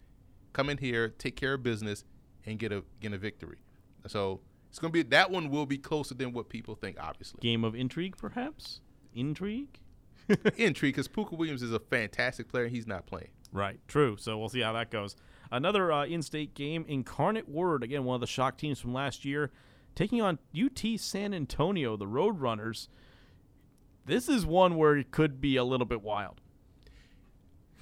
come 0.53 0.71
in 0.71 0.79
here, 0.79 1.09
take 1.19 1.37
care 1.37 1.55
of 1.55 1.63
business, 1.63 2.05
and 2.47 2.59
get 2.59 2.73
a 2.73 2.83
get 3.01 3.13
a 3.13 3.19
victory. 3.19 3.59
So 4.07 4.41
it's 4.71 4.79
gonna 4.79 4.93
be 4.93 5.03
that 5.03 5.31
one 5.31 5.51
will 5.51 5.67
be 5.67 5.77
closer 5.77 6.15
than 6.15 6.33
what 6.33 6.49
people 6.49 6.75
think. 6.75 6.97
Obviously, 6.99 7.41
Game 7.41 7.65
of 7.65 7.75
intrigue, 7.75 8.17
perhaps. 8.17 8.81
Intrigue. 9.15 9.81
intrigue 10.57 10.95
because 10.95 11.09
Pooka 11.09 11.37
Williams 11.37 11.63
is 11.63 11.73
a 11.73 11.79
fantastic 11.81 12.49
player. 12.49 12.69
He's 12.69 12.87
not 12.87 13.07
playing. 13.07 13.29
Right. 13.53 13.81
True. 13.89 14.17
So 14.19 14.39
we'll 14.39 14.49
see 14.51 14.61
how 14.61 14.73
that 14.75 14.91
goes. 14.91 15.17
Another 15.51 15.91
uh, 15.91 16.05
in-state 16.05 16.55
game. 16.55 16.85
Incarnate 16.87 17.49
Word 17.49 17.83
again, 17.83 18.05
one 18.05 18.15
of 18.15 18.21
the 18.21 18.27
shock 18.27 18.59
teams 18.59 18.79
from 18.79 18.93
last 18.93 19.25
year, 19.25 19.51
taking 19.95 20.21
on 20.21 20.39
UT 20.55 20.99
San 20.99 21.33
Antonio, 21.33 21.97
the 21.97 22.07
Roadrunners. 22.07 22.89
This 24.09 24.29
is 24.29 24.45
one 24.47 24.77
where 24.77 24.97
it 24.97 25.11
could 25.11 25.41
be 25.41 25.57
a 25.57 25.65
little 25.65 25.87
bit 25.87 26.03
wild. 26.03 26.41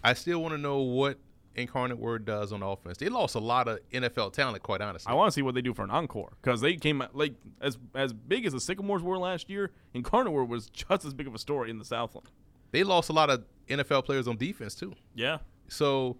I 0.02 0.12
still 0.14 0.42
want 0.42 0.52
to 0.54 0.58
know 0.58 0.80
what 0.80 1.18
Incarnate 1.54 1.98
Word 1.98 2.24
does 2.24 2.52
on 2.52 2.62
offense. 2.62 2.98
They 2.98 3.08
lost 3.08 3.34
a 3.34 3.40
lot 3.40 3.68
of 3.68 3.78
NFL 3.92 4.32
talent, 4.32 4.62
quite 4.62 4.80
honestly. 4.80 5.10
I 5.10 5.14
want 5.14 5.28
to 5.28 5.32
see 5.32 5.42
what 5.42 5.54
they 5.54 5.62
do 5.62 5.72
for 5.72 5.84
an 5.84 5.90
encore 5.90 6.32
because 6.42 6.60
they 6.60 6.74
came 6.76 7.02
like 7.14 7.34
as 7.60 7.78
as 7.94 8.12
big 8.12 8.44
as 8.44 8.52
the 8.52 8.60
Sycamores 8.60 9.02
were 9.02 9.18
last 9.18 9.48
year. 9.48 9.72
Incarnate 9.94 10.32
Word 10.32 10.48
was 10.48 10.68
just 10.68 11.04
as 11.04 11.14
big 11.14 11.26
of 11.26 11.34
a 11.34 11.38
story 11.38 11.70
in 11.70 11.78
the 11.78 11.84
Southland. 11.84 12.28
they 12.72 12.82
lost 12.84 13.08
a 13.08 13.12
lot 13.12 13.30
of 13.30 13.44
NFL 13.68 14.04
players 14.04 14.28
on 14.28 14.36
defense 14.36 14.74
too. 14.74 14.94
Yeah. 15.14 15.38
So 15.68 16.18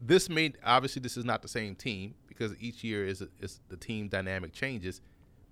this 0.00 0.28
may 0.28 0.52
obviously 0.64 1.00
this 1.00 1.16
is 1.16 1.24
not 1.24 1.42
the 1.42 1.48
same 1.48 1.74
team 1.74 2.14
because 2.28 2.54
each 2.60 2.84
year 2.84 3.06
is 3.06 3.22
is 3.40 3.60
the 3.68 3.76
team 3.76 4.08
dynamic 4.08 4.52
changes. 4.52 5.00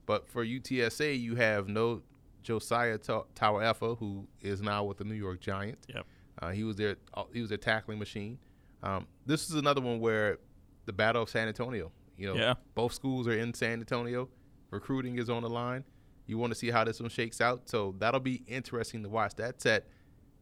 But 0.07 0.29
for 0.29 0.45
UTSA, 0.45 1.21
you 1.21 1.37
have 1.37 1.69
no 1.69 2.03
Josiah 2.43 2.99
Ta- 2.99 3.25
Tauaefa, 3.35 3.99
who 3.99 4.27
is 4.41 4.61
now 4.63 4.85
with 4.85 4.99
the 4.99 5.05
New 5.05 5.15
York 5.15 5.41
Giants. 5.41 5.87
Yep. 5.95 6.07
Uh, 6.41 6.51
he 6.51 6.65
was 6.65 6.77
their 6.77 6.97
uh, 7.15 7.25
he 7.33 7.41
was 7.41 7.49
their 7.51 7.59
tackling 7.59 7.99
machine. 7.99 8.39
Um, 8.83 9.07
this 9.27 9.49
is 9.51 9.57
another 9.57 9.81
one 9.81 10.01
where 10.01 10.39
the 10.87 10.93
battle 10.93 11.23
of 11.23 11.29
San 11.29 11.49
Antonio. 11.49 11.93
You 12.17 12.29
know, 12.29 12.35
Yeah. 12.35 12.55
both 12.75 12.93
schools 12.95 13.27
are 13.29 13.33
in 13.37 13.53
San 13.55 13.81
Antonio. 13.81 14.29
Recruiting 14.71 15.19
is 15.19 15.29
on 15.29 15.43
the 15.43 15.51
line. 15.51 15.85
You 16.27 16.39
want 16.39 16.53
to 16.53 16.59
see 16.59 16.71
how 16.71 16.85
this 16.85 17.01
one 17.01 17.09
shakes 17.11 17.41
out. 17.41 17.69
So 17.69 17.95
that'll 17.99 18.21
be 18.21 18.43
interesting 18.47 19.03
to 19.03 19.09
watch. 19.09 19.35
That's 19.37 19.67
at 19.67 19.87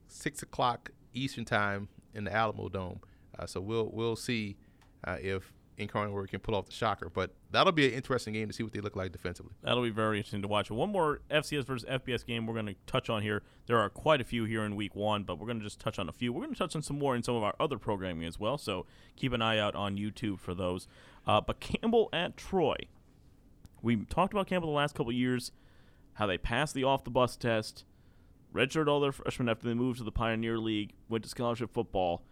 six 0.06 0.42
o'clock 0.42 0.90
Eastern 1.14 1.44
time 1.44 1.88
in 2.14 2.24
the 2.24 2.32
Alamo 2.34 2.68
Dome. 2.68 3.00
Uh, 3.38 3.46
so 3.46 3.61
we'll 3.61 3.90
we'll 3.92 4.16
see 4.16 4.56
uh, 5.04 5.16
if 5.20 5.52
Incarnate 5.78 6.12
Word 6.12 6.30
can 6.30 6.40
pull 6.40 6.54
off 6.54 6.66
the 6.66 6.72
shocker. 6.72 7.08
But 7.08 7.32
that'll 7.50 7.72
be 7.72 7.86
an 7.86 7.94
interesting 7.94 8.34
game 8.34 8.48
to 8.48 8.52
see 8.52 8.62
what 8.62 8.72
they 8.72 8.80
look 8.80 8.96
like 8.96 9.12
defensively. 9.12 9.52
That'll 9.62 9.82
be 9.82 9.90
very 9.90 10.18
interesting 10.18 10.42
to 10.42 10.48
watch. 10.48 10.70
One 10.70 10.90
more 10.90 11.20
FCS 11.30 11.64
versus 11.64 11.88
FBS 11.88 12.26
game 12.26 12.46
we're 12.46 12.54
going 12.54 12.66
to 12.66 12.74
touch 12.86 13.08
on 13.08 13.22
here. 13.22 13.42
There 13.66 13.78
are 13.78 13.88
quite 13.88 14.20
a 14.20 14.24
few 14.24 14.44
here 14.44 14.64
in 14.64 14.76
week 14.76 14.94
one, 14.94 15.22
but 15.22 15.38
we're 15.38 15.46
going 15.46 15.60
to 15.60 15.64
just 15.64 15.80
touch 15.80 15.98
on 15.98 16.08
a 16.08 16.12
few. 16.12 16.32
We're 16.32 16.42
going 16.42 16.52
to 16.52 16.58
touch 16.58 16.74
on 16.74 16.82
some 16.82 16.98
more 16.98 17.14
in 17.14 17.22
some 17.22 17.36
of 17.36 17.42
our 17.42 17.54
other 17.60 17.78
programming 17.78 18.26
as 18.26 18.38
well, 18.38 18.58
so 18.58 18.86
keep 19.16 19.32
an 19.32 19.42
eye 19.42 19.58
out 19.58 19.74
on 19.74 19.96
YouTube 19.96 20.40
for 20.40 20.54
those. 20.54 20.88
Uh, 21.26 21.40
but 21.40 21.60
Campbell 21.60 22.08
at 22.12 22.36
Troy. 22.36 22.76
We 23.82 23.96
talked 23.96 24.32
about 24.32 24.46
Campbell 24.48 24.70
the 24.70 24.76
last 24.76 24.94
couple 24.94 25.12
years, 25.12 25.52
how 26.14 26.26
they 26.26 26.38
passed 26.38 26.74
the 26.74 26.84
off 26.84 27.04
the 27.04 27.10
bus 27.10 27.36
test, 27.36 27.84
redshirted 28.52 28.88
all 28.88 29.00
their 29.00 29.12
freshmen 29.12 29.48
after 29.48 29.68
they 29.68 29.74
moved 29.74 29.98
to 29.98 30.04
the 30.04 30.10
Pioneer 30.10 30.58
League, 30.58 30.94
went 31.08 31.22
to 31.24 31.30
scholarship 31.30 31.72
football. 31.72 32.22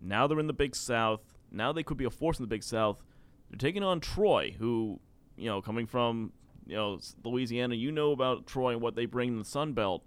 Now 0.00 0.26
they're 0.26 0.38
in 0.38 0.46
the 0.46 0.52
Big 0.52 0.76
South. 0.76 1.37
Now 1.50 1.72
they 1.72 1.82
could 1.82 1.96
be 1.96 2.04
a 2.04 2.10
force 2.10 2.38
in 2.38 2.42
the 2.42 2.48
Big 2.48 2.62
South. 2.62 3.02
They're 3.50 3.58
taking 3.58 3.82
on 3.82 4.00
Troy, 4.00 4.54
who, 4.58 5.00
you 5.36 5.46
know, 5.46 5.62
coming 5.62 5.86
from, 5.86 6.32
you 6.66 6.76
know, 6.76 6.98
Louisiana, 7.24 7.74
you 7.74 7.90
know 7.90 8.12
about 8.12 8.46
Troy 8.46 8.72
and 8.72 8.80
what 8.82 8.94
they 8.94 9.06
bring 9.06 9.30
in 9.30 9.38
the 9.38 9.44
Sun 9.44 9.72
Belt. 9.72 10.02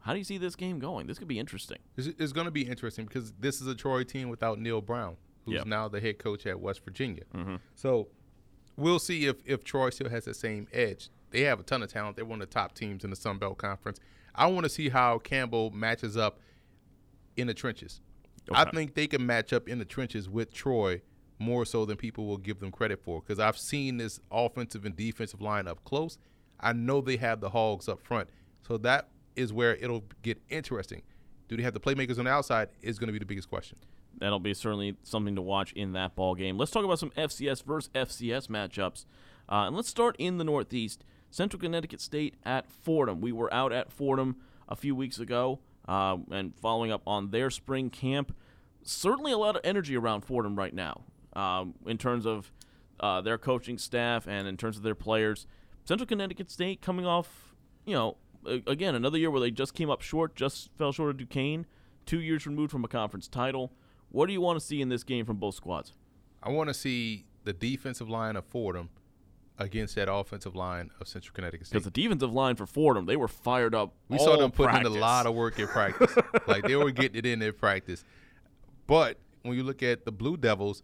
How 0.00 0.12
do 0.12 0.18
you 0.18 0.24
see 0.24 0.38
this 0.38 0.54
game 0.56 0.78
going? 0.78 1.06
This 1.06 1.18
could 1.18 1.28
be 1.28 1.38
interesting. 1.38 1.78
It's, 1.96 2.08
it's 2.18 2.32
going 2.32 2.46
to 2.46 2.50
be 2.50 2.62
interesting 2.62 3.06
because 3.06 3.32
this 3.38 3.60
is 3.60 3.66
a 3.66 3.74
Troy 3.74 4.04
team 4.04 4.28
without 4.28 4.58
Neal 4.58 4.80
Brown, 4.80 5.16
who's 5.44 5.54
Yep. 5.56 5.66
now 5.66 5.88
the 5.88 6.00
head 6.00 6.18
coach 6.18 6.46
at 6.46 6.60
West 6.60 6.84
Virginia. 6.84 7.22
Mm-hmm. 7.34 7.56
So 7.74 8.08
we'll 8.76 8.98
see 8.98 9.26
if, 9.26 9.36
if 9.46 9.64
Troy 9.64 9.90
still 9.90 10.10
has 10.10 10.24
the 10.26 10.34
same 10.34 10.68
edge. 10.72 11.08
They 11.30 11.40
have 11.42 11.58
a 11.58 11.62
ton 11.62 11.82
of 11.82 11.90
talent. 11.92 12.16
They're 12.16 12.24
one 12.24 12.40
of 12.40 12.48
the 12.48 12.54
top 12.54 12.74
teams 12.74 13.02
in 13.02 13.10
the 13.10 13.16
Sun 13.16 13.38
Belt 13.38 13.58
Conference. 13.58 13.98
I 14.34 14.46
want 14.46 14.64
to 14.64 14.70
see 14.70 14.88
how 14.88 15.18
Campbell 15.18 15.70
matches 15.70 16.16
up 16.16 16.38
in 17.36 17.46
the 17.46 17.54
trenches. 17.54 18.00
I 18.52 18.70
think 18.70 18.94
they 18.94 19.06
can 19.06 19.24
match 19.24 19.52
up 19.52 19.68
in 19.68 19.78
the 19.78 19.84
trenches 19.84 20.28
with 20.28 20.52
Troy 20.52 21.00
more 21.38 21.64
so 21.64 21.84
than 21.84 21.96
people 21.96 22.26
will 22.26 22.36
give 22.36 22.60
them 22.60 22.70
credit 22.70 23.02
for 23.02 23.20
because 23.20 23.38
I've 23.38 23.58
seen 23.58 23.96
this 23.96 24.20
offensive 24.30 24.84
and 24.84 24.96
defensive 24.96 25.40
line 25.40 25.66
up 25.66 25.82
close. 25.84 26.18
I 26.60 26.72
know 26.72 27.00
they 27.00 27.16
have 27.16 27.40
the 27.40 27.50
hogs 27.50 27.88
up 27.88 28.00
front. 28.00 28.28
So 28.66 28.78
that 28.78 29.08
is 29.36 29.52
where 29.52 29.76
it'll 29.76 30.04
get 30.22 30.40
interesting. 30.48 31.02
Do 31.48 31.56
they 31.56 31.62
have 31.62 31.74
the 31.74 31.80
playmakers 31.80 32.18
on 32.18 32.24
the 32.24 32.30
outside 32.30 32.68
is 32.82 32.98
going 32.98 33.08
to 33.08 33.12
be 33.12 33.18
the 33.18 33.26
biggest 33.26 33.48
question. 33.48 33.78
That'll 34.18 34.40
be 34.40 34.54
certainly 34.54 34.96
something 35.02 35.34
to 35.34 35.42
watch 35.42 35.72
in 35.72 35.92
that 35.92 36.14
ball 36.14 36.34
game. 36.34 36.56
Let's 36.56 36.70
talk 36.70 36.84
about 36.84 36.98
some 36.98 37.10
FCS 37.10 37.64
versus 37.64 37.90
FCS 37.94 38.46
matchups, 38.46 39.06
uh, 39.48 39.66
and 39.66 39.76
let's 39.76 39.88
start 39.88 40.14
in 40.18 40.38
the 40.38 40.44
Northeast. 40.44 41.04
Central 41.30 41.60
Connecticut 41.60 42.00
State 42.00 42.36
at 42.44 42.70
Fordham. 42.70 43.20
We 43.20 43.32
were 43.32 43.52
out 43.52 43.72
at 43.72 43.92
Fordham 43.92 44.36
a 44.68 44.76
few 44.76 44.94
weeks 44.94 45.18
ago, 45.18 45.58
uh, 45.88 46.16
and 46.30 46.54
following 46.56 46.90
up 46.90 47.02
on 47.06 47.30
their 47.30 47.50
spring 47.50 47.90
camp. 47.90 48.34
Certainly 48.82 49.32
a 49.32 49.38
lot 49.38 49.56
of 49.56 49.62
energy 49.64 49.96
around 49.96 50.22
Fordham 50.22 50.56
right 50.56 50.74
now, 50.74 51.02
um, 51.34 51.74
in 51.86 51.98
terms 51.98 52.26
of 52.26 52.52
uh, 53.00 53.20
their 53.20 53.38
coaching 53.38 53.78
staff 53.78 54.26
and 54.26 54.46
in 54.46 54.56
terms 54.56 54.76
of 54.76 54.82
their 54.82 54.94
players. 54.94 55.46
Central 55.84 56.06
Connecticut 56.06 56.50
State 56.50 56.80
coming 56.80 57.06
off, 57.06 57.54
you 57.84 57.94
know, 57.94 58.16
again 58.66 58.94
another 58.94 59.18
year 59.18 59.30
where 59.30 59.40
they 59.40 59.50
just 59.50 59.74
came 59.74 59.90
up 59.90 60.02
short, 60.02 60.34
just 60.34 60.70
fell 60.76 60.92
short 60.92 61.10
of 61.10 61.16
Duquesne, 61.16 61.66
two 62.06 62.20
years 62.20 62.46
removed 62.46 62.70
from 62.70 62.84
a 62.84 62.88
conference 62.88 63.28
title. 63.28 63.72
What 64.10 64.26
do 64.26 64.32
you 64.32 64.40
want 64.40 64.58
to 64.58 64.64
see 64.64 64.80
in 64.80 64.88
this 64.88 65.02
game 65.02 65.24
from 65.24 65.36
both 65.36 65.54
squads? 65.54 65.92
I 66.42 66.50
want 66.50 66.68
to 66.68 66.74
see 66.74 67.24
the 67.44 67.52
defensive 67.52 68.08
line 68.08 68.36
of 68.36 68.44
Fordham 68.44 68.90
against 69.58 69.94
that 69.94 70.12
offensive 70.12 70.56
line 70.56 70.90
of 71.00 71.08
Central 71.08 71.32
Connecticut 71.34 71.66
State. 71.66 71.74
Because 71.74 71.84
the 71.84 72.02
defensive 72.02 72.32
line 72.32 72.56
for 72.56 72.66
Fordham, 72.66 73.06
they 73.06 73.16
were 73.16 73.28
fired 73.28 73.74
up. 73.74 73.94
We 74.08 74.18
saw 74.18 74.36
them 74.36 74.50
putting 74.50 74.80
in 74.80 74.86
a 74.86 74.90
lot 74.90 75.26
of 75.26 75.34
work 75.34 75.58
in 75.58 75.68
practice. 75.68 76.14
like 76.46 76.64
they 76.64 76.76
were 76.76 76.90
getting 76.90 77.18
it 77.18 77.26
in 77.26 77.38
their 77.38 77.52
practice. 77.52 78.04
But 78.86 79.18
when 79.42 79.56
you 79.56 79.62
look 79.62 79.82
at 79.82 80.04
the 80.04 80.12
Blue 80.12 80.36
Devils, 80.36 80.82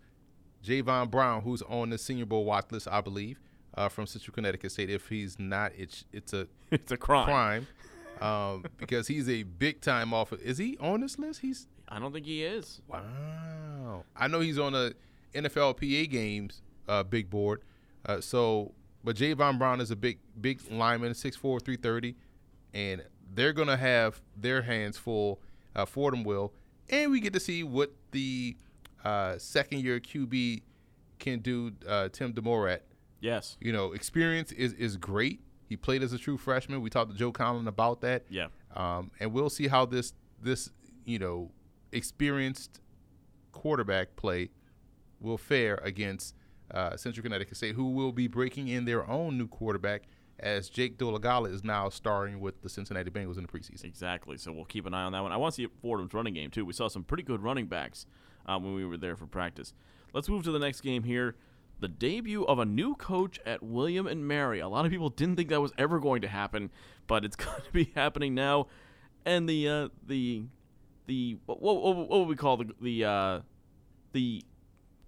Javon 0.64 1.10
Brown, 1.10 1.42
who's 1.42 1.62
on 1.62 1.90
the 1.90 1.98
Senior 1.98 2.26
Bowl 2.26 2.44
watch 2.44 2.66
list, 2.70 2.86
I 2.88 3.00
believe, 3.00 3.40
uh, 3.74 3.88
from 3.88 4.06
Central 4.06 4.34
Connecticut 4.34 4.70
State. 4.72 4.90
If 4.90 5.08
he's 5.08 5.38
not, 5.38 5.72
it's 5.76 6.04
it's 6.12 6.32
a 6.32 6.46
it's 6.70 6.92
a 6.92 6.96
crime. 6.96 7.24
crime 7.24 7.66
um, 8.20 8.64
because 8.76 9.06
he's 9.08 9.28
a 9.28 9.42
big 9.42 9.80
time 9.80 10.14
offer. 10.14 10.36
Is 10.36 10.58
he 10.58 10.76
on 10.78 11.00
this 11.00 11.18
list? 11.18 11.40
He's 11.40 11.66
I 11.88 11.98
don't 11.98 12.12
think 12.12 12.26
he 12.26 12.44
is. 12.44 12.80
Wow. 12.86 14.04
I 14.16 14.28
know 14.28 14.40
he's 14.40 14.58
on 14.58 14.72
the 14.72 14.94
NFLPA 15.34 16.08
games 16.10 16.62
uh, 16.90 17.02
big 17.02 17.30
board. 17.30 17.62
Uh, 18.06 18.20
so, 18.20 18.72
but 19.04 19.16
Javon 19.16 19.58
Brown 19.58 19.80
is 19.80 19.90
a 19.90 19.96
big, 19.96 20.18
big 20.40 20.60
lineman, 20.70 21.12
6'4", 21.12 21.40
330, 21.40 22.16
and 22.74 23.02
they're 23.34 23.52
gonna 23.52 23.76
have 23.76 24.20
their 24.36 24.62
hands 24.62 24.96
full. 24.96 25.40
Uh, 25.74 25.84
Fordham 25.84 26.24
will, 26.24 26.52
and 26.88 27.12
we 27.12 27.20
get 27.20 27.32
to 27.32 27.40
see 27.40 27.62
what 27.62 27.92
the 28.10 28.56
uh, 29.04 29.38
second 29.38 29.80
year 29.80 30.00
QB 30.00 30.62
can 31.18 31.38
do. 31.38 31.72
Uh, 31.86 32.08
Tim 32.08 32.32
DeMorat. 32.32 32.80
Yes. 33.20 33.56
You 33.60 33.72
know, 33.72 33.92
experience 33.92 34.50
is 34.52 34.72
is 34.72 34.96
great. 34.96 35.40
He 35.68 35.76
played 35.76 36.02
as 36.02 36.12
a 36.12 36.18
true 36.18 36.36
freshman. 36.36 36.80
We 36.80 36.90
talked 36.90 37.12
to 37.12 37.16
Joe 37.16 37.30
Conlin 37.30 37.68
about 37.68 38.00
that. 38.00 38.24
Yeah. 38.28 38.48
Um, 38.74 39.12
and 39.20 39.32
we'll 39.32 39.50
see 39.50 39.68
how 39.68 39.86
this 39.86 40.12
this 40.42 40.70
you 41.04 41.18
know 41.18 41.52
experienced 41.92 42.80
quarterback 43.52 44.16
play 44.16 44.50
will 45.20 45.38
fare 45.38 45.76
against 45.84 46.34
uh, 46.72 46.96
Central 46.96 47.22
Connecticut 47.22 47.56
State, 47.56 47.74
who 47.74 47.90
will 47.90 48.12
be 48.12 48.26
breaking 48.26 48.68
in 48.68 48.84
their 48.84 49.08
own 49.08 49.38
new 49.38 49.48
quarterback 49.48 50.02
as 50.38 50.70
Jake 50.70 50.96
Dolegala 50.96 51.52
is 51.52 51.62
now 51.62 51.88
starring 51.90 52.40
with 52.40 52.62
the 52.62 52.68
Cincinnati 52.68 53.10
Bengals 53.10 53.36
in 53.36 53.42
the 53.42 53.48
preseason. 53.48 53.84
Exactly. 53.84 54.38
So 54.38 54.52
we'll 54.52 54.64
keep 54.64 54.86
an 54.86 54.94
eye 54.94 55.02
on 55.02 55.12
that 55.12 55.22
one. 55.22 55.32
I 55.32 55.36
want 55.36 55.54
to 55.54 55.62
see 55.62 55.68
Fordham's 55.82 56.14
running 56.14 56.32
game 56.34 56.50
too. 56.50 56.64
We 56.64 56.72
saw 56.72 56.88
some 56.88 57.04
pretty 57.04 57.22
good 57.22 57.42
running 57.42 57.66
backs 57.66 58.06
um, 58.46 58.64
when 58.64 58.74
we 58.74 58.86
were 58.86 58.96
there 58.96 59.16
for 59.16 59.26
practice. 59.26 59.74
Let's 60.14 60.28
move 60.28 60.42
to 60.44 60.50
the 60.50 60.58
next 60.58 60.80
game 60.80 61.02
here. 61.04 61.36
the 61.80 61.88
debut 61.88 62.44
of 62.44 62.58
a 62.58 62.64
new 62.64 62.94
coach 62.94 63.40
at 63.44 63.62
William 63.62 64.06
and 64.06 64.26
Mary. 64.26 64.60
A 64.60 64.68
lot 64.68 64.84
of 64.84 64.90
people 64.90 65.08
didn't 65.08 65.36
think 65.36 65.48
that 65.48 65.60
was 65.60 65.72
ever 65.78 65.98
going 65.98 66.22
to 66.22 66.28
happen, 66.28 66.70
but 67.06 67.24
it's 67.24 67.36
going 67.44 67.62
to 67.62 67.72
be 67.72 67.90
happening 67.94 68.34
now. 68.34 68.66
And 69.24 69.48
the 69.48 69.68
uh, 69.68 69.88
the 70.06 70.44
the 71.06 71.36
what, 71.46 71.60
what, 71.60 71.96
what 71.96 72.10
would 72.10 72.28
we 72.28 72.36
call 72.36 72.56
the 72.58 72.70
the 72.80 73.04
uh, 73.04 73.40
the 74.12 74.42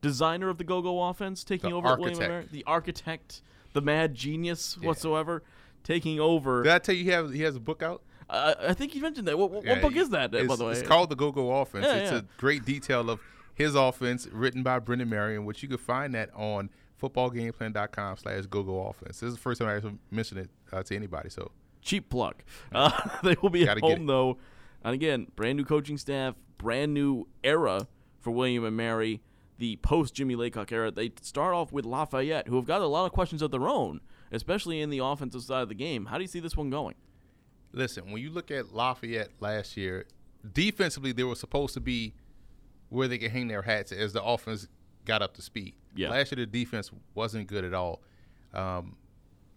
designer 0.03 0.51
of 0.51 0.59
the 0.59 0.65
go-go 0.65 1.03
offense 1.05 1.43
taking 1.45 1.71
The 1.71 1.77
over 1.77 1.89
at 1.89 1.99
William 1.99 2.21
and. 2.21 2.29
Mary, 2.29 2.47
the 2.53 2.65
architect, 2.67 3.41
the 3.73 3.81
mad 3.81 4.15
genius 4.15 4.77
Yeah. 4.81 4.89
whatsoever, 4.89 5.43
taking 5.85 6.21
over. 6.21 6.63
Did 6.63 6.73
I 6.73 6.79
tell 6.79 6.95
you 6.95 7.05
he 7.05 7.11
has 7.11 7.33
he 7.33 7.41
has 7.43 7.57
a 7.57 7.61
book 7.61 7.83
out? 7.83 8.03
Uh, 8.29 8.55
I 8.69 8.75
think 8.75 8.95
you 8.95 9.03
mentioned 9.03 9.27
that. 9.29 9.39
What, 9.39 9.51
what, 9.51 9.65
Yeah, 9.65 9.81
book 9.81 9.97
is 9.97 10.11
that, 10.11 10.31
by 10.33 10.43
the 10.57 10.65
way? 10.65 10.73
it's 10.73 10.83
called 10.87 11.11
the 11.11 11.17
Go 11.17 11.33
Go 11.33 11.51
Offense. 11.61 11.87
Yeah, 11.87 11.97
it's 11.97 12.11
a 12.13 12.25
great 12.39 12.65
detail 12.65 13.09
of 13.11 13.21
his 13.55 13.75
offense, 13.75 14.27
written 14.33 14.63
by 14.63 14.79
Brennan 14.79 15.09
Marion, 15.11 15.45
which 15.45 15.63
you 15.63 15.69
can 15.69 15.77
find 15.79 16.15
that 16.15 16.31
on 16.35 16.71
footballgameplan.com 17.01 18.17
slash 18.17 18.47
go 18.47 18.63
go 18.63 18.87
offense. 18.87 19.21
This 19.21 19.29
is 19.29 19.35
the 19.35 19.41
first 19.41 19.61
time 19.61 19.69
I 19.69 19.77
ever 19.77 19.93
mentioned 20.11 20.41
it 20.41 20.51
uh, 20.73 20.83
to 20.83 20.97
anybody. 20.97 21.29
So 21.31 21.51
cheap 21.83 22.09
plug. 22.11 22.37
Uh, 22.73 22.91
they 23.23 23.37
will 23.43 23.51
be 23.51 23.69
at 23.69 23.79
home 23.81 24.07
though, 24.07 24.39
and 24.83 24.95
again, 24.95 25.27
brand 25.37 25.59
new 25.59 25.65
coaching 25.65 25.99
staff, 25.99 26.35
brand 26.59 26.95
new 26.95 27.27
era 27.45 27.87
for 28.21 28.31
William 28.31 28.65
and 28.65 28.77
Mary. 28.77 29.21
The 29.59 29.77
post 29.77 30.15
Jimmy 30.15 30.35
Laycock 30.35 30.73
era, 30.73 30.91
they 30.91 31.13
start 31.21 31.55
off 31.55 31.73
with 31.73 31.85
Lafayette, 31.85 32.49
who 32.49 32.57
have 32.57 32.67
got 32.67 32.81
a 32.81 32.87
lot 32.87 33.07
of 33.07 33.13
questions 33.13 33.43
of 33.43 33.51
their 33.51 33.69
own, 33.69 34.01
especially 34.33 34.81
in 34.81 34.91
the 34.91 34.99
offensive 34.99 35.43
side 35.43 35.63
of 35.63 35.69
the 35.69 35.75
game. 35.75 36.07
How 36.07 36.17
do 36.17 36.23
you 36.23 36.29
see 36.29 36.41
this 36.41 36.57
one 36.57 36.71
going? 36.71 36.95
listen, 37.73 38.11
when 38.11 38.23
you 38.23 38.31
look 38.31 38.51
at 38.51 38.73
Lafayette 38.73 39.31
last 39.41 39.77
year, 39.77 40.07
defensively 40.53 41.13
they 41.13 41.25
were 41.25 41.35
supposed 41.35 41.75
to 41.75 41.81
be 41.81 42.15
where 42.89 43.09
they 43.09 43.19
could 43.19 43.31
hang 43.31 43.49
their 43.49 43.63
hats 43.63 43.93
as 43.93 44.13
the 44.13 44.23
offense 44.23 44.69
got 45.05 45.23
up 45.23 45.35
to 45.35 45.43
speed. 45.43 45.75
Yeah. 45.95 46.11
Last 46.11 46.33
year 46.33 46.45
the 46.45 46.51
defense 46.51 46.91
wasn't 47.15 47.49
good 47.49 47.65
at 47.65 47.75
all. 47.75 48.03
Um, 48.55 48.97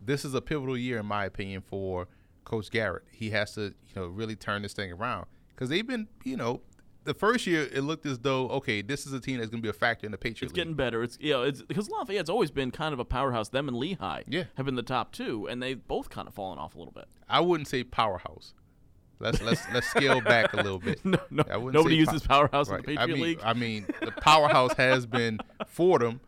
this 0.02 0.26
is 0.26 0.34
a 0.34 0.42
pivotal 0.42 0.78
year 0.78 1.00
in 1.00 1.06
my 1.06 1.26
opinion 1.26 1.62
for 1.62 2.08
Coach 2.46 2.72
Garrett. 2.72 3.04
He 3.12 3.32
has 3.32 3.54
to, 3.56 3.62
you 3.62 3.96
know, 3.96 4.08
really 4.08 4.36
turn 4.36 4.62
this 4.62 4.74
thing 4.74 4.92
around 4.92 5.26
because 5.54 5.70
they've 5.70 5.86
been, 5.86 6.08
you 6.24 6.38
know, 6.38 6.62
the 7.06 7.14
first 7.14 7.48
year 7.48 7.70
it 7.72 7.82
looked 7.82 8.06
as 8.06 8.20
though 8.20 8.50
okay, 8.50 8.82
this 8.82 9.06
is 9.08 9.14
a 9.14 9.20
team 9.20 9.38
that's 9.38 9.50
going 9.50 9.62
to 9.62 9.66
be 9.66 9.70
a 9.70 9.74
factor 9.74 10.06
in 10.06 10.12
the 10.12 10.18
Patriot 10.18 10.48
It's 10.48 10.52
League. 10.52 10.56
getting 10.56 10.74
better. 10.74 11.02
It's 11.04 11.18
you 11.22 11.32
know, 11.34 11.44
it's 11.44 11.62
because 11.62 11.90
Lafayette's 11.90 12.30
always 12.30 12.52
been 12.52 12.72
kind 12.72 12.94
of 12.94 13.00
a 13.00 13.06
powerhouse. 13.06 13.50
Them 13.50 13.68
and 13.68 13.78
Lehigh 13.78 14.24
Yeah. 14.28 14.44
have 14.56 14.66
been 14.66 14.76
the 14.76 14.84
top 14.84 15.12
two, 15.14 15.48
and 15.48 15.64
they've 15.64 15.88
both 15.88 16.10
kind 16.10 16.28
of 16.28 16.34
fallen 16.34 16.60
off 16.60 16.76
a 16.76 16.78
little 16.78 16.94
bit. 16.94 17.06
I 17.30 17.40
wouldn't 17.40 17.68
say 17.70 17.84
powerhouse. 17.84 18.54
Let's 19.20 19.42
let's 19.42 19.62
let's 19.74 19.88
scale 19.88 20.20
back 20.20 20.52
a 20.54 20.58
little 20.58 20.80
bit. 20.80 21.00
No, 21.06 21.20
no, 21.30 21.70
nobody 21.70 21.96
uses 21.96 22.22
powerhouse 22.24 22.68
in 22.68 22.74
Right. 22.76 22.86
the 22.86 22.92
I 22.94 22.96
Patriot 22.98 23.16
mean, 23.16 23.24
League. 23.24 23.40
I 23.44 23.54
mean, 23.54 23.86
the 24.02 24.12
powerhouse 24.12 24.74
has 24.74 25.06
been 25.06 25.40
Fordham 25.68 26.20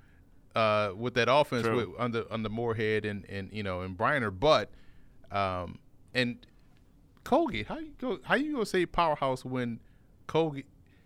uh, 0.55 0.91
with 0.95 1.15
that 1.15 1.27
offense 1.29 1.63
True. 1.67 1.75
with, 1.75 1.89
under 1.99 2.23
under 2.31 2.47
Moorhead 2.49 3.03
and 3.03 3.25
and 3.29 3.49
you 3.51 3.61
know 3.63 3.81
and 3.81 3.97
Breiner, 3.97 4.31
but 4.31 4.71
um, 5.31 5.79
and 6.13 6.37
Colgate. 7.25 7.67
How 7.67 7.77
you 7.79 7.91
go? 7.99 8.19
How 8.23 8.35
you 8.35 8.53
gonna 8.53 8.65
say 8.65 8.85
powerhouse 8.85 9.43
when 9.43 9.79
Colgate? 10.27 10.65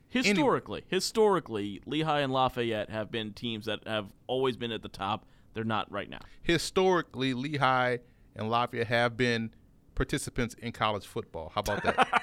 Historically, 0.09 0.84
historically, 0.89 1.82
Lehigh 1.86 2.19
and 2.19 2.34
Lafayette 2.34 2.89
have 2.89 3.09
been 3.11 3.32
teams 3.32 3.65
that 3.65 3.88
have 3.88 4.07
always 4.28 4.57
been 4.57 4.72
at 4.72 4.82
the 4.82 4.89
top. 4.89 5.26
They're 5.53 5.63
not 5.63 5.89
right 5.89 6.09
now. 6.09 6.19
Historically, 6.43 7.34
Lehigh 7.34 7.99
and 8.36 8.49
Lafayette 8.49 8.88
have 8.88 9.15
been 9.15 9.51
participants 9.95 10.53
in 10.55 10.74
college 10.74 11.05
football. 11.05 11.51
How 11.55 11.61
about 11.61 11.84
that? 11.84 11.95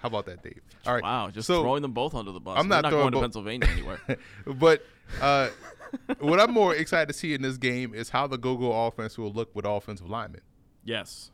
How 0.00 0.06
about 0.08 0.26
that, 0.26 0.42
Dave? 0.42 0.60
All 0.86 0.94
right. 0.94 1.02
Wow, 1.02 1.30
just 1.30 1.46
so, 1.46 1.62
throwing 1.62 1.82
them 1.82 1.92
both 1.92 2.14
under 2.14 2.32
the 2.32 2.40
bus. 2.40 2.58
I'm 2.58 2.68
not 2.68 2.82
not 2.82 2.90
going 2.90 3.12
to 3.12 3.20
Pennsylvania 3.20 3.68
anywhere. 3.68 4.00
but 4.46 4.84
uh, 5.20 5.48
what 6.20 6.38
I'm 6.38 6.52
more 6.52 6.74
excited 6.74 7.08
to 7.08 7.14
see 7.14 7.34
in 7.34 7.42
this 7.42 7.56
game 7.56 7.94
is 7.94 8.10
how 8.10 8.26
the 8.26 8.38
go-go 8.38 8.86
offense 8.86 9.18
will 9.18 9.32
look 9.32 9.54
with 9.56 9.64
offensive 9.64 10.08
linemen. 10.08 10.42
yes, 10.84 11.30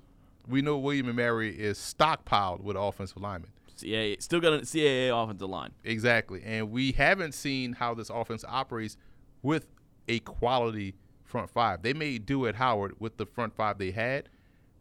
We 0.48 0.62
know 0.62 0.78
William 0.78 1.08
and 1.08 1.16
Mary 1.16 1.50
is 1.50 1.78
stockpiled 1.78 2.60
with 2.60 2.76
offensive 2.76 3.18
linemen. 3.18 3.50
CAA 3.74 4.22
still 4.22 4.40
got 4.40 4.52
a 4.54 4.58
CAA 4.58 5.10
offensive 5.10 5.48
line. 5.48 5.72
Exactly. 5.84 6.42
And 6.44 6.70
we 6.70 6.92
haven't 6.92 7.32
seen 7.32 7.74
how 7.74 7.94
this 7.94 8.10
offense 8.10 8.44
operates 8.46 8.96
with 9.42 9.66
a 10.08 10.20
quality 10.20 10.94
front 11.24 11.50
five. 11.50 11.82
They 11.82 11.92
may 11.92 12.18
do 12.18 12.46
at 12.46 12.54
Howard 12.56 12.94
with 13.00 13.16
the 13.16 13.26
front 13.26 13.54
five 13.54 13.78
they 13.78 13.90
had, 13.90 14.28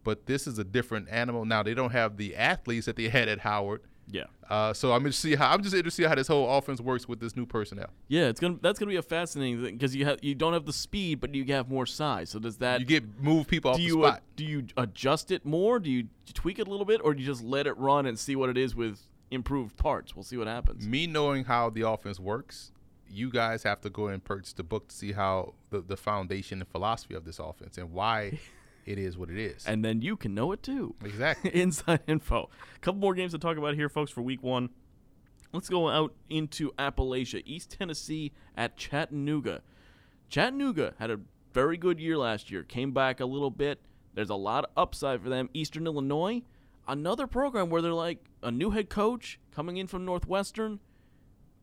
but 0.04 0.26
this 0.26 0.48
is 0.48 0.60
a 0.60 0.64
different 0.64 1.10
animal. 1.10 1.46
Now 1.46 1.64
they 1.64 1.74
don't 1.74 1.92
have 1.92 2.18
the 2.18 2.36
athletes 2.36 2.86
that 2.86 2.96
they 2.96 3.10
had 3.10 3.28
at 3.28 3.40
Howard. 3.40 3.82
Yeah, 4.12 4.26
Uh, 4.50 4.74
so 4.74 4.92
I'm 4.92 5.04
just 5.06 5.20
see 5.20 5.36
how 5.36 5.52
I'm 5.52 5.64
just 5.64 5.74
interested 5.74 5.98
to 5.98 6.04
see 6.04 6.08
how 6.10 6.16
this 6.16 6.28
whole 6.28 6.50
offense 6.58 6.82
works 6.82 7.08
with 7.08 7.20
this 7.20 7.36
new 7.36 7.46
personnel. 7.46 7.88
yeah. 8.10 8.28
It's 8.28 8.40
gonna 8.40 8.58
that's 8.62 8.78
gonna 8.78 8.90
be 8.92 8.98
a 8.98 9.02
fascinating 9.02 9.64
thing 9.64 9.76
because 9.76 9.96
you 9.96 10.06
have 10.06 10.20
you 10.22 10.36
don't 10.36 10.54
have 10.54 10.66
the 10.66 10.74
speed, 10.74 11.20
but 11.22 11.34
you 11.34 11.46
have 11.54 11.70
more 11.70 11.86
size. 11.86 12.30
So 12.30 12.40
does 12.40 12.58
that 12.58 12.80
You 12.82 12.86
get 12.86 13.20
move 13.22 13.48
people 13.48 13.72
off 13.72 13.78
do 13.78 13.84
the 13.84 13.88
you 13.88 14.04
uh, 14.04 14.08
spot. 14.12 14.24
do 14.36 14.44
you 14.46 14.66
adjust 14.78 15.32
it 15.32 15.46
more? 15.46 15.80
Do 15.80 15.90
you 15.90 16.08
tweak 16.34 16.60
it 16.60 16.68
a 16.68 16.70
little 16.70 16.86
bit, 16.86 17.00
or 17.04 17.14
do 17.14 17.22
you 17.22 17.26
just 17.26 17.44
let 17.44 17.66
it 17.66 17.78
run 17.78 18.06
and 18.06 18.20
see 18.20 18.36
what 18.36 18.50
it 18.50 18.58
is 18.58 18.76
with 18.76 19.00
improved 19.32 19.78
parts? 19.78 20.16
We'll 20.16 20.24
see 20.24 20.38
what 20.38 20.48
happens. 20.48 20.86
me 20.86 21.08
knowing 21.08 21.46
how 21.46 21.70
the 21.70 21.88
offense 21.88 22.20
works, 22.20 22.72
you 23.10 23.30
guys 23.32 23.64
have 23.64 23.80
to 23.82 23.90
go 23.90 24.08
and 24.08 24.24
purchase 24.24 24.54
the 24.54 24.64
book 24.64 24.90
to 24.90 24.96
see 24.96 25.14
how 25.14 25.54
the, 25.70 25.82
the 25.82 25.98
foundation 25.98 26.60
and 26.60 26.68
philosophy 26.70 27.14
of 27.16 27.24
this 27.26 27.40
offense 27.40 27.78
and 27.78 27.92
why 27.92 28.38
it 28.86 28.98
is 29.00 29.18
what 29.18 29.30
it 29.30 29.38
is. 29.38 29.66
And 29.66 29.84
then 29.84 30.02
you 30.02 30.16
can 30.18 30.34
know 30.34 30.52
it 30.52 30.64
too. 30.64 30.96
exactly. 31.04 31.54
Inside 31.62 32.02
info. 32.08 32.50
A 32.76 32.80
couple 32.80 33.00
more 33.00 33.14
games 33.14 33.32
to 33.32 33.38
talk 33.38 33.58
about 33.58 33.76
here, 33.76 33.90
folks, 33.90 34.12
for 34.12 34.22
week 34.22 34.44
one. 34.44 34.70
Let's 35.54 35.70
go 35.70 35.88
out 35.88 36.16
into 36.30 36.72
Appalachia. 36.80 37.44
East 37.46 37.76
Tennessee 37.78 38.32
at 38.58 38.76
Chattanooga. 38.76 39.62
Chattanooga 40.28 40.96
had 40.98 41.12
a 41.12 41.20
very 41.54 41.78
good 41.78 42.00
year 42.00 42.18
last 42.18 42.50
year, 42.50 42.64
came 42.64 42.92
back 42.92 43.20
a 43.20 43.26
little 43.26 43.52
bit. 43.52 43.80
There's 44.16 44.32
a 44.32 44.36
lot 44.36 44.66
of 44.66 44.72
upside 44.76 45.22
for 45.22 45.30
them. 45.30 45.50
Eastern 45.54 45.86
Illinois, 45.86 46.42
another 46.88 47.28
program 47.28 47.70
where 47.70 47.84
they're 47.84 47.94
like 47.94 48.26
a 48.42 48.50
new 48.50 48.72
head 48.72 48.90
coach 48.90 49.40
coming 49.54 49.78
in 49.78 49.86
from 49.86 50.06
Northwestern. 50.06 50.80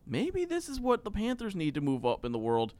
Maybe 0.06 0.44
this 0.44 0.68
is 0.68 0.80
what 0.80 1.02
the 1.02 1.10
Panthers 1.10 1.56
need 1.56 1.74
to 1.74 1.80
move 1.80 2.06
up 2.06 2.24
in 2.24 2.30
the 2.30 2.38
world. 2.38 2.74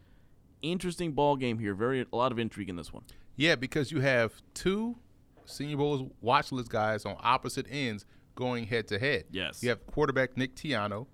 Interesting 0.63 1.13
ball 1.13 1.37
game 1.37 1.59
here. 1.59 1.75
Very 1.75 2.07
a 2.13 2.17
lot 2.17 2.31
of 2.31 2.39
intrigue 2.39 2.69
in 2.69 2.77
this 2.77 2.93
one. 2.93 3.03
Yeah, 3.41 3.57
because 3.57 3.91
you 3.91 4.03
have 4.03 4.35
two 4.53 4.99
Senior 5.47 5.79
Bowls 5.79 6.11
watch 6.21 6.53
list 6.53 6.69
guys 6.69 7.07
on 7.07 7.17
opposite 7.21 7.65
ends 7.71 8.05
going 8.35 8.67
head 8.67 8.87
to 8.89 8.99
head. 8.99 9.25
Yes. 9.31 9.63
You 9.63 9.71
have 9.71 9.87
quarterback 9.87 10.37
Nick 10.37 10.55
Tiano, 10.55 11.07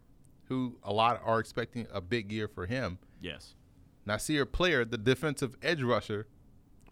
who 0.49 0.77
a 0.83 0.93
lot 0.93 1.23
are 1.25 1.39
expecting 1.39 1.87
a 1.93 2.01
big 2.01 2.33
year 2.33 2.49
for 2.49 2.67
him. 2.67 2.99
Yes. 3.21 3.55
Nasir 4.07 4.45
Player, 4.45 4.85
the 4.85 4.99
defensive 4.99 5.55
edge 5.63 5.85
rusher 5.85 6.27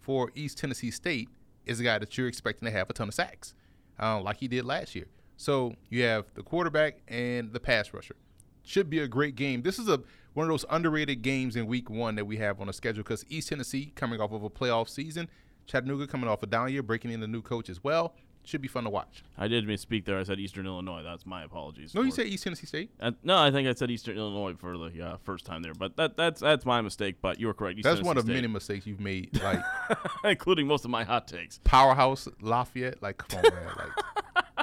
for 0.00 0.30
East 0.36 0.58
Tennessee 0.58 0.92
State, 0.92 1.28
is 1.66 1.80
a 1.80 1.82
guy 1.82 1.98
that 1.98 2.16
you're 2.16 2.28
expecting 2.28 2.66
to 2.66 2.70
have 2.70 2.88
a 2.88 2.92
ton 2.92 3.08
of 3.08 3.14
sacks, 3.14 3.54
uh, 4.00 4.20
like 4.20 4.36
he 4.36 4.46
did 4.46 4.64
last 4.64 4.94
year. 4.94 5.08
So 5.36 5.74
you 5.90 6.04
have 6.04 6.26
the 6.34 6.44
quarterback 6.44 6.98
and 7.08 7.52
the 7.52 7.58
pass 7.58 7.92
rusher. 7.92 8.14
Should 8.62 8.88
be 8.88 9.00
a 9.00 9.08
great 9.08 9.34
game. 9.34 9.62
This 9.62 9.80
is 9.80 9.88
a 9.88 10.00
one 10.34 10.46
of 10.46 10.50
those 10.50 10.64
underrated 10.70 11.22
games 11.22 11.56
in 11.56 11.66
Week 11.66 11.88
One 11.88 12.14
that 12.16 12.26
we 12.26 12.36
have 12.38 12.60
on 12.60 12.66
the 12.66 12.72
schedule 12.72 13.02
because 13.02 13.24
East 13.28 13.48
Tennessee 13.48 13.92
coming 13.94 14.20
off 14.20 14.32
of 14.32 14.42
a 14.44 14.50
playoff 14.50 14.88
season, 14.88 15.28
Chattanooga 15.66 16.06
coming 16.06 16.28
off 16.28 16.42
a 16.42 16.46
down 16.46 16.70
year, 16.72 16.82
breaking 16.82 17.10
in 17.12 17.22
a 17.22 17.26
new 17.26 17.42
coach 17.42 17.68
as 17.68 17.82
well. 17.82 18.14
Should 18.46 18.60
be 18.60 18.68
fun 18.68 18.84
to 18.84 18.90
watch. 18.90 19.24
I 19.38 19.48
did 19.48 19.66
misspeak 19.66 20.04
there. 20.04 20.18
I 20.18 20.22
said 20.22 20.38
Eastern 20.38 20.66
Illinois. 20.66 21.02
That's 21.02 21.24
my 21.24 21.44
apologies. 21.44 21.94
No, 21.94 22.02
you 22.02 22.10
said 22.10 22.26
East 22.26 22.44
Tennessee 22.44 22.66
State. 22.66 22.90
Uh, 23.00 23.12
no, 23.22 23.38
I 23.38 23.50
think 23.50 23.66
I 23.66 23.72
said 23.72 23.90
Eastern 23.90 24.18
Illinois 24.18 24.52
for 24.52 24.76
the 24.76 25.02
uh, 25.02 25.16
first 25.24 25.46
time 25.46 25.62
there, 25.62 25.72
but 25.72 25.96
that 25.96 26.18
that's 26.18 26.42
that's 26.42 26.66
my 26.66 26.82
mistake. 26.82 27.16
But 27.22 27.40
you 27.40 27.46
were 27.46 27.54
correct. 27.54 27.78
East 27.78 27.84
That's 27.84 28.02
one 28.02 28.18
of 28.18 28.26
Tennessee 28.26 28.42
many 28.42 28.52
mistakes 28.52 28.86
you've 28.86 29.00
made. 29.00 29.40
Like 29.42 29.60
including 30.24 30.66
most 30.66 30.84
of 30.84 30.90
my 30.90 31.04
hot 31.04 31.26
takes. 31.26 31.58
powerhouse 31.64 32.28
Lafayette. 32.42 33.02
Like 33.02 33.16
come 33.16 33.38
on, 33.46 33.54
man. 33.54 33.72
Like 33.78 34.03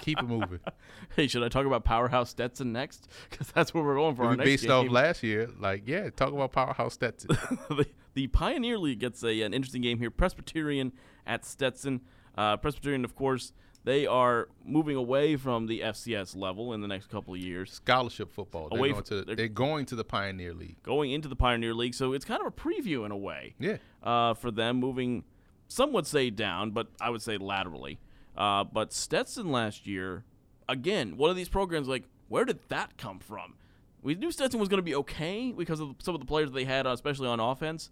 keep 0.02 0.20
it 0.20 0.26
moving. 0.28 0.60
Hey, 1.16 1.28
should 1.28 1.44
I 1.44 1.50
talk 1.50 1.66
about 1.66 1.84
Powerhouse 1.84 2.30
Stetson 2.30 2.72
next? 2.72 3.08
Because 3.30 3.48
that's 3.52 3.74
where 3.74 3.84
we're 3.84 3.96
going 3.96 4.16
for 4.16 4.24
our 4.26 4.36
next 4.36 4.50
based 4.50 4.64
game. 4.64 4.72
off 4.72 4.90
last 4.90 5.24
year, 5.24 5.50
like 5.60 5.84
yeah, 5.88 6.10
talk 6.10 6.32
about 6.34 6.52
powerhouse 6.54 6.94
Stetson. 6.94 7.30
the, 7.70 7.86
the 8.14 8.28
Pioneer 8.28 8.78
League 8.78 9.00
gets 9.00 9.24
a, 9.24 9.42
an 9.42 9.54
interesting 9.54 9.82
game 9.82 10.00
here. 10.00 10.10
Presbyterian 10.12 10.92
at 11.28 11.44
Stetson. 11.46 12.02
Uh, 12.38 12.56
Presbyterian, 12.58 13.04
of 13.04 13.14
course, 13.16 13.52
they 13.84 14.06
are 14.06 14.48
moving 14.64 14.96
away 14.96 15.36
from 15.36 15.68
the 15.68 15.82
FCS 15.82 16.36
level 16.36 16.72
in 16.74 16.80
the 16.82 16.88
next 16.88 17.08
couple 17.10 17.34
of 17.34 17.40
years. 17.42 17.72
Scholarship 17.74 18.32
football. 18.32 18.70
They're 18.70 18.80
Away 18.80 18.92
going 18.92 19.04
to 19.04 19.22
they're- 19.24 19.36
they're 19.36 19.48
going 19.50 19.86
to 19.88 19.96
the 19.96 20.06
Pioneer 20.06 20.54
League. 20.54 20.82
going 20.84 21.12
into 21.12 21.28
the 21.28 21.36
Pioneer 21.36 21.74
League. 21.74 21.94
So 21.96 22.14
it's 22.14 22.24
kind 22.26 22.40
of 22.40 22.48
a 22.48 22.52
preview 22.52 23.06
in 23.06 23.12
a 23.12 23.18
way 23.18 23.56
Yeah, 23.60 23.78
uh, 24.04 24.34
for 24.36 24.50
them 24.52 24.78
moving, 24.78 25.24
some 25.68 25.92
would 25.94 26.08
say 26.08 26.30
down, 26.30 26.72
but 26.72 26.88
I 27.02 27.10
would 27.10 27.22
say 27.22 27.38
laterally. 27.38 28.00
Uh, 28.36 28.64
but 28.64 28.94
Stetson 28.94 29.52
last 29.52 29.86
year, 29.88 30.24
again, 30.68 31.18
one 31.18 31.30
of 31.30 31.36
these 31.36 31.50
programs, 31.50 31.88
like, 31.88 32.04
where 32.28 32.46
did 32.46 32.60
that 32.70 32.98
come 32.98 33.20
from? 33.20 33.56
We 34.02 34.16
knew 34.16 34.32
Stetson 34.32 34.60
was 34.60 34.70
going 34.70 34.80
to 34.80 34.84
be 34.84 34.96
okay 34.96 35.52
because 35.52 35.80
of 35.80 35.96
some 36.00 36.16
of 36.16 36.22
the 36.22 36.28
players 36.28 36.52
they 36.52 36.66
had, 36.66 36.88
uh, 36.88 36.92
especially 36.92 37.28
on 37.28 37.40
offense. 37.40 37.90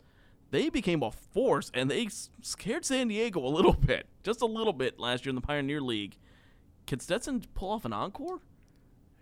They 0.52 0.70
became 0.70 1.04
a 1.04 1.12
force, 1.12 1.70
and 1.74 1.92
they 1.92 2.08
scared 2.42 2.84
San 2.84 3.10
Diego 3.10 3.46
a 3.46 3.48
little 3.48 3.74
bit, 3.86 4.08
just 4.24 4.42
a 4.42 4.48
little 4.48 4.74
bit 4.74 5.00
last 5.00 5.26
year 5.26 5.30
in 5.30 5.36
the 5.36 5.42
Pioneer 5.42 5.82
League. 5.82 6.18
Can 6.88 7.00
Stetson 7.00 7.44
pull 7.54 7.72
off 7.72 7.86
an 7.86 7.94
encore? 7.94 8.40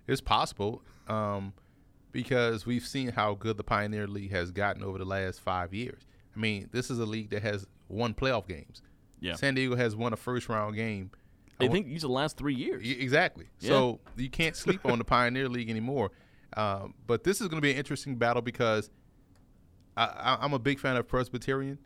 it's 0.08 0.22
possible. 0.22 0.82
Um, 1.08 1.54
because 2.12 2.66
we've 2.66 2.86
seen 2.86 3.10
how 3.10 3.36
good 3.36 3.58
the 3.58 3.64
Pioneer 3.64 4.08
League 4.08 4.32
has 4.32 4.52
gotten 4.52 4.84
over 4.84 4.98
the 4.98 5.06
last 5.06 5.42
five 5.42 5.74
years. 5.74 6.02
I 6.36 6.40
mean, 6.40 6.70
this 6.72 6.90
is 6.90 7.00
a 7.00 7.06
league 7.06 7.30
that 7.32 7.44
has 7.44 7.68
won 7.90 8.14
playoff 8.14 8.48
games. 8.48 8.82
Yeah. 9.20 9.36
San 9.36 9.56
Diego 9.56 9.76
has 9.76 9.96
won 9.96 10.14
a 10.14 10.18
first 10.18 10.50
round 10.50 10.76
game. 10.76 11.12
I 11.60 11.68
think 11.68 11.88
these 11.88 12.04
are 12.04 12.08
the 12.08 12.14
last 12.14 12.38
three 12.38 12.54
years. 12.54 12.88
Exactly. 12.88 13.48
Yeah. 13.60 13.70
So 13.70 14.00
you 14.16 14.30
can't 14.30 14.56
sleep 14.56 14.86
on 14.86 15.00
the 15.00 15.04
Pioneer 15.06 15.50
League 15.50 15.70
anymore. 15.70 16.12
Um, 16.56 16.94
but 17.06 17.24
this 17.24 17.42
is 17.42 17.48
going 17.48 17.58
to 17.58 17.62
be 17.62 17.72
an 17.72 17.78
interesting 17.78 18.16
battle 18.16 18.42
because 18.42 18.90
I, 19.96 20.06
I, 20.06 20.38
I'm 20.42 20.54
a 20.54 20.60
big 20.60 20.80
fan 20.80 20.98
of 20.98 21.08
Presbyterian 21.08 21.80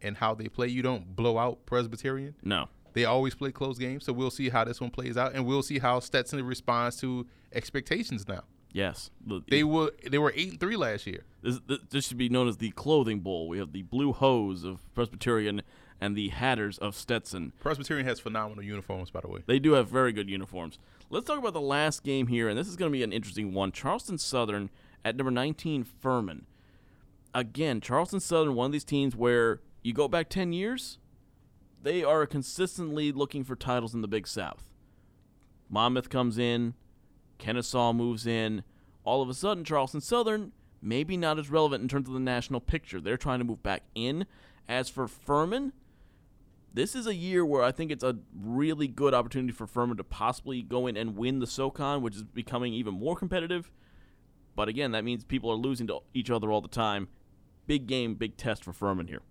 and 0.00 0.16
how 0.16 0.34
they 0.34 0.48
play. 0.48 0.68
You 0.68 0.82
don't 0.82 1.14
blow 1.14 1.38
out 1.38 1.66
Presbyterian. 1.66 2.34
No. 2.42 2.68
They 2.94 3.04
always 3.04 3.34
play 3.34 3.52
close 3.52 3.78
games. 3.78 4.04
So 4.04 4.12
we'll 4.12 4.30
see 4.30 4.48
how 4.48 4.64
this 4.64 4.80
one 4.80 4.90
plays 4.90 5.16
out, 5.16 5.34
and 5.34 5.46
we'll 5.46 5.62
see 5.62 5.78
how 5.78 6.00
Stetson 6.00 6.42
responds 6.44 6.96
to 7.00 7.26
expectations 7.52 8.26
now. 8.26 8.44
Yes. 8.72 9.10
They 9.48 9.64
were 9.64 9.92
they 10.08 10.18
were 10.18 10.32
eight 10.36 10.50
and 10.50 10.60
three 10.60 10.76
last 10.76 11.06
year. 11.06 11.24
This, 11.42 11.58
this 11.90 12.06
should 12.06 12.18
be 12.18 12.28
known 12.28 12.48
as 12.48 12.58
the 12.58 12.70
clothing 12.70 13.20
bowl. 13.20 13.48
We 13.48 13.58
have 13.58 13.72
the 13.72 13.82
blue 13.82 14.12
hose 14.12 14.64
of 14.64 14.80
Presbyterian 14.94 15.62
and 16.00 16.16
the 16.16 16.28
hatters 16.28 16.78
of 16.78 16.94
Stetson. 16.94 17.52
Presbyterian 17.60 18.06
has 18.06 18.20
phenomenal 18.20 18.64
uniforms, 18.64 19.10
by 19.10 19.20
the 19.20 19.28
way. 19.28 19.40
They 19.46 19.58
do 19.58 19.72
have 19.72 19.88
very 19.88 20.12
good 20.12 20.28
uniforms. 20.28 20.78
Let's 21.10 21.26
talk 21.26 21.38
about 21.38 21.54
the 21.54 21.60
last 21.60 22.04
game 22.04 22.26
here, 22.26 22.48
and 22.48 22.58
this 22.58 22.68
is 22.68 22.76
going 22.76 22.90
to 22.90 22.96
be 22.96 23.02
an 23.02 23.12
interesting 23.12 23.52
one. 23.52 23.72
Charleston 23.72 24.18
Southern 24.18 24.70
at 25.04 25.16
number 25.16 25.30
19, 25.30 25.84
Furman. 25.84 26.46
Again, 27.34 27.80
Charleston 27.80 28.20
Southern, 28.20 28.54
one 28.54 28.66
of 28.66 28.72
these 28.72 28.84
teams 28.84 29.16
where 29.16 29.60
you 29.82 29.92
go 29.92 30.08
back 30.08 30.28
10 30.28 30.52
years, 30.52 30.98
they 31.82 32.02
are 32.04 32.26
consistently 32.26 33.12
looking 33.12 33.44
for 33.44 33.56
titles 33.56 33.94
in 33.94 34.02
the 34.02 34.08
Big 34.08 34.26
South. 34.26 34.68
Monmouth 35.68 36.08
comes 36.08 36.38
in, 36.38 36.74
Kennesaw 37.38 37.92
moves 37.92 38.26
in. 38.26 38.62
All 39.04 39.22
of 39.22 39.28
a 39.28 39.34
sudden, 39.34 39.64
Charleston 39.64 40.00
Southern, 40.00 40.52
maybe 40.82 41.16
not 41.16 41.38
as 41.38 41.50
relevant 41.50 41.82
in 41.82 41.88
terms 41.88 42.08
of 42.08 42.14
the 42.14 42.20
national 42.20 42.60
picture. 42.60 43.00
They're 43.00 43.16
trying 43.16 43.38
to 43.38 43.44
move 43.44 43.62
back 43.62 43.82
in. 43.94 44.26
As 44.68 44.88
for 44.88 45.08
Furman, 45.08 45.72
this 46.72 46.94
is 46.94 47.06
a 47.06 47.14
year 47.14 47.44
where 47.44 47.62
I 47.62 47.72
think 47.72 47.90
it's 47.90 48.04
a 48.04 48.16
really 48.34 48.88
good 48.88 49.14
opportunity 49.14 49.52
for 49.52 49.66
Furman 49.66 49.96
to 49.96 50.04
possibly 50.04 50.62
go 50.62 50.86
in 50.86 50.96
and 50.96 51.16
win 51.16 51.38
the 51.38 51.46
SoCon, 51.46 52.02
which 52.02 52.16
is 52.16 52.22
becoming 52.22 52.72
even 52.74 52.94
more 52.94 53.16
competitive. 53.16 53.70
But 54.54 54.68
again, 54.68 54.92
that 54.92 55.04
means 55.04 55.24
people 55.24 55.50
are 55.50 55.56
losing 55.56 55.86
to 55.88 56.00
each 56.14 56.30
other 56.30 56.50
all 56.50 56.60
the 56.60 56.68
time. 56.68 57.08
Big 57.66 57.86
game, 57.86 58.14
big 58.14 58.36
test 58.36 58.64
for 58.64 58.72
Furman 58.72 59.06
here. 59.08 59.22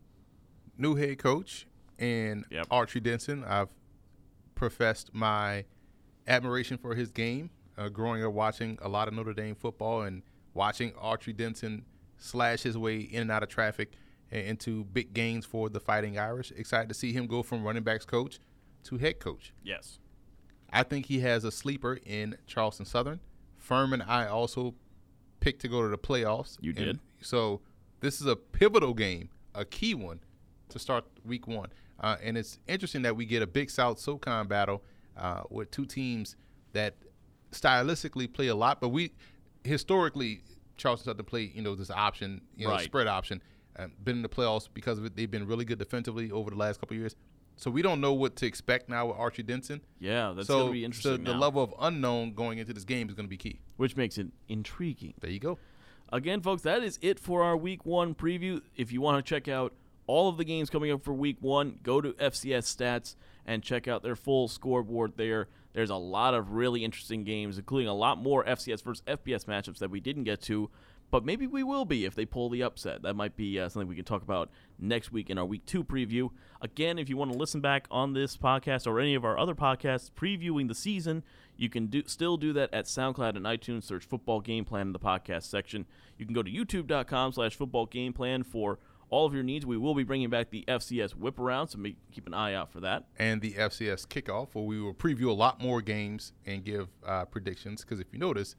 New 0.78 0.96
head 0.96 1.18
coach 1.18 1.68
and 2.00 2.46
Yep. 2.52 2.70
Autry 2.70 3.02
Denson. 3.04 3.44
I've 3.44 3.70
professed 4.56 5.14
my 5.14 5.66
admiration 6.28 6.78
for 6.78 6.96
his 6.96 7.12
game. 7.12 7.50
Uh, 7.78 7.90
growing 7.90 8.24
up 8.24 8.34
watching 8.34 8.78
a 8.82 8.90
lot 8.90 9.08
of 9.08 9.14
Notre 9.14 9.34
Dame 9.34 9.56
football 9.56 10.02
and 10.02 10.24
watching 10.54 10.92
Autry 10.94 11.36
Denson 11.36 11.86
slash 12.18 12.64
his 12.64 12.78
way 12.78 12.98
in 13.00 13.22
and 13.24 13.32
out 13.32 13.44
of 13.44 13.50
traffic 13.50 13.92
into 14.32 14.84
big 14.86 15.14
gains 15.14 15.46
for 15.46 15.70
the 15.70 15.80
Fighting 15.80 16.18
Irish. 16.18 16.52
Excited 16.56 16.90
to 16.90 16.94
see 16.96 17.14
him 17.14 17.28
go 17.28 17.44
from 17.44 17.64
running 17.64 17.84
backs 17.84 18.06
coach 18.06 18.40
to 18.84 18.98
head 18.98 19.20
coach. 19.20 19.54
Yes. 19.64 20.00
I 20.72 20.84
think 20.84 21.06
he 21.06 21.20
has 21.22 21.44
a 21.46 21.52
sleeper 21.52 22.00
in 22.06 22.38
Charleston 22.46 22.86
Southern. 22.86 23.20
Furman, 23.58 24.02
I 24.02 24.28
also 24.28 24.76
picked 25.40 25.62
to 25.62 25.68
go 25.68 25.82
to 25.82 25.88
the 25.88 25.98
playoffs. 25.98 26.58
You 26.60 26.74
did. 26.74 27.00
So 27.22 27.62
this 28.02 28.20
is 28.22 28.28
a 28.28 28.36
pivotal 28.36 28.94
game, 28.94 29.30
a 29.56 29.64
key 29.66 29.94
one 29.94 30.20
to 30.70 30.80
start 30.80 31.06
week 31.26 31.48
one. 31.48 31.70
Uh, 32.00 32.18
and 32.22 32.38
it's 32.38 32.60
interesting 32.68 33.02
that 33.04 33.16
we 33.16 33.26
get 33.26 33.42
a 33.42 33.48
big 33.48 33.70
South 33.70 33.98
SoCon 34.00 34.48
battle 34.48 34.84
uh, 35.18 35.42
with 35.50 35.72
two 35.72 35.86
teams 35.86 36.36
that 36.74 36.96
stylistically 37.52 38.32
play 38.32 38.48
a 38.48 38.56
lot, 38.56 38.80
but 38.82 38.90
we 38.90 39.12
historically 39.64 40.42
Charleston 40.76 41.06
Southern 41.12 41.26
play 41.26 41.52
you 41.56 41.62
know 41.62 41.76
this 41.76 41.90
option, 41.90 42.42
you 42.56 42.68
know 42.68 42.74
Right. 42.74 42.84
spread 42.86 43.08
option. 43.08 43.42
Um, 43.78 43.92
been 44.04 44.18
in 44.18 44.22
the 44.24 44.30
playoffs 44.30 44.68
because 44.74 44.98
of 44.98 45.06
it. 45.06 45.16
They've 45.16 45.30
been 45.30 45.46
really 45.48 45.66
good 45.66 45.78
defensively 45.80 46.32
over 46.32 46.50
the 46.50 46.56
last 46.56 46.80
couple 46.80 46.96
of 46.96 47.00
years. 47.00 47.16
So 47.58 47.72
we 47.72 47.82
don't 47.82 48.00
know 48.02 48.14
what 48.14 48.36
to 48.38 48.46
expect 48.46 48.88
now 48.88 49.08
with 49.08 49.18
Autry 49.18 49.44
Denson 49.46 49.82
Yeah, 50.00 50.32
that's 50.36 50.48
so 50.48 50.60
going 50.60 50.68
to 50.68 50.74
be 50.74 50.86
interesting. 50.86 51.12
so 51.12 51.18
the 51.18 51.34
now, 51.34 51.40
level 51.40 51.64
of 51.64 51.74
unknown 51.80 52.34
going 52.34 52.60
into 52.60 52.72
this 52.74 52.84
game 52.84 53.10
is 53.10 53.16
going 53.16 53.26
to 53.26 53.30
be 53.30 53.38
key. 53.38 53.60
which 53.78 53.96
makes 53.96 54.18
it 54.20 54.28
intriguing. 54.48 55.14
There 55.22 55.32
you 55.32 55.40
go. 55.40 55.58
Again, 56.12 56.42
folks, 56.42 56.62
that 56.62 56.84
is 56.84 57.00
it 57.02 57.20
for 57.20 57.44
our 57.44 57.58
week 57.58 57.86
one 57.86 58.14
preview. 58.16 58.62
If 58.76 58.92
you 58.92 59.02
want 59.02 59.24
to 59.26 59.28
check 59.28 59.48
out 59.48 59.74
all 60.06 60.30
of 60.30 60.38
the 60.38 60.46
games 60.46 60.70
coming 60.70 60.92
up 60.92 61.04
for 61.04 61.14
week 61.14 61.38
one, 61.42 61.80
go 61.84 62.00
to 62.00 62.14
FCS 62.14 62.76
Stats 62.76 63.16
and 63.46 63.62
check 63.64 63.88
out 63.88 64.04
their 64.04 64.16
full 64.16 64.48
scoreboard 64.48 65.14
there. 65.18 65.48
There's 65.74 65.90
a 65.90 65.96
lot 65.96 66.34
of 66.34 66.52
really 66.52 66.84
interesting 66.86 67.24
games, 67.24 67.58
including 67.58 67.88
a 67.88 67.94
lot 67.94 68.18
more 68.18 68.44
FCS 68.46 68.84
versus 68.84 69.04
FBS 69.08 69.46
matchups 69.46 69.80
that 69.80 69.90
we 69.90 70.00
didn't 70.00 70.24
get 70.24 70.42
to, 70.44 70.70
but 71.10 71.24
maybe 71.24 71.48
we 71.48 71.64
will 71.64 71.86
be 71.86 72.06
if 72.06 72.16
they 72.16 72.26
pull 72.26 72.50
the 72.50 72.64
upset. 72.64 73.02
That 73.02 73.16
might 73.16 73.36
be 73.36 73.60
uh, 73.60 73.70
something 73.70 73.88
we 73.88 73.96
can 73.96 74.06
talk 74.06 74.22
about 74.22 74.50
next 74.78 75.12
week 75.12 75.30
in 75.30 75.38
our 75.38 75.46
week 75.46 75.66
two 75.66 75.84
preview. 75.84 76.30
Again, 76.62 77.00
if 77.00 77.10
you 77.10 77.18
want 77.18 77.32
to 77.32 77.38
listen 77.38 77.62
back 77.62 77.88
on 77.90 78.14
this 78.14 78.36
podcast 78.36 78.88
or 78.88 79.00
any 79.00 79.16
of 79.16 79.24
our 79.24 79.38
other 79.38 79.56
podcasts 79.56 80.12
previewing 80.12 80.68
the 80.68 80.76
season, 80.76 81.24
you 81.56 81.70
can 81.70 81.88
do 81.88 82.04
still 82.08 82.38
do 82.38 82.54
that 82.54 82.74
at 82.74 82.86
SoundCloud 82.86 83.36
and 83.36 83.46
iTunes. 83.46 83.84
Search 83.84 84.06
Football 84.06 84.42
Game 84.42 84.66
Plan 84.66 84.88
in 84.88 84.94
the 84.94 85.00
podcast 85.00 85.44
section. 85.44 85.86
You 86.18 86.26
can 86.26 86.36
go 86.36 86.44
to 86.44 86.52
youtube.com 86.52 87.32
slash 87.34 87.56
football 87.56 87.86
game 87.86 88.14
plan 88.14 88.44
for 88.44 88.80
all 89.10 89.26
of 89.26 89.34
your 89.34 89.44
needs. 89.44 89.66
We 89.66 89.78
will 89.78 89.96
be 89.96 90.04
bringing 90.04 90.30
back 90.30 90.50
the 90.50 90.66
FCS 90.68 91.12
whip 91.12 91.40
around, 91.40 91.70
so 91.70 91.78
make, 91.78 91.96
keep 92.12 92.28
an 92.28 92.34
eye 92.34 92.54
out 92.54 92.72
for 92.72 92.80
that. 92.82 93.06
And 93.18 93.42
the 93.42 93.54
FCS 93.54 94.08
kickoff, 94.08 94.50
where 94.54 94.66
we 94.66 94.82
will 94.82 94.94
preview 94.94 95.28
a 95.28 95.34
lot 95.34 95.62
more 95.62 95.82
games 95.82 96.34
and 96.46 96.64
give 96.64 96.90
uh, 97.06 97.26
predictions. 97.26 97.82
Because 97.82 98.00
if 98.00 98.08
you 98.12 98.20
notice, 98.20 98.56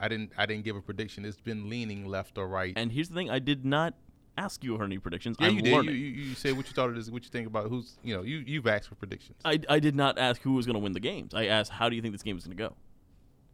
I 0.00 0.08
didn't 0.08 0.32
I 0.36 0.46
didn't 0.46 0.64
give 0.64 0.76
a 0.76 0.80
prediction. 0.80 1.24
It's 1.24 1.40
been 1.40 1.68
leaning 1.68 2.06
left 2.06 2.38
or 2.38 2.48
right. 2.48 2.72
And 2.76 2.90
here's 2.90 3.08
the 3.08 3.14
thing: 3.14 3.30
I 3.30 3.38
did 3.38 3.64
not 3.64 3.94
ask 4.36 4.64
you 4.64 4.76
for 4.76 4.84
any 4.84 4.98
predictions. 4.98 5.36
yeah, 5.38 5.48
I'm 5.48 5.56
you 5.56 5.62
did. 5.62 5.70
You, 5.70 5.76
learning. 5.76 5.94
you, 5.94 6.00
you 6.00 6.34
said 6.34 6.56
what 6.56 6.66
you 6.66 6.72
thought 6.72 6.90
it 6.90 6.98
is, 6.98 7.10
what 7.10 7.22
you 7.24 7.30
think 7.30 7.46
about 7.46 7.68
who's 7.68 7.98
you 8.02 8.16
know 8.16 8.22
you 8.22 8.38
you've 8.38 8.66
asked 8.66 8.88
for 8.88 8.94
predictions. 8.94 9.38
I, 9.44 9.60
I 9.68 9.78
did 9.78 9.94
not 9.94 10.18
ask 10.18 10.40
who 10.40 10.54
was 10.54 10.66
going 10.66 10.74
to 10.74 10.80
win 10.80 10.92
the 10.92 11.00
games. 11.00 11.34
I 11.34 11.46
asked, 11.46 11.70
how 11.70 11.88
do 11.88 11.96
you 11.96 12.02
think 12.02 12.12
this 12.14 12.22
game 12.22 12.36
is 12.36 12.44
going 12.44 12.56
to 12.56 12.62
go? 12.62 12.74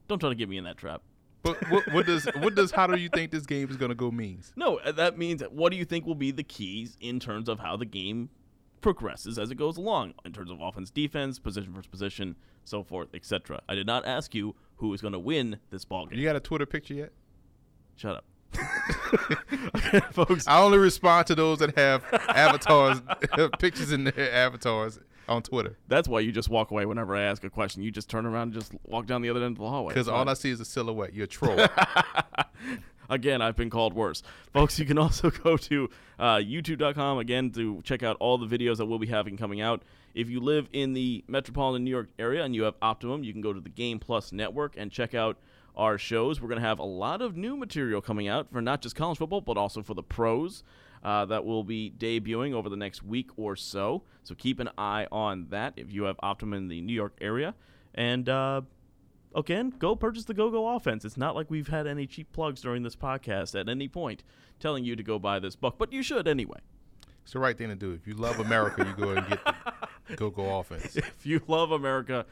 Don't 0.09 0.21
try 0.21 0.29
to 0.29 0.35
get 0.35 0.49
me 0.49 0.57
in 0.57 0.65
that 0.65 0.79
trap. 0.79 1.03
But 1.43 1.71
what, 1.71 1.93
what 1.93 2.07
does 2.07 2.25
what 2.41 2.55
does 2.55 2.71
how 2.73 2.87
do 2.87 2.97
you 2.97 3.09
think 3.09 3.31
this 3.31 3.47
game 3.47 3.71
is 3.71 3.77
going 3.77 3.91
to 3.91 3.95
go 3.95 4.11
means? 4.11 4.53
No, 4.57 4.79
uh, 4.79 4.93
that 4.93 5.19
means 5.19 5.43
what 5.51 5.71
do 5.71 5.77
you 5.77 5.85
think 5.85 6.07
will 6.07 6.15
be 6.15 6.31
the 6.31 6.43
keys 6.43 6.97
in 7.01 7.21
terms 7.21 7.49
of 7.49 7.61
how 7.61 7.77
the 7.77 7.85
game 7.85 8.31
progresses 8.81 9.39
as 9.39 9.51
it 9.51 9.57
goes 9.57 9.77
along 9.77 10.15
in 10.25 10.33
terms 10.33 10.51
of 10.51 10.61
offense, 10.61 10.91
defense, 10.91 11.39
position 11.39 11.73
versus 11.73 11.89
position, 11.89 12.37
so 12.65 12.83
forth, 12.83 13.09
etc. 13.15 13.61
I 13.69 13.75
did 13.75 13.87
not 13.87 14.07
ask 14.07 14.35
you 14.35 14.55
who 14.77 14.93
is 14.95 15.01
going 15.01 15.13
to 15.13 15.19
win 15.19 15.59
this 15.71 15.85
ball 15.85 16.07
game. 16.07 16.19
You 16.19 16.25
got 16.25 16.37
a 16.37 16.41
Twitter 16.41 16.67
picture 16.67 16.95
yet? 16.95 17.13
Shut 17.97 18.17
up. 18.17 18.25
folks. 20.13 20.47
I 20.47 20.61
only 20.61 20.79
respond 20.79 21.27
to 21.29 21.35
those 21.35 21.59
that 21.59 21.77
have 21.77 22.05
avatars, 22.29 23.03
pictures 23.59 23.93
in 23.93 24.05
their 24.05 24.33
avatars 24.33 24.99
on 25.29 25.43
Twitter. 25.43 25.77
That's 25.89 26.09
why 26.09 26.21
you 26.21 26.33
just 26.33 26.49
walk 26.49 26.71
away 26.71 26.87
whenever 26.87 27.17
I 27.17 27.23
ask 27.23 27.43
a 27.45 27.51
question. 27.51 27.83
You 27.83 27.91
just 27.91 28.09
turn 28.09 28.27
around 28.27 28.53
and 28.53 28.55
just 28.55 28.73
walk 28.85 29.07
down 29.07 29.23
the 29.23 29.31
other 29.31 29.43
end 29.43 29.57
of 29.57 29.63
the 29.63 29.69
hallway. 29.69 29.95
Because 29.95 30.09
all. 30.09 30.29
I 30.29 30.35
see 30.35 30.51
is 30.51 30.61
a 30.61 30.65
silhouette. 30.65 31.15
You're 31.15 31.25
a 31.25 31.29
troll. 31.29 31.67
Again, 33.09 33.41
I've 33.41 33.57
been 33.57 33.71
called 33.71 33.95
worse. 33.95 34.23
Folks, 34.53 34.79
you 34.79 34.85
can 34.85 34.99
also 34.99 35.31
go 35.31 35.57
to 35.57 35.89
uh, 36.19 36.37
youtube.com 36.37 37.19
again 37.19 37.51
to 37.53 37.81
check 37.83 38.03
out 38.03 38.17
all 38.19 38.39
the 38.39 38.47
videos 38.47 38.79
that 38.79 38.87
we'll 38.87 38.99
be 38.99 39.07
having 39.07 39.37
coming 39.37 39.61
out. 39.61 39.83
If 40.17 40.31
you 40.31 40.41
live 40.41 40.67
in 40.73 40.95
the 40.95 41.23
metropolitan 41.29 41.85
New 41.85 41.91
York 41.91 42.09
area 42.19 42.43
and 42.43 42.55
you 42.55 42.63
have 42.63 42.75
Optimum, 42.81 43.23
you 43.23 43.35
can 43.35 43.43
go 43.43 43.53
to 43.53 43.61
the 43.61 43.69
Game 43.69 43.99
Plus 43.99 44.33
network 44.33 44.75
and 44.79 44.91
check 44.91 45.15
out 45.15 45.37
our 45.77 45.99
shows. 45.99 46.41
We're 46.41 46.49
going 46.49 46.61
to 46.61 46.67
have 46.67 46.79
a 46.79 46.85
lot 46.85 47.21
of 47.21 47.37
new 47.37 47.55
material 47.55 48.01
coming 48.01 48.27
out 48.27 48.51
for 48.51 48.63
not 48.63 48.81
just 48.81 48.97
college 48.97 49.19
football, 49.19 49.43
but 49.43 49.59
also 49.59 49.83
for 49.83 49.93
the 49.93 50.03
pros 50.03 50.65
uh, 51.05 51.27
that 51.27 51.45
will 51.45 51.65
be 51.65 51.93
debuting 51.99 52.55
over 52.55 52.71
the 52.71 52.79
next 52.79 53.03
week 53.03 53.29
or 53.37 53.57
so. 53.57 54.05
So 54.23 54.35
keep 54.35 54.59
an 54.59 54.71
eye 54.79 55.07
on 55.13 55.49
that 55.51 55.75
if 55.77 55.93
you 55.93 56.05
have 56.05 56.17
Optimum 56.21 56.55
in 56.55 56.69
the 56.69 56.81
New 56.81 56.95
York 56.95 57.13
area. 57.21 57.55
And 57.95 58.27
uh, 58.27 58.63
again, 59.35 59.75
go 59.79 59.95
purchase 59.95 60.25
the 60.25 60.33
Go 60.33 60.49
Go 60.49 60.67
offense. 60.77 61.05
It's 61.05 61.19
not 61.19 61.35
like 61.35 61.51
we've 61.51 61.69
had 61.69 61.87
any 61.87 62.07
cheap 62.07 62.33
plugs 62.33 62.63
during 62.63 62.85
this 62.85 62.97
podcast 62.97 63.55
at 63.59 63.69
any 63.69 63.87
point 63.87 64.25
telling 64.61 64.83
you 64.83 64.97
to 64.97 65.03
go 65.03 65.19
buy 65.19 65.41
this 65.41 65.57
book, 65.57 65.75
but 65.77 65.93
you 65.93 66.03
should 66.03 66.27
anyway. 66.27 66.61
it's 67.23 67.35
the 67.35 67.39
right 67.39 67.59
thing 67.59 67.69
to 67.69 67.75
do. 67.75 67.93
If 67.93 68.07
you 68.07 68.15
love 68.15 68.41
America, 68.41 68.83
you 68.83 69.05
go 69.05 69.11
and 69.11 69.29
get 69.29 69.45
the 69.45 69.55
Go 70.17 70.31
Go 70.31 70.59
offense. 70.59 70.97
If 70.97 71.27
you 71.27 71.41
love 71.47 71.73
America, 71.73 72.27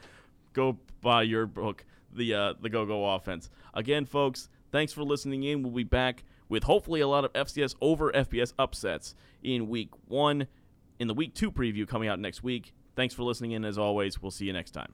go 0.53 0.77
buy 1.01 1.23
your 1.23 1.45
book, 1.45 1.85
the 2.13 2.33
uh, 2.33 2.53
the 2.61 2.69
Go 2.69 2.85
Go 2.85 3.05
offense. 3.09 3.49
Again, 3.73 4.05
folks, 4.05 4.49
thanks 4.71 4.93
for 4.93 5.03
listening 5.03 5.43
in. 5.43 5.63
We'll 5.63 5.73
be 5.73 5.83
back 5.83 6.23
with 6.47 6.63
hopefully 6.63 7.01
a 7.01 7.07
lot 7.07 7.25
of 7.25 7.33
FCS 7.33 7.75
over 7.81 8.11
FBS 8.11 8.53
upsets 8.57 9.15
in 9.43 9.67
week 9.67 9.89
one, 10.07 10.47
in 10.99 11.07
the 11.07 11.13
week 11.13 11.33
two 11.33 11.51
preview 11.51 11.87
coming 11.87 12.07
out 12.07 12.19
next 12.19 12.43
week. 12.43 12.73
Thanks 12.95 13.13
for 13.13 13.23
listening 13.23 13.51
in. 13.51 13.65
As 13.65 13.77
always, 13.77 14.21
we'll 14.21 14.31
see 14.31 14.45
you 14.45 14.53
next 14.53 14.71
time. 14.71 14.93